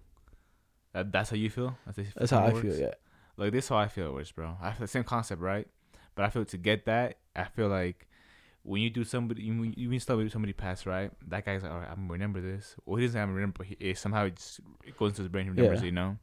[0.94, 1.76] That, that's how you feel.
[1.86, 2.74] That's, That's how I feel.
[2.74, 2.94] Yeah.
[3.36, 4.56] Like this, is how I feel it works, bro.
[4.60, 5.68] I feel the same concept, right?
[6.14, 8.07] But I feel to get that, I feel like
[8.68, 11.10] when you do somebody, you when you somebody somebody pass, right?
[11.28, 12.76] That guy's like, all right, I'm gonna remember this.
[12.84, 15.22] Well, he doesn't have to remember, but he, it somehow it, just, it goes into
[15.22, 15.44] his brain.
[15.46, 15.86] He remembers Yeah.
[15.86, 16.18] you know.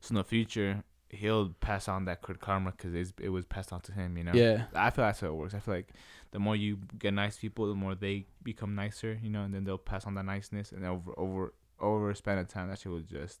[0.00, 3.80] So in the future, he'll pass on that good karma because it was passed on
[3.82, 4.32] to him, you know.
[4.32, 4.64] Yeah.
[4.74, 5.54] I feel that's how it works.
[5.54, 5.90] I feel like
[6.30, 9.64] the more you get nice people, the more they become nicer, you know, and then
[9.64, 12.90] they'll pass on that niceness, and over over over a span of time, that shit
[12.90, 13.40] will just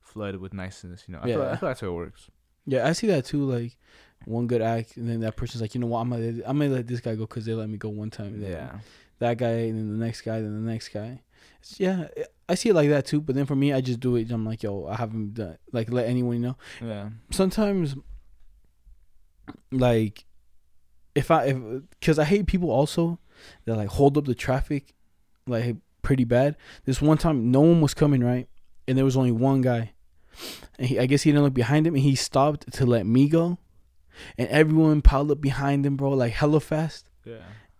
[0.00, 1.20] flood with niceness, you know.
[1.22, 2.30] I, feel, I feel that's how it works.
[2.66, 3.44] Yeah, I see that too.
[3.44, 3.76] Like
[4.24, 6.70] one good act, and then that person's like, you know what, I'm gonna I'm gonna
[6.70, 8.40] let this guy go because they let me go one time.
[8.40, 8.78] then Yeah.
[9.18, 11.22] That guy, and then the next guy, then the next guy.
[11.60, 12.08] It's, yeah,
[12.48, 13.20] I see it like that too.
[13.20, 14.30] But then for me, I just do it.
[14.30, 16.56] I'm like, yo, I haven't done like let anyone know.
[16.82, 17.10] Yeah.
[17.30, 17.96] Sometimes,
[19.70, 20.24] like,
[21.14, 21.56] if I if
[21.98, 23.18] because I hate people also
[23.64, 24.92] that like hold up the traffic,
[25.46, 26.56] like pretty bad.
[26.84, 28.48] This one time, no one was coming right,
[28.86, 29.92] and there was only one guy.
[30.78, 33.28] And he, I guess he didn't look behind him, and he stopped to let me
[33.28, 33.58] go,
[34.38, 37.08] and everyone piled up behind him, bro, like hella fast.
[37.24, 37.38] Yeah.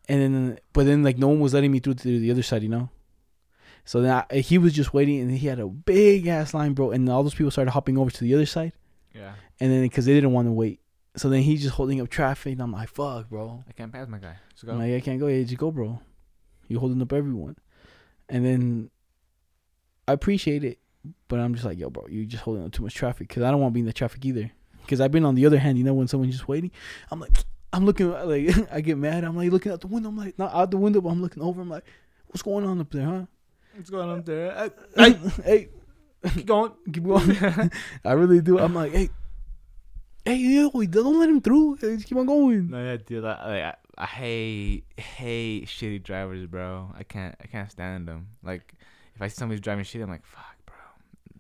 [0.09, 2.63] And then, but then like no one was letting me through to the other side,
[2.63, 2.89] you know.
[3.85, 6.91] So then I, he was just waiting, and he had a big ass line, bro.
[6.91, 8.73] And all those people started hopping over to the other side,
[9.15, 9.33] Yeah.
[9.61, 10.81] and then because they didn't want to wait,
[11.17, 12.53] so then he's just holding up traffic.
[12.55, 13.65] And I'm like, fuck, bro.
[13.69, 14.37] I can't pass my guy.
[14.65, 14.73] Go.
[14.73, 15.27] I'm like, I can't go.
[15.29, 16.01] Yeah, just go, bro.
[16.69, 17.57] You holding up everyone,
[18.29, 18.91] and then
[20.09, 20.79] I appreciate it,
[21.29, 23.51] but I'm just like, yo, bro, you're just holding up too much traffic because I
[23.51, 24.51] don't want to be in the traffic either.
[24.83, 26.71] Because I've been on the other hand, you know, when someone's just waiting,
[27.11, 27.33] I'm like,
[27.73, 29.25] I'm looking like I get mad.
[29.25, 30.09] I'm like looking out the window.
[30.09, 31.61] I'm like not out the window, but I'm looking over.
[31.61, 31.85] I'm like,
[32.29, 33.27] what's going on up there, huh?
[33.75, 34.71] What's going on up there?
[34.97, 35.69] Hey, hey,
[36.35, 36.73] Keep going.
[36.93, 37.71] keep going.
[38.05, 38.59] I really do.
[38.59, 39.11] I'm like, hey,
[40.25, 41.79] hey, yo, don't let him through.
[41.79, 42.71] Just keep on going.
[42.71, 43.25] No, yeah, dude.
[43.25, 46.93] I, like, I, I hate hate shitty drivers, bro.
[46.97, 48.29] I can't I can't stand them.
[48.43, 48.75] Like,
[49.15, 50.56] if I see somebody's driving shit, I'm like, fuck,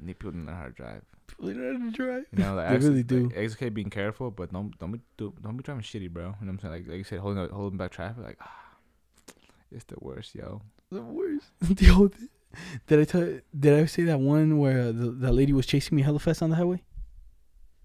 [0.04, 1.02] people to know how to drive.
[1.26, 2.24] People don't know how to drive.
[2.32, 3.24] You know, like, They really do.
[3.24, 6.24] Like, it's okay being careful, but don't don't be do, don't be driving shitty, bro.
[6.24, 6.74] You know what I'm saying?
[6.74, 8.66] Like like you said, holding holding back traffic, like ah,
[9.72, 10.62] it's the worst, yo.
[10.90, 11.46] the worst.
[11.80, 12.10] Yo,
[12.86, 13.40] did I tell?
[13.58, 16.50] Did I say that one where the that lady was chasing me hella fast on
[16.50, 16.82] the highway?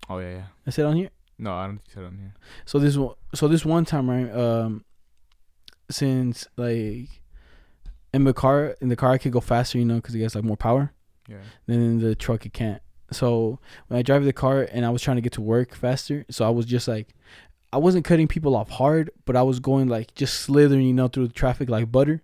[0.10, 0.44] Oh yeah, yeah.
[0.68, 1.10] I said on here.
[1.38, 2.34] No, I don't think you said on here.
[2.66, 4.32] So this one, so this one time, right?
[4.32, 4.86] Um,
[5.90, 7.10] since like
[8.14, 10.36] in the car, in the car I could go faster, you know, because it gets
[10.36, 10.94] like more power.
[11.28, 11.38] Yeah.
[11.66, 12.82] Then the truck it can't.
[13.12, 16.26] So when I drive the car and I was trying to get to work faster,
[16.30, 17.10] so I was just like,
[17.74, 21.08] I wasn't cutting people off hard, but I was going like just slithering, you know,
[21.08, 22.22] through the traffic like butter.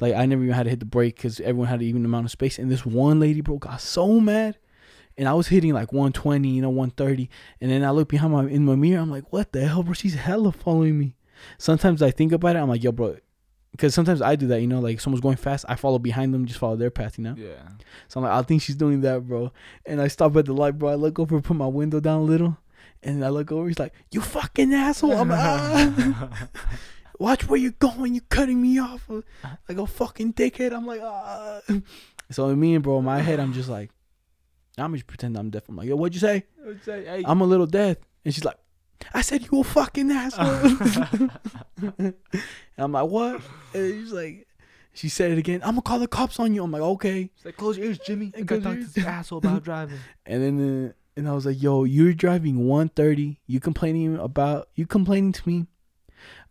[0.00, 2.24] Like I never even had to hit the brake because everyone had an even amount
[2.24, 2.58] of space.
[2.58, 4.58] And this one lady, bro, got so mad,
[5.16, 7.30] and I was hitting like 120, you know, 130.
[7.60, 9.92] And then I look behind my in my mirror, I'm like, what the hell, bro?
[9.92, 11.14] She's hella following me.
[11.58, 13.16] Sometimes I think about it, I'm like, yo, bro,
[13.72, 16.46] because sometimes I do that, you know, like someone's going fast, I follow behind them,
[16.46, 17.34] just follow their path, you know.
[17.36, 17.68] Yeah.
[18.08, 19.50] So I'm like, I think she's doing that, bro.
[19.86, 20.90] And I stop at the light, bro.
[20.90, 22.58] I look over, put my window down a little,
[23.02, 23.66] and I look over.
[23.66, 26.48] He's like, "You fucking asshole!" I'm like, ah.
[27.18, 28.14] "Watch where you're going.
[28.14, 31.60] You're cutting me off like a fucking dickhead." I'm like, ah.
[32.30, 33.90] So me and bro, in my head, I'm just like,
[34.76, 35.68] I'm just pretend I'm deaf.
[35.68, 36.44] I'm like, "Yo, what'd you say?"
[36.84, 37.22] hey.
[37.24, 38.56] I'm a little deaf, and she's like,
[39.14, 41.30] "I said you a fucking asshole."
[41.98, 42.14] and
[42.78, 43.40] I'm like, "What?"
[43.74, 44.46] And she's like.
[44.94, 45.60] She said it again.
[45.62, 46.62] I'm gonna call the cops on you.
[46.62, 47.30] I'm like, okay.
[47.36, 48.26] She's like, close your ears, Jimmy.
[48.36, 49.96] I Close gotta talk your to this asshole about driving.
[50.26, 53.40] And then uh, and I was like, "Yo, you're driving 130.
[53.46, 55.66] You complaining about you complaining to me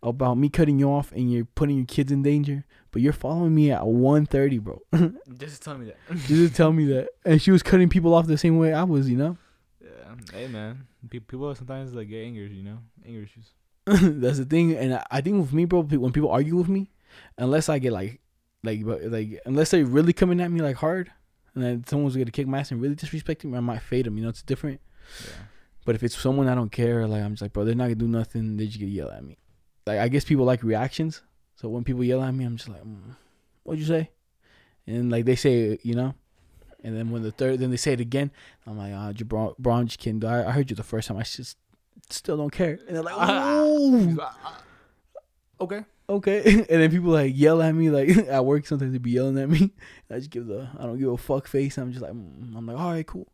[0.02, 3.54] about me cutting you off and you're putting your kids in danger, but you're following
[3.54, 4.82] me at 130, bro."
[5.38, 6.16] Just tell me that.
[6.26, 9.08] just tell me that, and she was cutting people off the same way I was,
[9.08, 9.36] you know.
[9.80, 9.88] Yeah.
[10.32, 13.50] Hey man, Pe- people sometimes like get angry, you know, anger issues.
[13.86, 16.90] That's the thing, and I, I think with me, bro, when people argue with me,
[17.36, 18.20] unless I get like,
[18.62, 21.10] like, but, like, unless they're really coming at me like hard,
[21.54, 24.16] and then someone's gonna kick my ass and really disrespecting me, I might fade them.
[24.16, 24.80] You know, it's different.
[25.24, 25.32] Yeah.
[25.84, 27.96] But if it's someone I don't care, like I'm just like, bro, they're not gonna
[27.96, 28.56] do nothing.
[28.56, 29.38] They just gonna yell at me.
[29.86, 31.22] Like I guess people like reactions.
[31.56, 33.16] So when people yell at me, I'm just like, mm,
[33.64, 34.10] what'd you say?
[34.86, 36.14] And like they say, you know.
[36.84, 38.30] And then when the third, then they say it again.
[38.66, 40.24] I'm like, ah, Jabron, bro, I'm just kidding.
[40.24, 41.16] I, I heard you the first time.
[41.16, 41.56] I just
[42.10, 42.78] still don't care.
[42.86, 44.16] And they're like, oh,
[45.60, 45.84] Okay.
[46.08, 46.42] okay.
[46.68, 48.66] and then people like yell at me, like at work.
[48.66, 49.70] Sometimes they be yelling at me.
[50.10, 51.78] I just give the I don't give a fuck face.
[51.78, 53.28] I'm just like, mm, I'm like, all right, cool.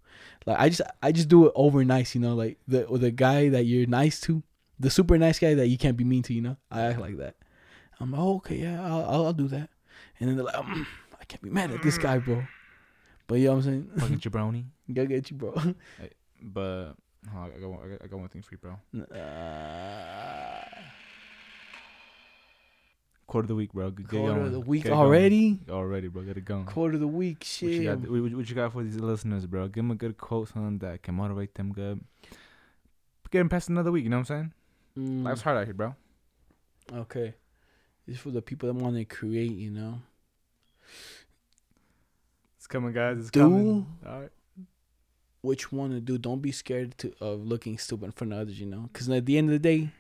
[0.45, 3.11] Like I just I just do it over nice, you know, like the or the
[3.11, 4.43] guy that you're nice to,
[4.79, 6.57] the super nice guy that you can't be mean to, you know.
[6.71, 7.37] I act like that.
[7.99, 9.71] I'm like, oh, okay, yeah, I'll, I'll I'll do that.
[10.21, 10.87] And then they're like, mm,
[11.19, 12.45] I can't be mad at this guy, bro.
[13.29, 13.91] But you know what I'm saying?
[13.99, 14.65] Fucking jabroni.
[14.93, 15.55] Gotta get you, bro.
[16.43, 16.95] But
[17.35, 19.17] oh, I got one, I got, I got one thing for you, bro.
[19.17, 20.65] Uh,
[23.27, 23.91] Quarter of the week, bro.
[23.91, 25.59] Get Quarter of the week Get already.
[25.69, 26.23] Already, bro.
[26.23, 26.65] Get it going.
[26.65, 27.41] Quarter of the week.
[27.41, 27.71] What Shit.
[27.71, 29.67] you, got, what, what you got for these listeners, bro?
[29.69, 32.01] Give them a good quote, something that can motivate them good.
[33.31, 34.53] Get them past another week, you know what I'm
[34.97, 35.19] saying?
[35.21, 35.95] Mm, Life's hard out here, bro.
[36.91, 37.35] okay.
[38.07, 39.53] Is for the people that want to create.
[39.53, 40.01] You know.
[42.69, 43.19] Coming, guys.
[43.19, 43.87] It's Do- coming.
[44.07, 44.31] All right.
[45.41, 46.19] which one to do.
[46.19, 48.89] Don't be scared to of looking stupid in front of others, you know.
[48.93, 49.91] Because at the end of the day,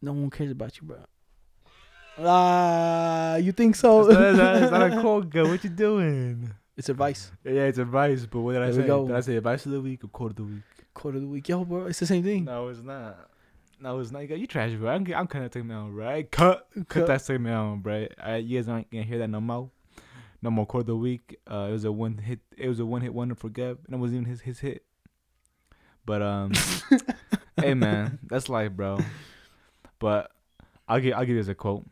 [0.00, 0.98] no one cares about you, bro.
[2.18, 4.00] Ah, you think so?
[4.00, 5.48] It's not, it's not- it's not a quote, girl.
[5.48, 6.52] What you doing?
[6.76, 7.30] It's advice.
[7.44, 8.86] Yeah, it's advice, but what did I There say?
[8.86, 9.06] go.
[9.06, 10.62] Did I say advice of the week or quote of the week?
[10.94, 11.86] Quarter of the week, yo, bro.
[11.86, 12.44] It's the same thing.
[12.44, 13.28] No, it's not.
[13.80, 14.20] No, it's not.
[14.20, 14.90] You, got, you trash, bro.
[14.90, 16.30] I'm, I'm cutting that segment out, right?
[16.30, 17.06] Cut, cut, Cut.
[17.06, 18.06] that segment out, bro.
[18.36, 19.70] You guys aren't gonna hear that no more.
[20.42, 21.38] No more quarter of the week.
[21.48, 22.40] Uh, it was a one hit.
[22.56, 24.82] It was a one hit wonder for Geb, and it wasn't even his his hit.
[26.04, 26.52] But um,
[27.56, 28.98] hey man, that's life, bro.
[30.00, 30.32] But
[30.88, 31.86] I'll give I'll give you as a quote.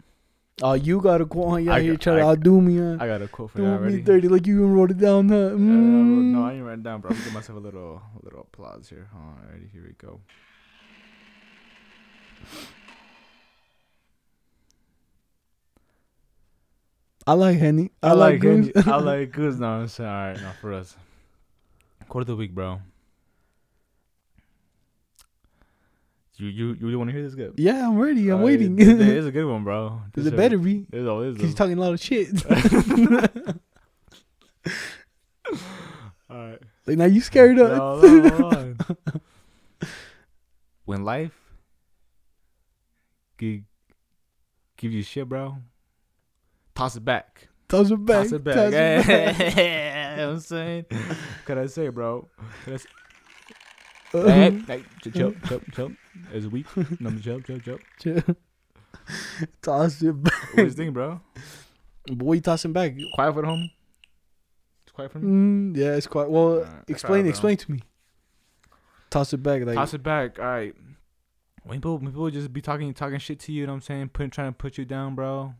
[0.62, 1.68] Oh, you got to go on.
[1.70, 2.96] I here trying to I- outdo me, huh?
[3.00, 4.00] I got a quote for Do you me already.
[4.02, 5.34] dirty like you even wrote it down, huh?
[5.36, 7.10] Uh, I didn't write I ain't writing down, bro.
[7.10, 9.08] I'm gonna give myself a little a little applause here.
[9.16, 10.20] Alrighty, here we go.
[17.30, 17.90] I like Henny.
[18.02, 18.86] I, I like like Goose.
[18.88, 19.56] I like goose.
[19.56, 20.96] No, I'm saying, all right, no, for us.
[22.08, 22.80] Quarter of the week, bro.
[26.38, 27.54] You you you want to hear this good?
[27.56, 28.30] yeah, I'm ready.
[28.30, 28.76] I'm right, waiting.
[28.76, 30.00] th- It's a good one, bro.
[30.12, 30.86] This it better be.
[30.92, 31.36] It's always.
[31.38, 32.30] You're talking a lot of shit.
[36.28, 36.58] All right.
[36.86, 37.64] like now you scared No,
[37.98, 38.02] up.
[38.04, 38.74] no,
[40.84, 41.32] when life
[43.38, 43.60] give,
[44.76, 45.56] give you shit, bro,
[46.80, 47.48] toss it back.
[47.68, 48.22] Toss it back.
[48.22, 48.54] Toss it back.
[48.54, 48.76] Toss it
[49.06, 49.56] back.
[49.56, 50.84] you know what I'm saying?
[51.44, 52.28] Can I say, bro?
[52.64, 52.88] Can I say,
[54.12, 55.92] Uh, hey, hey, chill, chill, chill, chill.
[56.32, 56.66] It's a week.
[57.00, 58.22] No, chill, chill, chill.
[59.62, 60.42] Toss it back.
[60.54, 61.20] What do you think, bro?
[62.08, 62.94] Boy, you tossing back.
[63.14, 63.70] Quiet for the homie.
[64.84, 65.26] It's quiet for me.
[65.28, 66.30] Mm, yeah, it's quite.
[66.30, 67.26] Well, Alright, I explain.
[67.26, 67.80] Explain to me.
[69.10, 69.64] Toss it back.
[69.64, 70.38] Like Toss it back.
[70.38, 70.74] All right.
[71.62, 73.82] When people, when people just be talking, talking shit to you, you know what I'm
[73.82, 74.08] saying?
[74.08, 75.54] Putting, trying to put you down, bro.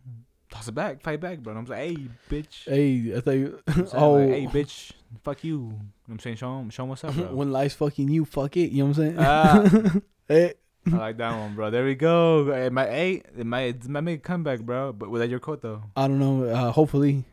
[0.50, 1.52] Toss it back, fight back, bro.
[1.54, 2.64] And I'm like, hey, bitch.
[2.68, 3.38] Hey, I thought you.
[3.38, 4.02] You know what I'm saying?
[4.02, 4.92] oh, Like, hey, bitch.
[5.22, 5.50] Fuck you.
[5.50, 5.66] You know
[6.06, 6.36] what I'm saying?
[6.36, 7.24] Show him, show him what's up, bro.
[7.34, 8.70] when life's fucking you, fuck it.
[8.72, 9.16] You know what I'm saying?
[9.18, 10.00] Ah.
[10.28, 10.54] hey,
[10.92, 11.70] I like that one, bro.
[11.70, 12.50] There we go.
[12.52, 14.92] It might, hey, it might, it might make a comeback, bro.
[14.92, 15.82] But was that your quote though?
[15.96, 16.44] I don't know.
[16.44, 17.24] Uh, hopefully,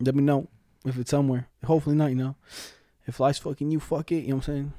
[0.00, 0.48] let me know
[0.84, 1.48] if it's somewhere.
[1.64, 2.10] Hopefully not.
[2.10, 2.36] You know,
[3.06, 4.22] if life's fucking you, fuck it.
[4.22, 4.72] You know what I'm saying?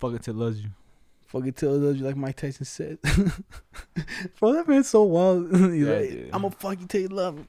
[0.00, 0.70] Fuck it till it loves you.
[1.32, 2.98] Fuck it till it does you, like Mike Tyson said.
[4.38, 5.50] Bro, that man's so wild.
[5.56, 6.30] He's Yeah, like, dude.
[6.32, 7.46] I'm gonna fucking take love.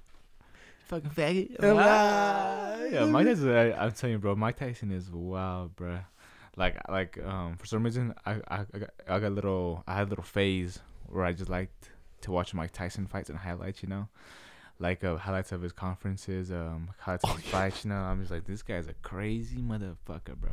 [0.87, 1.57] Fucking faggot.
[1.61, 2.77] Ah.
[2.89, 3.49] yeah, Mike Tyson.
[3.49, 4.35] I, I'm telling you, bro.
[4.35, 5.99] Mike Tyson is wild, bro.
[6.55, 9.95] Like, like, um, for some reason, I, I, I got, I got a little, I
[9.95, 11.89] had a little phase where I just liked
[12.21, 13.83] to watch Mike Tyson fights and highlights.
[13.83, 14.07] You know,
[14.79, 17.83] like uh, highlights of his conferences, um, highlights of Oh, his fights.
[17.83, 20.51] You know, I'm just like, this guy's a crazy motherfucker, bro.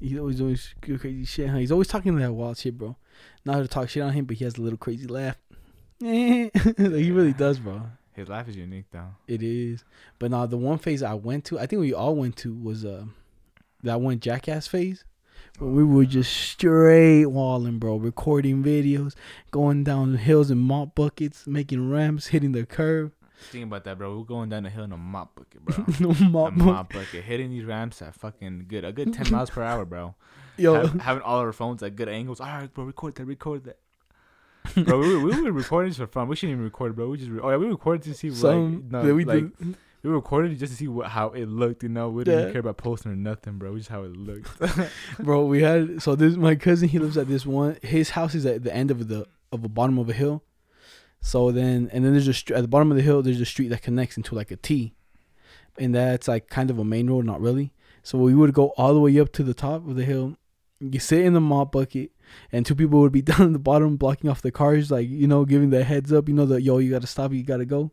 [0.00, 1.48] He's always always good crazy shit.
[1.48, 1.58] Huh?
[1.58, 2.96] He's always talking that wild shit, bro.
[3.44, 5.36] Not to talk shit on him, but he has a little crazy laugh.
[6.00, 7.82] like he really does, bro.
[8.14, 9.14] His laugh is unique, though.
[9.26, 9.84] It is.
[10.18, 12.84] But now the one phase I went to, I think we all went to was
[12.84, 13.04] uh
[13.82, 15.04] that one jackass phase.
[15.58, 19.14] When we were just straight walling, bro, recording videos,
[19.52, 23.12] going down hills in mop buckets, making ramps, hitting the curve.
[23.50, 24.16] Think about that, bro.
[24.18, 25.84] We're going down the hill in a mop bucket, bro.
[26.00, 26.58] no a mop bucket.
[26.64, 30.14] mop bucket, hitting these ramps at fucking good, a good ten miles per hour, bro.
[30.56, 32.40] Yo, Have, having all our phones at good angles.
[32.40, 33.78] All right, bro, record that, record that.
[34.86, 36.26] bro, we were, we were recording for fun.
[36.28, 37.08] We shouldn't even record, bro.
[37.08, 39.44] We just re- oh yeah, we recorded to see some like no, we like
[40.02, 41.82] we recorded just to see what how it looked.
[41.82, 42.52] You know, we didn't Yeah.
[42.52, 43.72] care about posting or nothing, bro.
[43.72, 44.48] We just how it looked.
[45.18, 45.44] bro.
[45.44, 46.88] We had so this my cousin.
[46.88, 47.76] He lives at this one.
[47.82, 50.42] His house is at the end of the of the bottom of a hill.
[51.24, 53.22] So then and then there's a str- at the bottom of the hill.
[53.22, 54.92] There's a street that connects into like a T,
[55.78, 57.72] and that's like kind of a main road, not really.
[58.02, 60.36] So we would go all the way up to the top of the hill.
[60.80, 62.10] You sit in the mop bucket,
[62.52, 65.26] and two people would be down at the bottom blocking off the cars, like you
[65.26, 66.28] know, giving the heads up.
[66.28, 67.90] You know that yo, you gotta stop, you gotta go.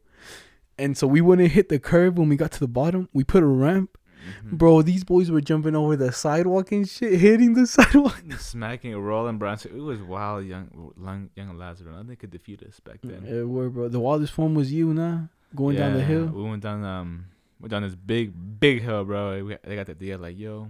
[0.77, 3.07] And so we wouldn't hit the curb when we got to the bottom.
[3.13, 4.57] We put a ramp, Mhm.
[4.57, 8.21] Bro, these boys were jumping over the sidewalk and shit, hitting the sidewalk.
[8.37, 9.53] Smacking, rolling, bro.
[9.53, 11.93] It was wild, young, young, young lads, bro.
[11.93, 13.25] Nothing could defeat us back then.
[13.25, 13.87] Yeah, were, bro.
[13.89, 15.21] The wildest one was you, nah?
[15.55, 16.27] Going down the hill.
[16.27, 17.25] We went down um
[17.59, 19.43] went down this big big hill, bro.
[19.43, 20.69] We, they got the deal like, yo,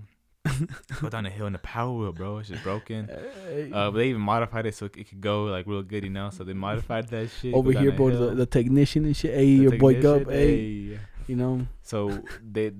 [1.01, 2.39] go down the hill in the power wheel, bro.
[2.39, 3.09] It's just broken.
[3.51, 6.29] Uh, but they even modified it so it could go like real good, you know.
[6.29, 7.53] So they modified that shit.
[7.53, 9.33] over here, bro, the, the technician and shit.
[9.33, 10.89] Hey, the your boy Gup, hey.
[10.89, 10.99] hey.
[11.27, 12.71] You know, So they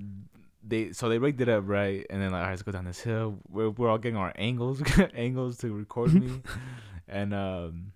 [0.66, 2.84] they so they rigged it up right, and then like, all right, let's go down
[2.84, 3.38] this hill.
[3.48, 4.82] We're we're all getting our angles
[5.14, 6.40] angles to record me,
[7.08, 7.92] and um,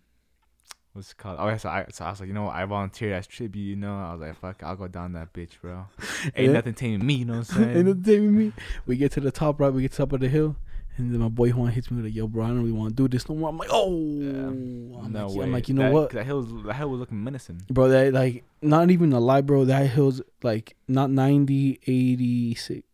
[0.92, 1.36] what's it called?
[1.38, 2.54] Oh, yeah, so I, so I was like, you know what?
[2.56, 3.94] I volunteered as tribute, you know?
[3.96, 5.86] I was like, fuck, I'll go down that bitch, bro.
[6.34, 6.52] Ain't Yeah.
[6.52, 7.76] nothing taming me, you know what I'm saying?
[7.76, 8.52] Ain't nothing taming me.
[8.86, 9.72] We get to the top, right?
[9.72, 10.56] We get to the top of the hill.
[10.98, 12.94] And then my boy Juan hits me like, yo, bro, I don't really want to
[12.94, 13.50] do this no more.
[13.50, 13.88] I'm like, oh.
[13.90, 15.44] I'm, no like, way.
[15.44, 16.10] I'm like, you know that, what?
[16.10, 17.62] That hill, was, that hill was looking menacing.
[17.70, 19.64] Bro, that like not even a lie, bro.
[19.66, 22.86] That hill's like not 90, 86,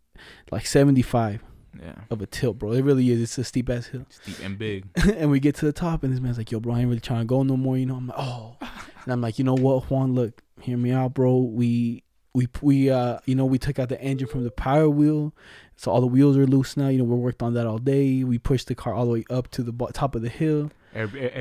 [0.51, 1.43] like 75
[1.81, 1.95] Yeah.
[2.11, 2.73] of a tilt, bro.
[2.73, 3.23] It really is.
[3.23, 4.05] It's a steep ass hill.
[4.09, 4.87] Steep and big.
[5.17, 7.01] and we get to the top, and this man's like, yo, bro, I ain't really
[7.01, 7.79] trying to go no more.
[7.79, 8.57] You know, I'm like, oh.
[9.05, 11.39] And I'm like, you know what, Juan, look, hear me out, bro.
[11.39, 12.05] We,
[12.35, 15.35] we, we, uh, you know, we took out the engine from the power wheel.
[15.77, 16.89] So all the wheels are loose now.
[16.89, 18.25] You know, we worked on that all day.
[18.25, 20.71] We pushed the car all the way up to the bo- top of the hill,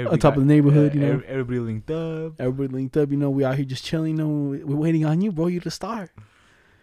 [0.08, 1.22] on top of the neighborhood, you know.
[1.28, 2.34] everybody linked up.
[2.40, 3.12] Everybody linked up.
[3.12, 4.18] You know, we out here just chilling.
[4.18, 5.48] You know, we- we're waiting on you, bro.
[5.48, 6.12] You to start.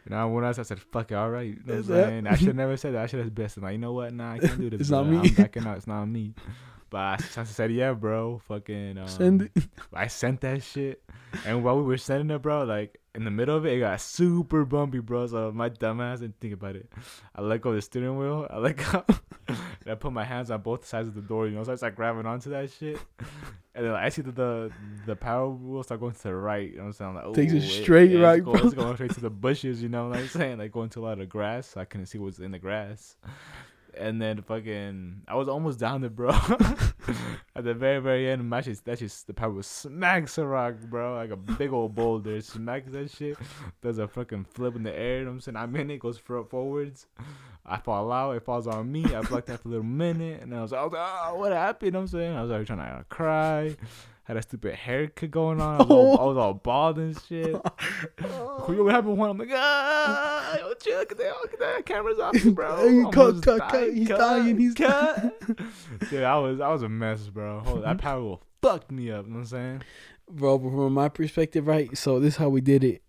[0.09, 1.49] You know, when I said, I said, fuck it, all right.
[1.49, 2.27] You know what I'm saying?
[2.29, 3.03] I should never said that.
[3.03, 3.57] I should have.
[3.59, 4.13] I'm like, you know what?
[4.15, 4.81] Nah, I can't do this.
[4.83, 5.19] It's not me.
[5.19, 5.77] I'm backing out.
[5.77, 6.33] It's not me.
[6.91, 8.41] But I, I said, yeah, bro.
[8.49, 8.99] Fucking.
[8.99, 9.69] Um, Send it.
[9.93, 11.03] I sent that shit.
[11.45, 14.01] And while we were sending it, bro, like in the middle of it, it got
[14.01, 15.27] super bumpy, bro.
[15.27, 16.91] So my dumbass didn't think about it.
[17.35, 18.47] I let go of the steering wheel.
[18.49, 19.05] I let go.
[19.49, 21.65] and I put my hands on both sides of the door, you know.
[21.65, 22.99] So I start grabbing onto that shit.
[23.75, 24.73] And then like, I see that the
[25.07, 26.71] the power wheel start going to the right.
[26.71, 27.17] You know what I'm saying?
[27.17, 29.83] I'm like, Takes it straight it's right, going, bro." It's going straight to the bushes,
[29.83, 30.59] you know what I'm saying?
[30.59, 31.69] Like going to a lot of grass.
[31.69, 33.17] So I couldn't see what's in the grass.
[33.99, 36.31] And then fucking, I was almost down there, bro.
[37.57, 40.75] At the very, very end, my shit, that just the power was smacks a rock,
[40.89, 41.15] bro.
[41.15, 43.37] Like a big old boulder, smacks that shit.
[43.83, 45.19] Does a fucking flip in the air.
[45.19, 45.57] You know I'm saying?
[45.57, 47.07] I'm in it, goes for, forwards.
[47.67, 48.37] I fall out.
[48.37, 49.05] It falls on me.
[49.15, 51.87] I blocked that for a little minute, and I was, like, oh, what happened?
[51.87, 52.37] You know I'm saying?
[52.37, 53.77] I was like trying to uh, cry.
[54.29, 55.77] Had a stupid haircut going on.
[55.77, 57.47] I was, all, I was all bald and shit.
[57.49, 57.61] Yo,
[58.85, 63.09] what happened when I'm like, ah, yo, chill, get that, get that camera's off, bro.
[63.11, 63.95] Cut, almost cut, cut.
[63.95, 65.41] He's dying, he's cut.
[66.11, 67.61] Dude, I was, I was a mess, bro.
[67.61, 69.25] Hold, that power will fuck me up.
[69.25, 69.83] You know what I'm saying?
[70.31, 70.59] bro.
[70.59, 71.97] But from my perspective, right?
[71.97, 73.03] So this is how we did it.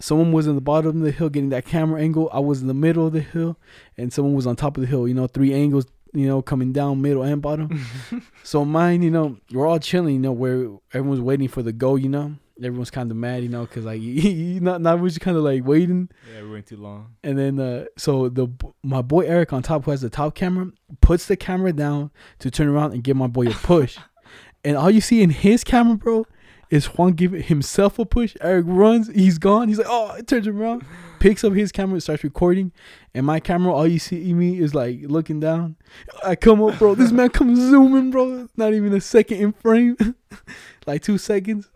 [0.00, 2.28] Someone was in the bottom of the hill getting that camera angle.
[2.32, 3.56] I was in the middle of the hill,
[3.96, 5.06] and someone was on top of the hill.
[5.06, 5.86] You know, three angles.
[6.12, 7.86] You know, coming down middle and bottom.
[8.42, 10.14] so mine, you know, we're all chilling.
[10.14, 11.96] You know, where everyone's waiting for the go.
[11.96, 13.42] You know, everyone's kind of mad.
[13.42, 16.10] You know, because like you not not we're just kind of like waiting.
[16.34, 17.14] Yeah, we went too long.
[17.22, 18.48] And then uh so the
[18.82, 22.10] my boy Eric on top who has the top camera puts the camera down
[22.40, 23.98] to turn around and give my boy a push.
[24.64, 26.26] and all you see in his camera, bro,
[26.72, 28.34] is Juan giving himself a push.
[28.40, 29.68] Eric runs, he's gone.
[29.68, 30.86] He's like, oh, it turns around,
[31.20, 32.72] picks up his camera, starts recording.
[33.12, 35.76] And my camera, all you see me is like looking down.
[36.24, 36.94] I come up, bro.
[36.94, 38.48] This man comes zooming, bro.
[38.56, 39.98] Not even a second in frame,
[40.86, 41.70] like two seconds.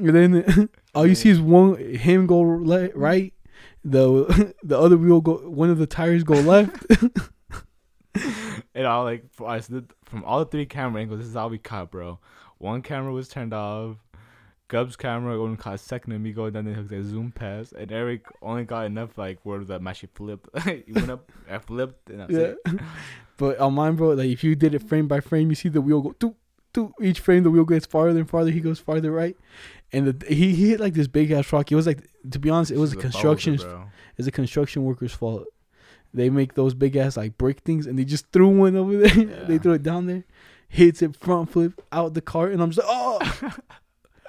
[0.00, 3.32] And then all you see is one him go le- right,
[3.84, 6.84] the the other wheel go one of the tires go left.
[8.74, 11.48] And all like for us, the- from all the three camera angles, this is all
[11.48, 12.18] we caught, bro.
[12.58, 13.96] One camera was turned off.
[14.68, 17.72] Gub's camera only caught a second of me going down the hook that zoom past,
[17.72, 20.48] and Eric only got enough like where that shit flipped.
[20.64, 22.80] he went up, I flipped, and that's yeah, it.
[23.36, 25.80] but on mine, bro, like if you did it frame by frame, you see the
[25.80, 26.34] wheel go do
[26.72, 27.44] do each frame.
[27.44, 28.50] The wheel gets farther and farther.
[28.50, 29.36] He goes farther right,
[29.92, 31.70] and the, he he hit like this big ass rock.
[31.70, 33.58] It was like to be honest, it was a This construction.
[34.16, 35.44] It's a construction worker's fault.
[36.12, 39.10] They make those big ass like brick things, and they just threw one over there.
[39.46, 39.58] they Yeah.
[39.58, 40.24] threw it down there,
[40.68, 43.56] hits it front flip out the car, and I'm just like, oh.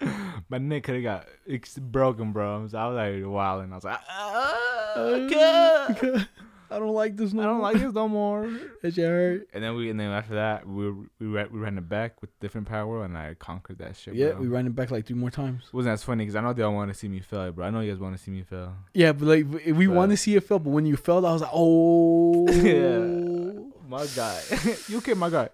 [0.49, 2.67] My neck could have got it's broken, bro.
[2.67, 6.23] So I was like wild, and I was like, ah, Uh,
[6.69, 7.63] I don't like this no I don't more.
[7.71, 8.49] like this no more.
[8.81, 9.47] That shit hurt.
[9.53, 12.19] And then we, and then after that, we were, we ran, we ran it back
[12.21, 14.15] with different power, and I conquered that shit.
[14.15, 14.41] Yeah, bro.
[14.41, 15.69] we ran it back like three more times.
[15.71, 17.65] wasn't as funny because I know they all want to see me fail, bro.
[17.67, 18.73] I know you guys want to see me fail.
[18.93, 21.31] Yeah, but like we- we want to see it fail, but when you failed, I
[21.31, 23.63] was like, oh, Yeah.
[23.87, 24.41] My guy,
[24.89, 25.47] you okay, my guy?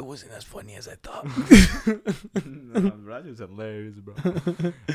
[0.00, 1.26] It wasn't as funny as I thought.
[2.46, 4.14] no, bro, was hilarious, bro.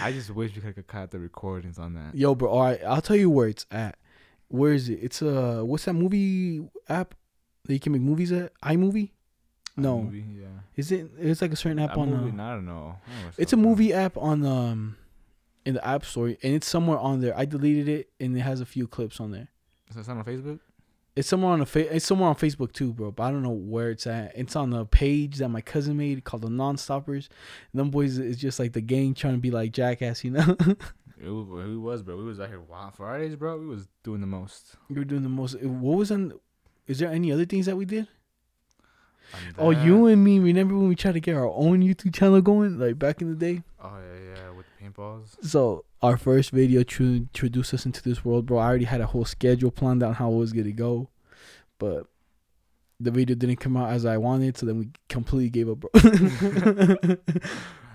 [0.02, 2.16] I just wish we could have caught the recordings on that.
[2.16, 4.00] Yo, bro, all right, I'll tell you where it's at.
[4.48, 4.98] Where is it?
[5.04, 7.14] It's uh, what's that movie app
[7.66, 8.52] that you can make movies at?
[8.62, 9.12] iMovie?
[9.78, 10.48] No, movie, yeah.
[10.76, 11.12] is it?
[11.20, 12.10] It's like a certain app That on.
[12.10, 12.96] movie, uh, no, I don't know.
[13.06, 13.70] I don't it's a up, bro.
[13.70, 14.98] movie app on um,
[15.68, 17.38] in the App Store, and it's somewhere on there.
[17.38, 19.50] I deleted it, and it has a few clips on there.
[19.94, 20.62] So it's on Facebook.
[21.16, 23.12] It's somewhere on a fa- it's somewhere on Facebook too, bro.
[23.12, 24.34] But I don't know where it's at.
[24.36, 27.30] It's on the page that my cousin made called the Non-Stoppers.
[27.72, 30.58] And them boys is just like the gang trying to be like jackass, you know.
[31.18, 32.18] It was, we was, bro.
[32.18, 33.58] We was out here wild Fridays, bro.
[33.58, 34.76] We was doing the most.
[34.90, 35.60] we were doing the most.
[35.64, 36.34] What was on?
[36.88, 38.08] Is there any other things that we did?
[39.58, 40.40] Oh, you and me.
[40.40, 43.36] Remember when we tried to get our own YouTube channel going, like back in the
[43.36, 43.64] day?
[43.82, 45.38] Oh yeah, yeah, with the paintballs.
[45.42, 48.60] So our first video to introduce us into this world, bro.
[48.60, 51.10] I already had a whole schedule planned out how it was gonna go,
[51.80, 52.08] but
[53.00, 55.90] the video didn't come out as I wanted, so then we completely gave up, bro.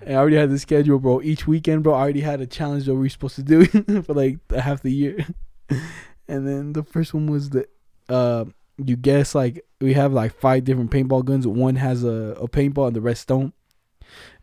[0.01, 1.21] and I already had the schedule, bro.
[1.21, 3.65] Each weekend, bro, I already had a challenge that we were supposed to do
[4.03, 5.25] for like half the year.
[6.27, 7.67] and then the first one was the
[8.09, 8.45] uh
[8.77, 11.47] you guess like we have like five different paintball guns.
[11.47, 13.53] One has a, a paintball and the rest don't.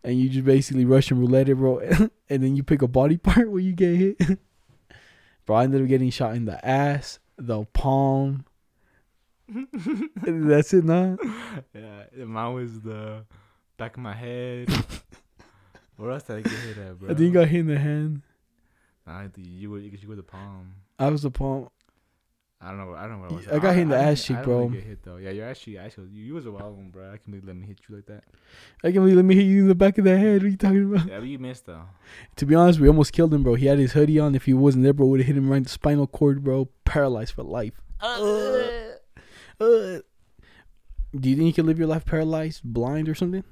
[0.04, 1.78] And you just basically Russian roulette it, bro.
[2.28, 4.18] and then you pick a body part where you get hit.
[5.46, 8.44] bro, I ended up getting shot in the ass, the palm.
[10.22, 11.16] That's it, nah.
[11.74, 13.24] Yeah, mine was the
[13.76, 14.68] back of my head.
[15.96, 17.10] Where else did I get hit at, bro?
[17.10, 18.22] I think you got hit in the hand.
[19.06, 20.74] Nah, I think you were you were the palm.
[20.98, 21.70] I was the palm.
[22.60, 22.94] I don't know.
[22.94, 23.28] I don't know.
[23.28, 23.48] What I, was.
[23.48, 24.58] I got hit in the I, ass I, cheek, I bro.
[24.64, 25.16] Really get hit though.
[25.16, 27.06] Yeah, you're actually actually you, you was a wild one, bro.
[27.06, 28.24] I can't believe let me hit you like that.
[28.82, 30.42] I can't believe let me hit you in the back of the head.
[30.42, 31.06] What are you talking about?
[31.06, 31.82] Yeah, but you missed though.
[32.36, 33.54] To be honest, we almost killed him, bro.
[33.54, 34.34] He had his hoodie on.
[34.34, 36.68] If he wasn't there, bro, would have hit him right in the spinal cord, bro.
[36.84, 37.80] Paralyzed for life.
[38.00, 38.16] Uh,
[39.60, 40.00] uh.
[41.18, 43.44] Do you think you can live your life paralyzed, blind, or something,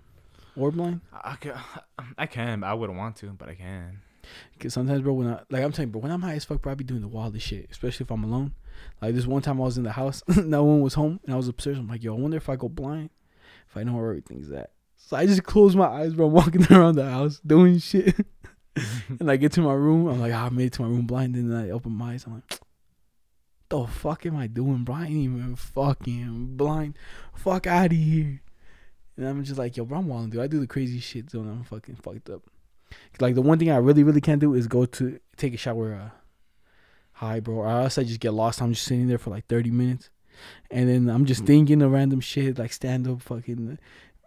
[0.57, 1.01] or blind?
[1.13, 1.55] I, I can.
[2.19, 2.61] I can.
[2.61, 4.01] But I wouldn't want to, but I can.
[4.59, 6.61] Cause sometimes, bro, when I like I'm telling you, bro, when I'm high as fuck,
[6.61, 8.55] bro, I be doing the wildest shit, especially if I'm alone.
[9.01, 11.37] Like this one time I was in the house, no one was home, and I
[11.37, 11.79] was upstairs.
[11.79, 13.11] I'm like, yo, I wonder if I go blind,
[13.69, 14.71] if I know where everything's at.
[14.97, 16.27] So I just close my eyes, bro.
[16.27, 18.17] I'm walking around the house doing shit,
[19.21, 20.09] and I get to my room.
[20.09, 22.13] I'm like, ah, I made it to my room blind, and then I open my
[22.13, 22.25] eyes.
[22.27, 22.61] I'm like,
[23.69, 24.95] the fuck am I doing, bro?
[24.95, 26.97] I ain't even fucking blind.
[27.35, 28.41] Fuck out of here.
[29.17, 30.41] And I'm just like, yo, bro, I'm wild, dude.
[30.41, 32.43] I do the crazy shit, so I'm fucking fucked up.
[33.21, 35.95] Like the one thing I really, really can't do is go to take a shower
[35.95, 36.11] uh,
[37.17, 37.57] high, bro.
[37.57, 38.63] Or else I just get lost.
[38.63, 40.11] I'm just sitting there for like 30 minutes,
[40.71, 43.79] and then I'm just thinking of random shit like stand up, fucking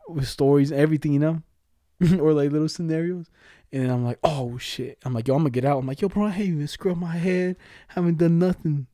[0.07, 1.41] with stories, everything, you know,
[2.19, 3.29] or like little scenarios.
[3.71, 4.97] And then I'm like, oh shit.
[5.05, 5.77] I'm like, yo, I'm gonna get out.
[5.77, 7.55] I'm like, yo, bro, I haven't even scrubbed my head.
[7.89, 8.87] Haven't done nothing.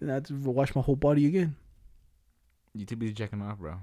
[0.00, 1.56] And I have to wash my whole body again.
[2.74, 3.74] You too busy checking off, bro.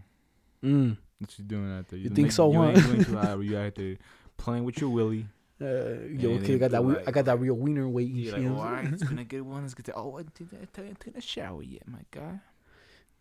[0.64, 0.98] Mm.
[1.20, 2.00] What you doing out there?
[2.00, 2.70] You think so, you huh?
[2.70, 3.44] ain't doing too loud.
[3.44, 3.98] You out there
[4.38, 5.28] playing with your willy.
[5.60, 6.84] Uh, yo, okay, I got that.
[6.84, 8.16] you're I got that real wiener waiting.
[8.16, 9.10] You're like, all it's saying?
[9.10, 9.64] been a good one.
[9.64, 9.96] Let's get to.
[9.96, 12.40] Oh, I didn't take a shower yet, my guy.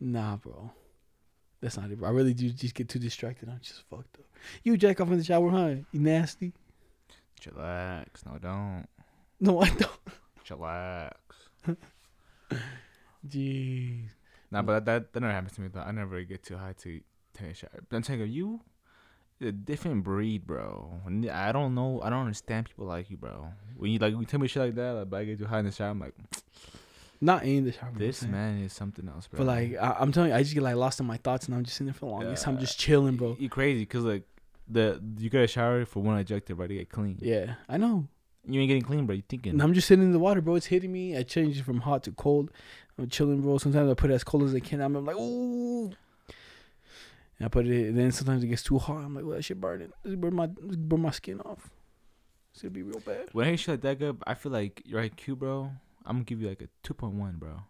[0.01, 0.71] Nah, bro.
[1.63, 2.09] That's not it, bro.
[2.09, 3.49] I really do just get too distracted.
[3.49, 4.27] I'm just fucked up.
[4.63, 5.77] You jack off in the shower, huh?
[5.93, 6.53] You nasty?
[7.41, 8.27] Chillax.
[8.27, 8.87] No, don't.
[9.41, 9.91] No, I don't.
[10.47, 11.13] Chillax.
[13.27, 14.09] Jeez.
[14.51, 15.81] Nah, but that that never happens to me though.
[15.81, 17.01] I never get too high to
[17.35, 17.83] take a shower.
[17.89, 18.61] But I'm telling you, you
[19.41, 21.01] a different breed, bro.
[21.33, 23.49] I don't know, I don't understand people like you, bro.
[23.77, 25.47] When you like, when you tell me shit like that, like, but I get too
[25.47, 26.15] high in the shower, I'm like,
[27.21, 27.93] Not in the shower.
[27.97, 29.39] this I'm man is something else, bro.
[29.39, 31.55] But like, I, I'm telling you, I just get like lost in my thoughts, and
[31.55, 32.45] I'm just sitting there for the longest.
[32.45, 32.61] time, Yeah.
[32.61, 33.37] just chilling, bro.
[33.39, 34.25] you crazy because like
[34.69, 36.69] the you get a shower for one objective, right?
[36.69, 37.19] To get clean.
[37.21, 38.07] Yeah, I know.
[38.49, 39.17] You ain't getting clean, bro.
[39.17, 39.53] You thinking?
[39.53, 40.55] And I'm just sitting in the water, bro.
[40.55, 41.17] It's hitting me.
[41.17, 42.51] I change it from hot to cold.
[42.99, 43.59] I'm chilling, bro.
[43.59, 44.81] Sometimes I put it as cold as I can.
[44.81, 45.93] I'm like, ooh.
[47.39, 47.89] And I put it.
[47.89, 48.99] And then sometimes it gets too hot.
[48.99, 49.93] I'm like, well, that shit burning.
[50.05, 51.71] Burn my burn my skin off.
[52.53, 53.29] It's gonna be real bad.
[53.33, 55.71] When I hear shit like that, good, I feel like your IQ, bro.
[56.07, 57.61] I'm gonna give you like a two point one, bro.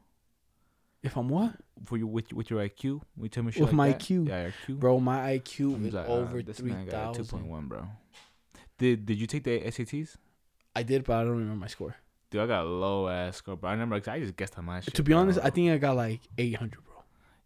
[1.02, 1.54] If I'm what,
[1.84, 4.28] For you with with your IQ, you tell me shit With like my that, IQ?
[4.28, 4.98] yeah, IQ, bro?
[4.98, 7.48] My IQ is like, uh, over this three a two point thousand.
[7.48, 7.86] one, bro.
[8.78, 10.16] Did Did you take the SATs?
[10.74, 11.96] I did, but I don't remember my score.
[12.30, 13.70] Dude, I got a low ass score, bro.
[13.70, 14.94] I remember I just guessed on my shit.
[14.94, 15.38] to be honest.
[15.42, 16.95] I think I got like 800, bro.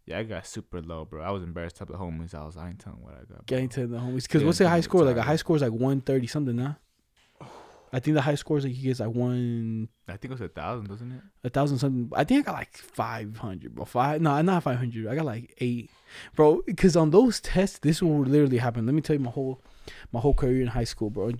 [0.05, 1.23] Yeah, I got super low, bro.
[1.23, 2.33] I was embarrassed to the homies.
[2.33, 3.27] I was, I ain't telling what I got.
[3.27, 3.43] bro.
[3.45, 5.03] Getting to the homies, because what's the high score?
[5.03, 6.73] Like a high score is like 130 something, nah.
[7.93, 10.41] I think the high score is like he gets like one I think it was
[10.41, 11.21] a thousand, doesn't it?
[11.43, 12.09] a thousand something.
[12.15, 13.85] I think I got like five hundred, bro.
[13.85, 15.07] Five, no, not five hundred.
[15.07, 15.89] I got like eight,
[16.35, 16.61] bro.
[16.65, 18.85] Because on those tests, this will literally happen.
[18.85, 19.61] Let me tell you my whole,
[20.13, 21.31] my whole career in high school, bro.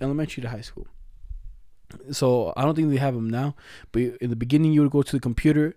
[0.00, 0.88] Elementary to high school.
[2.10, 3.54] So I don't think they have them now,
[3.92, 5.76] but in the beginning, you would go to the computer,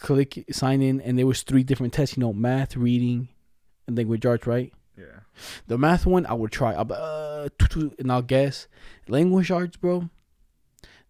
[0.00, 2.16] click sign in, and there was three different tests.
[2.16, 3.28] You know, math, reading,
[3.86, 4.72] and language arts, right?
[4.98, 5.20] Yeah.
[5.66, 6.72] The math one I would try.
[6.74, 8.66] I'll uh, tu- and I'll guess.
[9.08, 10.10] Language arts, bro.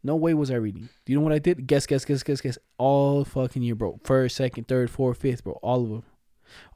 [0.03, 0.88] No way was I reading.
[1.05, 1.66] Do you know what I did?
[1.66, 2.59] Guess, guess, guess, guess, guess.
[2.78, 4.01] All fucking year, bro.
[4.05, 5.55] First, second, third, fourth, fifth, bro.
[5.62, 6.03] All of them.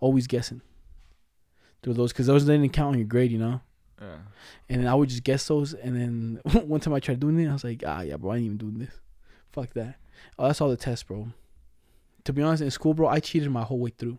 [0.01, 0.61] Always guessing.
[1.83, 3.61] Through those, because those didn't count on your grade, you know?
[4.01, 4.17] Yeah.
[4.69, 5.73] And then I would just guess those.
[5.73, 5.97] And
[6.45, 8.45] then one time I tried doing it, I was like, ah, yeah, bro, I ain't
[8.45, 9.01] even doing this.
[9.53, 9.97] Fuck that.
[10.39, 11.29] Oh, that's all the tests, bro.
[12.25, 14.19] To be honest, in school, bro, I cheated my whole way through.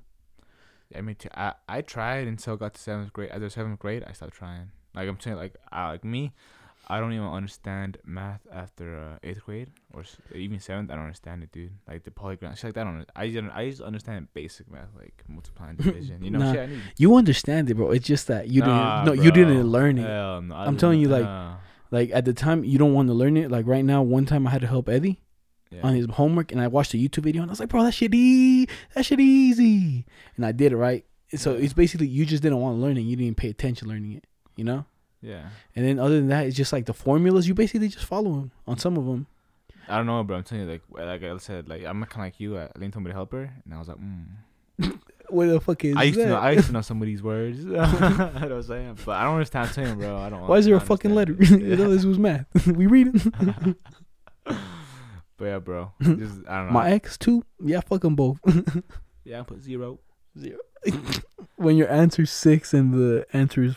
[0.95, 1.29] I mean, too.
[1.35, 3.31] I I tried until I got to seventh grade.
[3.31, 4.69] After seventh grade, I stopped trying.
[4.93, 6.31] Like I'm saying, like I, like me,
[6.87, 10.91] I don't even understand math after uh, eighth grade or s- even seventh.
[10.91, 11.71] I don't understand it, dude.
[11.87, 12.81] Like the polygon, shit like that.
[12.81, 13.09] I don't.
[13.15, 16.23] I just, I just understand basic math, like multiplying, division.
[16.23, 16.51] You know, Nah.
[16.51, 16.81] shit I need.
[16.97, 17.89] You understand it, bro.
[17.89, 19.17] It's just that you Nah, didn't.
[19.17, 20.03] No, you didn't learn it.
[20.07, 21.55] Hell no, I'm telling you, like, nah.
[21.91, 23.49] Like at the time, you don't want to learn it.
[23.49, 25.19] Like right now, one time I had to help Eddie.
[25.75, 25.81] Yeah.
[25.83, 27.93] on his homework, and I watched a YouTube video, and I was like, bro, that
[27.93, 30.05] shit e- that shit easy,
[30.37, 31.05] and I did it right.
[31.35, 34.13] So it's basically you just didn't want to learn it, you didn't pay attention learning
[34.13, 34.85] it, you know.
[35.21, 35.49] yeah.
[35.75, 37.47] And then other than that, it's just like the formulas.
[37.47, 39.27] You basically just follow them on some of them.
[39.87, 40.37] I don't know, bro.
[40.37, 42.53] I'm telling you, like, like I said, like I'm kind of like you.
[42.55, 44.99] Told me to help her, and I was like, mm.
[45.29, 46.25] What the fuck is I used that?
[46.25, 46.37] to know.
[46.37, 47.65] I used to know some of these words.
[47.65, 48.99] what I'm saying?
[49.03, 49.75] But I don't understand.
[49.75, 50.17] You, bro.
[50.17, 50.47] I don't.
[50.47, 51.33] Why is there a fucking letter?
[51.33, 52.45] know, this was math.
[52.67, 53.75] we read it.
[55.37, 55.91] But yeah, bro.
[56.01, 56.71] Just I don't know.
[56.71, 57.43] My ex too.
[57.59, 58.39] Yeah, fuck them both.
[59.23, 59.99] yeah, I put zero.
[60.39, 60.59] Zero.
[61.55, 63.75] when your answer's six and the answer is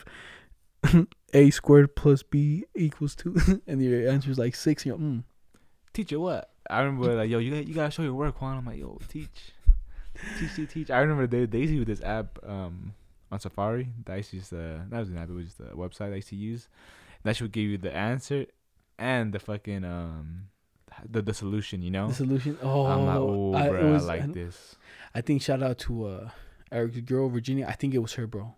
[1.32, 3.36] a squared plus b equals two,
[3.66, 5.24] and your answer's like six, you're mm.
[5.92, 6.50] Teacher, what?
[6.70, 8.58] I remember like, yo, you got you gotta show your work, Juan.
[8.58, 9.52] I'm like, yo, teach,
[10.38, 10.90] teach, teach, teach.
[10.90, 12.94] I remember they they used to use this app um
[13.32, 13.88] on Safari.
[14.04, 15.30] That I used to use uh, that was an app.
[15.30, 16.68] It was just a website I used to use.
[17.24, 18.46] That should give you the answer
[18.98, 20.48] and the fucking um
[21.08, 21.82] the the solution.
[21.82, 22.08] You know.
[22.08, 22.58] the solution.
[22.62, 24.76] Oh, I'm like, oh, I, bro, I, like I- this.
[25.14, 26.30] I think shout out to uh
[26.70, 27.66] Eric's girl Virginia.
[27.68, 28.54] I think it was her, bro.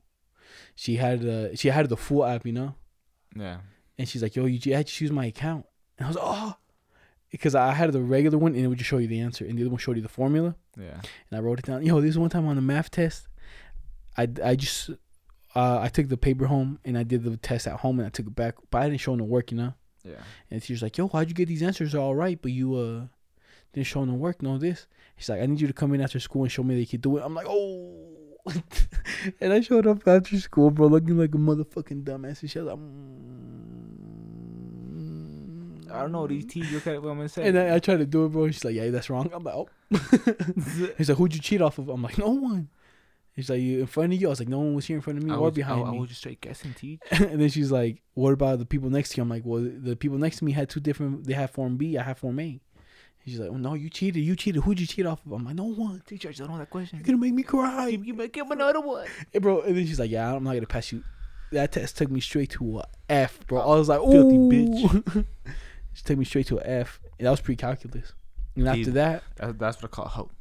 [0.75, 2.75] She had uh she had the full app, you know,
[3.37, 3.59] Yeah.
[3.99, 5.65] and she's like, "Yo, you had to use my account,"
[5.99, 6.55] and I was like, "Oh,"
[7.31, 9.57] because I had the regular one and it would just show you the answer, and
[9.57, 10.57] the other one showed you the formula.
[10.79, 11.01] Yeah.
[11.31, 11.85] and I wrote it down.
[11.85, 13.29] Yo, this one time on the math test,
[14.17, 14.91] I, I just
[15.55, 18.11] uh, I took the paper home and I did the test at home and I
[18.11, 19.75] took it back, but I didn't show no work, you know.
[20.05, 20.23] Yeah.
[20.51, 23.07] And she was like, "Yo, why'd you get these answers all right, but you uh
[23.73, 24.87] didn't show no work, no this?"
[25.17, 26.87] She's like, "I need you to come in after school and show me that you
[26.87, 28.21] can do it." I'm like, "Oh."
[29.41, 32.41] and I showed up after school, bro, looking like a motherfucking dumbass.
[32.41, 33.41] And she was like, mm.
[35.93, 36.27] I don't know.
[36.27, 36.71] These teach.
[36.71, 37.49] Look at what I'm gonna say.
[37.49, 38.51] And I, I tried to do it, bro.
[38.51, 39.69] She's like, "Yeah, that's wrong." I'm like, "Oh."
[40.99, 42.69] He's like, "Who'd you cheat off of?" I'm like, "No one."
[43.35, 45.03] He's like, "You in front of you?" I was like, "No one was here in
[45.03, 47.01] front of me I or was, behind I, I was just straight guessing, teach.
[47.11, 49.97] and then she's like, "What about the people next to you?" I'm like, "Well, the
[49.97, 51.27] people next to me had two different.
[51.27, 51.97] They had Form B.
[51.97, 52.61] I had Form A."
[53.27, 54.23] She's like, oh, "No, you cheated.
[54.25, 54.63] You cheated.
[54.65, 56.71] Who'd you cheat off of?" I'm like, "No one." Teacher, I just don't know that
[56.71, 56.99] question.
[56.99, 59.07] You're gonna make me cry, You give, give him another one.
[59.33, 59.61] Hey, bro.
[59.61, 61.05] And then she's like, "Yeah, I'm not gonna pass you."
[61.53, 63.61] That test took me straight to a F, bro.
[63.61, 65.27] I was like, Filthy "Ooh." bitch.
[65.93, 68.13] she took me straight to a F, and that was pre-calculus.
[68.57, 70.33] And after that, That's, what I call hope.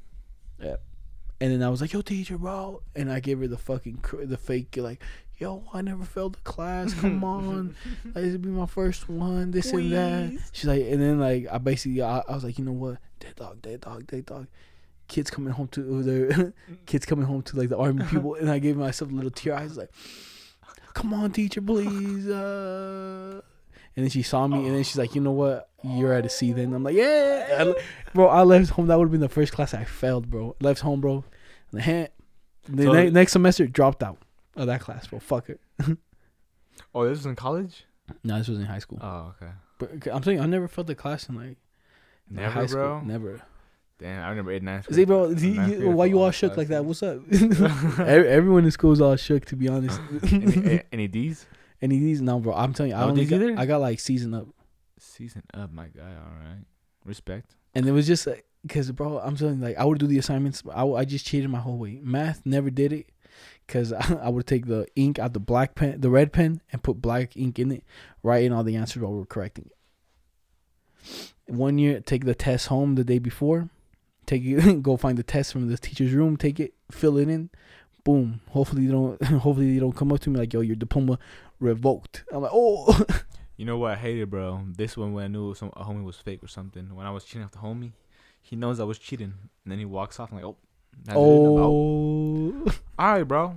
[1.42, 4.26] And then I was like, "Yo, teacher, bro," and I gave her the fucking cr-
[4.26, 5.02] the fake like,
[5.38, 6.94] "Yo, I never failed the class.
[6.94, 9.52] Come on, like, this would be my first one.
[9.52, 12.66] This and that." She's like, and then like I basically I, I was like, you
[12.66, 14.48] know what, dead dog, dead dog, dead dog.
[15.08, 16.54] Kids coming home to their
[16.86, 19.56] kids coming home to like the army people, and I gave myself a little tear.
[19.56, 19.92] I was like,
[20.94, 23.42] "Come on, teacher, please." Uh.
[23.96, 25.70] And then she saw me, and then she's like, "You know what?
[25.84, 27.76] You're at a C." Then I'm like, "Yeah, I
[28.14, 28.88] bro." I left home.
[28.88, 30.56] That would have been the first class I failed, bro.
[30.62, 31.24] Left home, bro.
[31.72, 32.08] And then
[32.68, 34.18] the So- ne- next semester dropped out
[34.56, 35.20] of that class, bro.
[35.20, 35.60] Fuck it.
[36.96, 37.86] Oh, this was in college.
[38.24, 39.00] No, this was in high school.
[39.02, 39.52] Oh, okay.
[39.78, 41.58] But I'm saying I never failed the class in like
[42.30, 42.80] Never, high school.
[42.82, 43.02] bro.
[43.02, 43.42] Never.
[44.00, 44.82] Damn, I remember eight nine.
[44.90, 46.86] See, bro, you- why you all all shook like that?
[46.86, 47.20] What's up?
[48.00, 50.00] Everyone in school is all shook, to be honest.
[50.32, 51.46] any, any D's?
[51.82, 52.22] Of these?
[52.22, 52.54] No, bro.
[52.54, 53.56] I'm telling you, I oh, Ds got, either?
[53.58, 54.48] I got like season up,
[55.00, 56.02] Season up, my guy.
[56.02, 56.66] All right.
[57.06, 57.56] Respect.
[57.74, 60.18] and it was just like, cause bro, I'm telling you, like I would do the
[60.20, 60.62] assignments.
[60.62, 62.00] but I, I just cheated my whole way.
[62.04, 63.10] Math never did it,
[63.68, 66.84] cause I, I would take the ink out the black pen, the red pen, and
[66.84, 67.84] put black ink in it,
[68.24, 71.54] write in all the answers while we we're correcting it.
[71.54, 73.70] One year, take the test home the day before,
[74.26, 77.50] take it, go find the test from the teacher's room, take it, fill it in,
[78.10, 78.42] boom.
[78.50, 81.20] Hopefully you don't, hopefully they don't come up to me like, yo, your diploma
[81.60, 82.24] revoked.
[82.32, 83.06] I'm like, oh.
[83.58, 84.62] You know what I hated, bro?
[84.78, 86.96] This one when I knew some a homie was fake or something.
[86.96, 87.92] When I was cheating off the homie,
[88.42, 89.34] he knows I was cheating,
[89.64, 90.32] and then he walks off.
[90.32, 90.56] I'm like, oh,
[91.04, 91.22] that's it.
[91.22, 91.70] I'm out.
[91.70, 92.64] Oh,
[92.98, 93.56] all right, bro.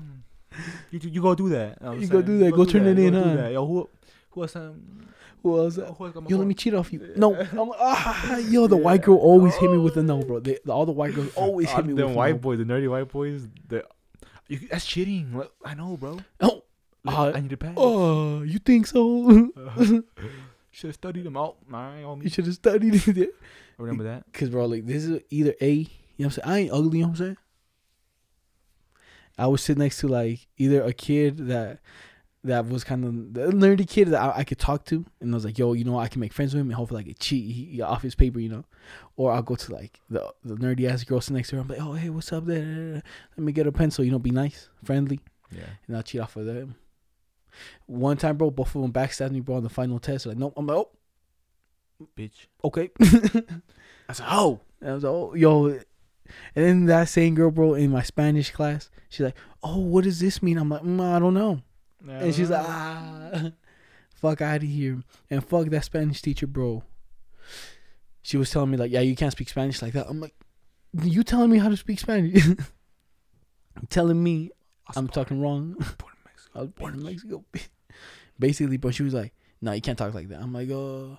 [0.91, 1.81] You you go do that.
[1.81, 2.51] know what I'm You go do that.
[2.51, 3.35] Go turn it You in, huh?
[3.37, 3.53] that.
[3.53, 3.89] Yo, who
[4.31, 4.57] who else?
[4.57, 5.07] Um,
[5.41, 5.77] who else?
[5.77, 7.13] who else got my Yo, let me cheat off you.
[7.15, 10.41] No, I'm ah, yo, the white girl always hit me with a no, bro.
[10.41, 12.39] They, all the white girls always Uh, hit me the with a white no.
[12.39, 13.47] boys, the nerdy white boys.
[13.69, 13.85] The
[14.49, 15.43] you, that's cheating.
[15.65, 16.19] I know, bro.
[16.41, 16.63] Oh,
[17.05, 17.75] Like, Uh, I need to pass.
[17.77, 19.51] oh, you think so?
[20.71, 21.57] Should have studied them out.
[21.69, 23.35] Nah, you should have studied it.
[23.79, 24.25] Remember that?
[24.33, 26.49] Cause bro, like this is either A, you know what I'm saying?
[26.49, 27.37] I ain't ugly, you know what I'm saying?
[29.39, 31.81] I would sit next to like either a kid that
[32.45, 35.35] that was kind of the nerdy kid that I, I could talk to, and I
[35.37, 35.99] was like, "Yo, you know.
[35.99, 38.15] I can make friends with him, and hopefully I could cheat he, he- off his
[38.15, 38.65] paper, you know."
[39.23, 41.63] Or I'll go to like the the nerdy ass girl sit next to her.
[41.63, 43.03] I'm like, "Oh, hey, what's up there?
[43.37, 45.21] Let me get a pencil, you know, be nice, friendly."
[45.53, 45.69] Yeah.
[45.87, 46.75] and I'll cheat off of them.
[47.87, 50.27] One time, bro, both of them backstabbed me, bro, on the final test.
[50.27, 50.55] Like, nope.
[50.57, 50.89] I'm like, oh,
[52.17, 52.47] Bitch.
[52.65, 52.91] okay.
[54.09, 54.61] I said, oh.
[54.81, 55.67] And I was like, oh, yo.
[55.67, 55.85] And
[56.55, 60.43] then that same girl, bro, in my Spanish class, she's like, oh, what does this
[60.43, 60.57] mean?
[60.57, 61.61] I'm like, mm, I don't know.
[62.09, 63.51] And she's like, ah,
[64.15, 65.03] fuck out of here.
[65.31, 66.83] And fuck that Spanish teacher, bro.
[68.23, 70.07] She was telling me like, yeah, you can't speak Spanish like that.
[70.09, 70.35] I'm like,
[71.03, 72.45] you telling me how to speak Spanish?
[73.89, 74.51] telling me
[74.97, 75.73] I'm talking wrong.
[75.99, 76.51] Born in Mexico.
[76.55, 77.45] I was born in Mexico.
[78.39, 81.19] Basically, but she was like, "No, you can't talk like that." I'm like, "Oh,"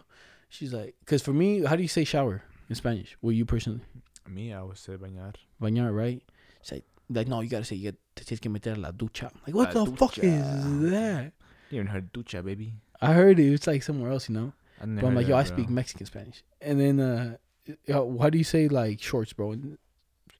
[0.50, 3.16] she's like, "Cause for me, how do you say shower in Spanish?
[3.22, 3.82] Well, you personally,
[4.28, 5.34] Me, I would say bañar.
[5.62, 6.22] bañar, right?"
[6.62, 9.32] She's like, "Like, no, you gotta say you get te tienes que meter la ducha."
[9.32, 10.44] I'm like, what La the fuck is
[10.92, 11.32] that?
[11.70, 12.74] You even heard ducha, baby.
[13.02, 13.54] I heard it.
[13.54, 14.54] It's like somewhere else, you know.
[14.80, 15.58] But I'm like, yo, that, I bro.
[15.58, 16.44] speak Mexican Spanish.
[16.62, 17.38] And then, uh,
[17.86, 19.54] yo, how do you say like shorts, bro?
[19.54, 19.78] In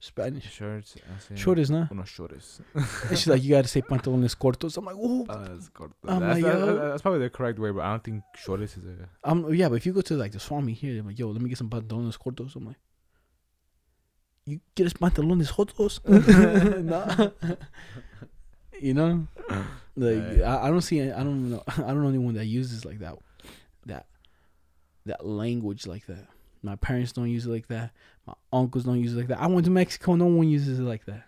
[0.00, 0.52] Spanish.
[0.52, 0.96] Shorts.
[1.34, 1.86] Shorts, nah.
[1.86, 2.60] Unos shorts.
[2.74, 4.76] And she's like, you gotta say pantalones cortos.
[4.76, 5.70] I'm like, oh, Uh, that's.
[6.06, 6.52] I'm that's, like,
[6.90, 9.08] that's probably the correct way, but I don't think shorts is a.
[9.28, 11.40] Um, yeah, but if you go to like the Swami here, they're like, yo, let
[11.40, 12.54] me get some pantalones cortos.
[12.54, 12.76] I'm like,
[14.44, 16.00] you get us pantalones cortos?
[16.84, 17.30] nah.
[18.78, 19.26] you know,
[19.96, 20.42] like.
[20.42, 23.14] I, I don't see, I don't know, I don't know anyone that uses like that,
[23.86, 24.04] that,
[25.06, 26.26] that language like that.
[26.62, 27.90] My parents don't use it like that.
[28.26, 29.40] My uncles don't use it like that.
[29.40, 31.24] I went to Mexico, no one uses it like that.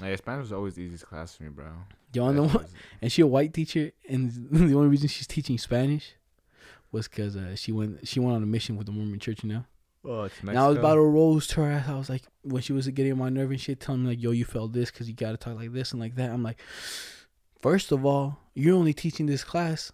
[0.00, 1.66] Like, Spanish was always the easiest class for me, bro.
[2.14, 2.68] Wanna know what?
[3.00, 6.14] And she a white teacher, and the only reason she's teaching Spanish
[6.90, 9.48] was because uh, she went she went on a mission with the Mormon Church, you
[9.48, 9.64] know.
[10.04, 11.88] Oh, it's And I was about to roast her ass.
[11.88, 14.22] I was like, when she was getting on my nerve and shit, telling me like,
[14.22, 16.60] "Yo, you felt this because you gotta talk like this and like that." I'm like,
[17.60, 19.92] first of all, you're only teaching this class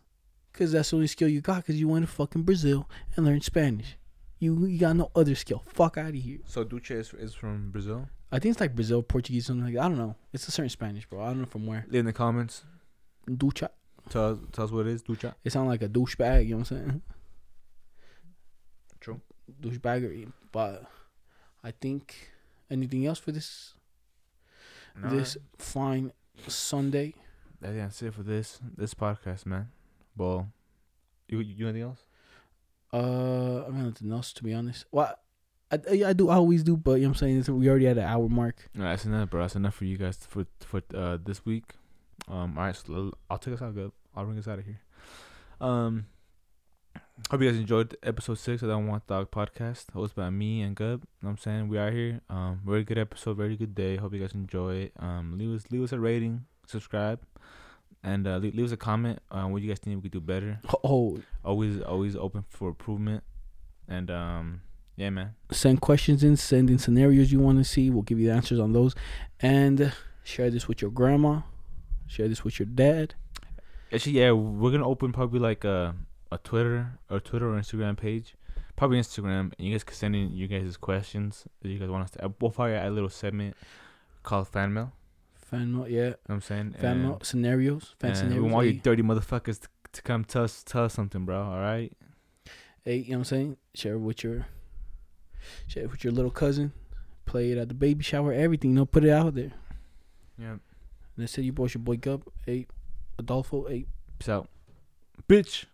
[0.53, 3.45] because that's the only skill you got because you went to fucking Brazil and learned
[3.45, 3.97] Spanish.
[4.39, 5.65] You you got no other skill.
[5.67, 6.39] Fuck out of here.
[6.45, 8.09] So ducha is, is from Brazil.
[8.31, 9.83] I think it's like Brazil, Portuguese, something like that.
[9.85, 10.15] I don't know.
[10.33, 11.23] It's a certain Spanish, bro.
[11.23, 11.87] I don't know from where.
[11.89, 12.63] Leave in the comments.
[13.27, 13.71] Ducha.
[14.11, 15.03] Tell us, tell us what it is.
[15.03, 15.35] Ducha.
[15.45, 16.45] It sounds like a douchebag.
[16.45, 17.03] You know what I'm saying?
[19.01, 19.21] True.
[19.63, 20.27] Douchebaggery.
[20.27, 20.85] Eh, but
[21.65, 22.31] I think
[22.71, 23.75] anything else for this
[24.97, 26.13] No, this fine
[26.47, 27.15] Sunday.
[27.63, 29.69] I think that's it for this this podcast, man.
[30.19, 30.49] Well,
[31.29, 32.05] you you anything else?
[32.93, 34.85] Uh, I mean nothing else to be honest.
[34.91, 35.15] Well,
[35.71, 37.69] I, I, I do I always do, but you know what I'm saying It's- we
[37.69, 38.69] already had an hour mark.
[38.75, 39.43] That's enough, bro.
[39.43, 41.75] That's enough for you guys for for uh this week.
[42.29, 43.93] Um, all right, so I'll take us out, good.
[44.15, 44.81] I'll bring us out of here.
[45.61, 46.07] Um,
[47.31, 50.75] hope you guys enjoyed episode six of that One Dog podcast, hosted by me and
[50.75, 51.01] Gub.
[51.03, 52.21] You know what I'm saying we are here.
[52.29, 53.97] Um, very good episode, very good day.
[53.97, 54.93] Hope you guys enjoy it.
[54.99, 57.21] Um, leave us leave us a rating, subscribe,
[58.03, 59.19] and uh, leave, leave us a comment.
[59.31, 60.61] on what you guys think we could do better.
[60.85, 63.25] Oh, Always always open for improvement.
[63.89, 64.61] And um,
[64.97, 65.35] yeah, man.
[65.51, 67.91] send questions in, send in scenarios you want to see.
[67.91, 68.95] We'll give you the answers on those,
[69.41, 69.93] and
[70.25, 71.41] share this with your grandma,
[72.07, 73.15] share this with your dad.
[73.93, 75.95] Actually, yeah, we're gonna open probably like a
[76.31, 78.35] a Twitter or Twitter or Instagram page,
[78.77, 82.05] probably Instagram, and you guys can send in you guys' questions that you guys want
[82.05, 82.33] us to.
[82.41, 83.57] We'll probably add a little segment
[84.23, 84.93] called fan mail.
[85.51, 86.73] Fan mail, yeah, You know what I'm saying?
[86.73, 88.45] fan mail scenarios, fan scenarios.
[88.45, 88.81] we want you eh?
[88.83, 91.43] dirty motherfuckers to, to come tell us tell us something, bro.
[91.43, 91.91] All right.
[92.85, 93.57] hey, you know what I'm saying?
[93.75, 94.47] Share it with your,
[95.67, 96.73] share it with your little cousin.
[97.25, 98.31] Play it at the baby shower.
[98.33, 99.53] Everything, you know, put it out there.
[100.39, 100.57] Yeah.
[101.17, 102.67] And I said, you boys your boy Gub, hey,
[103.19, 103.87] Adolfo, hey.
[104.19, 104.49] Peace out,
[105.29, 105.65] bitch.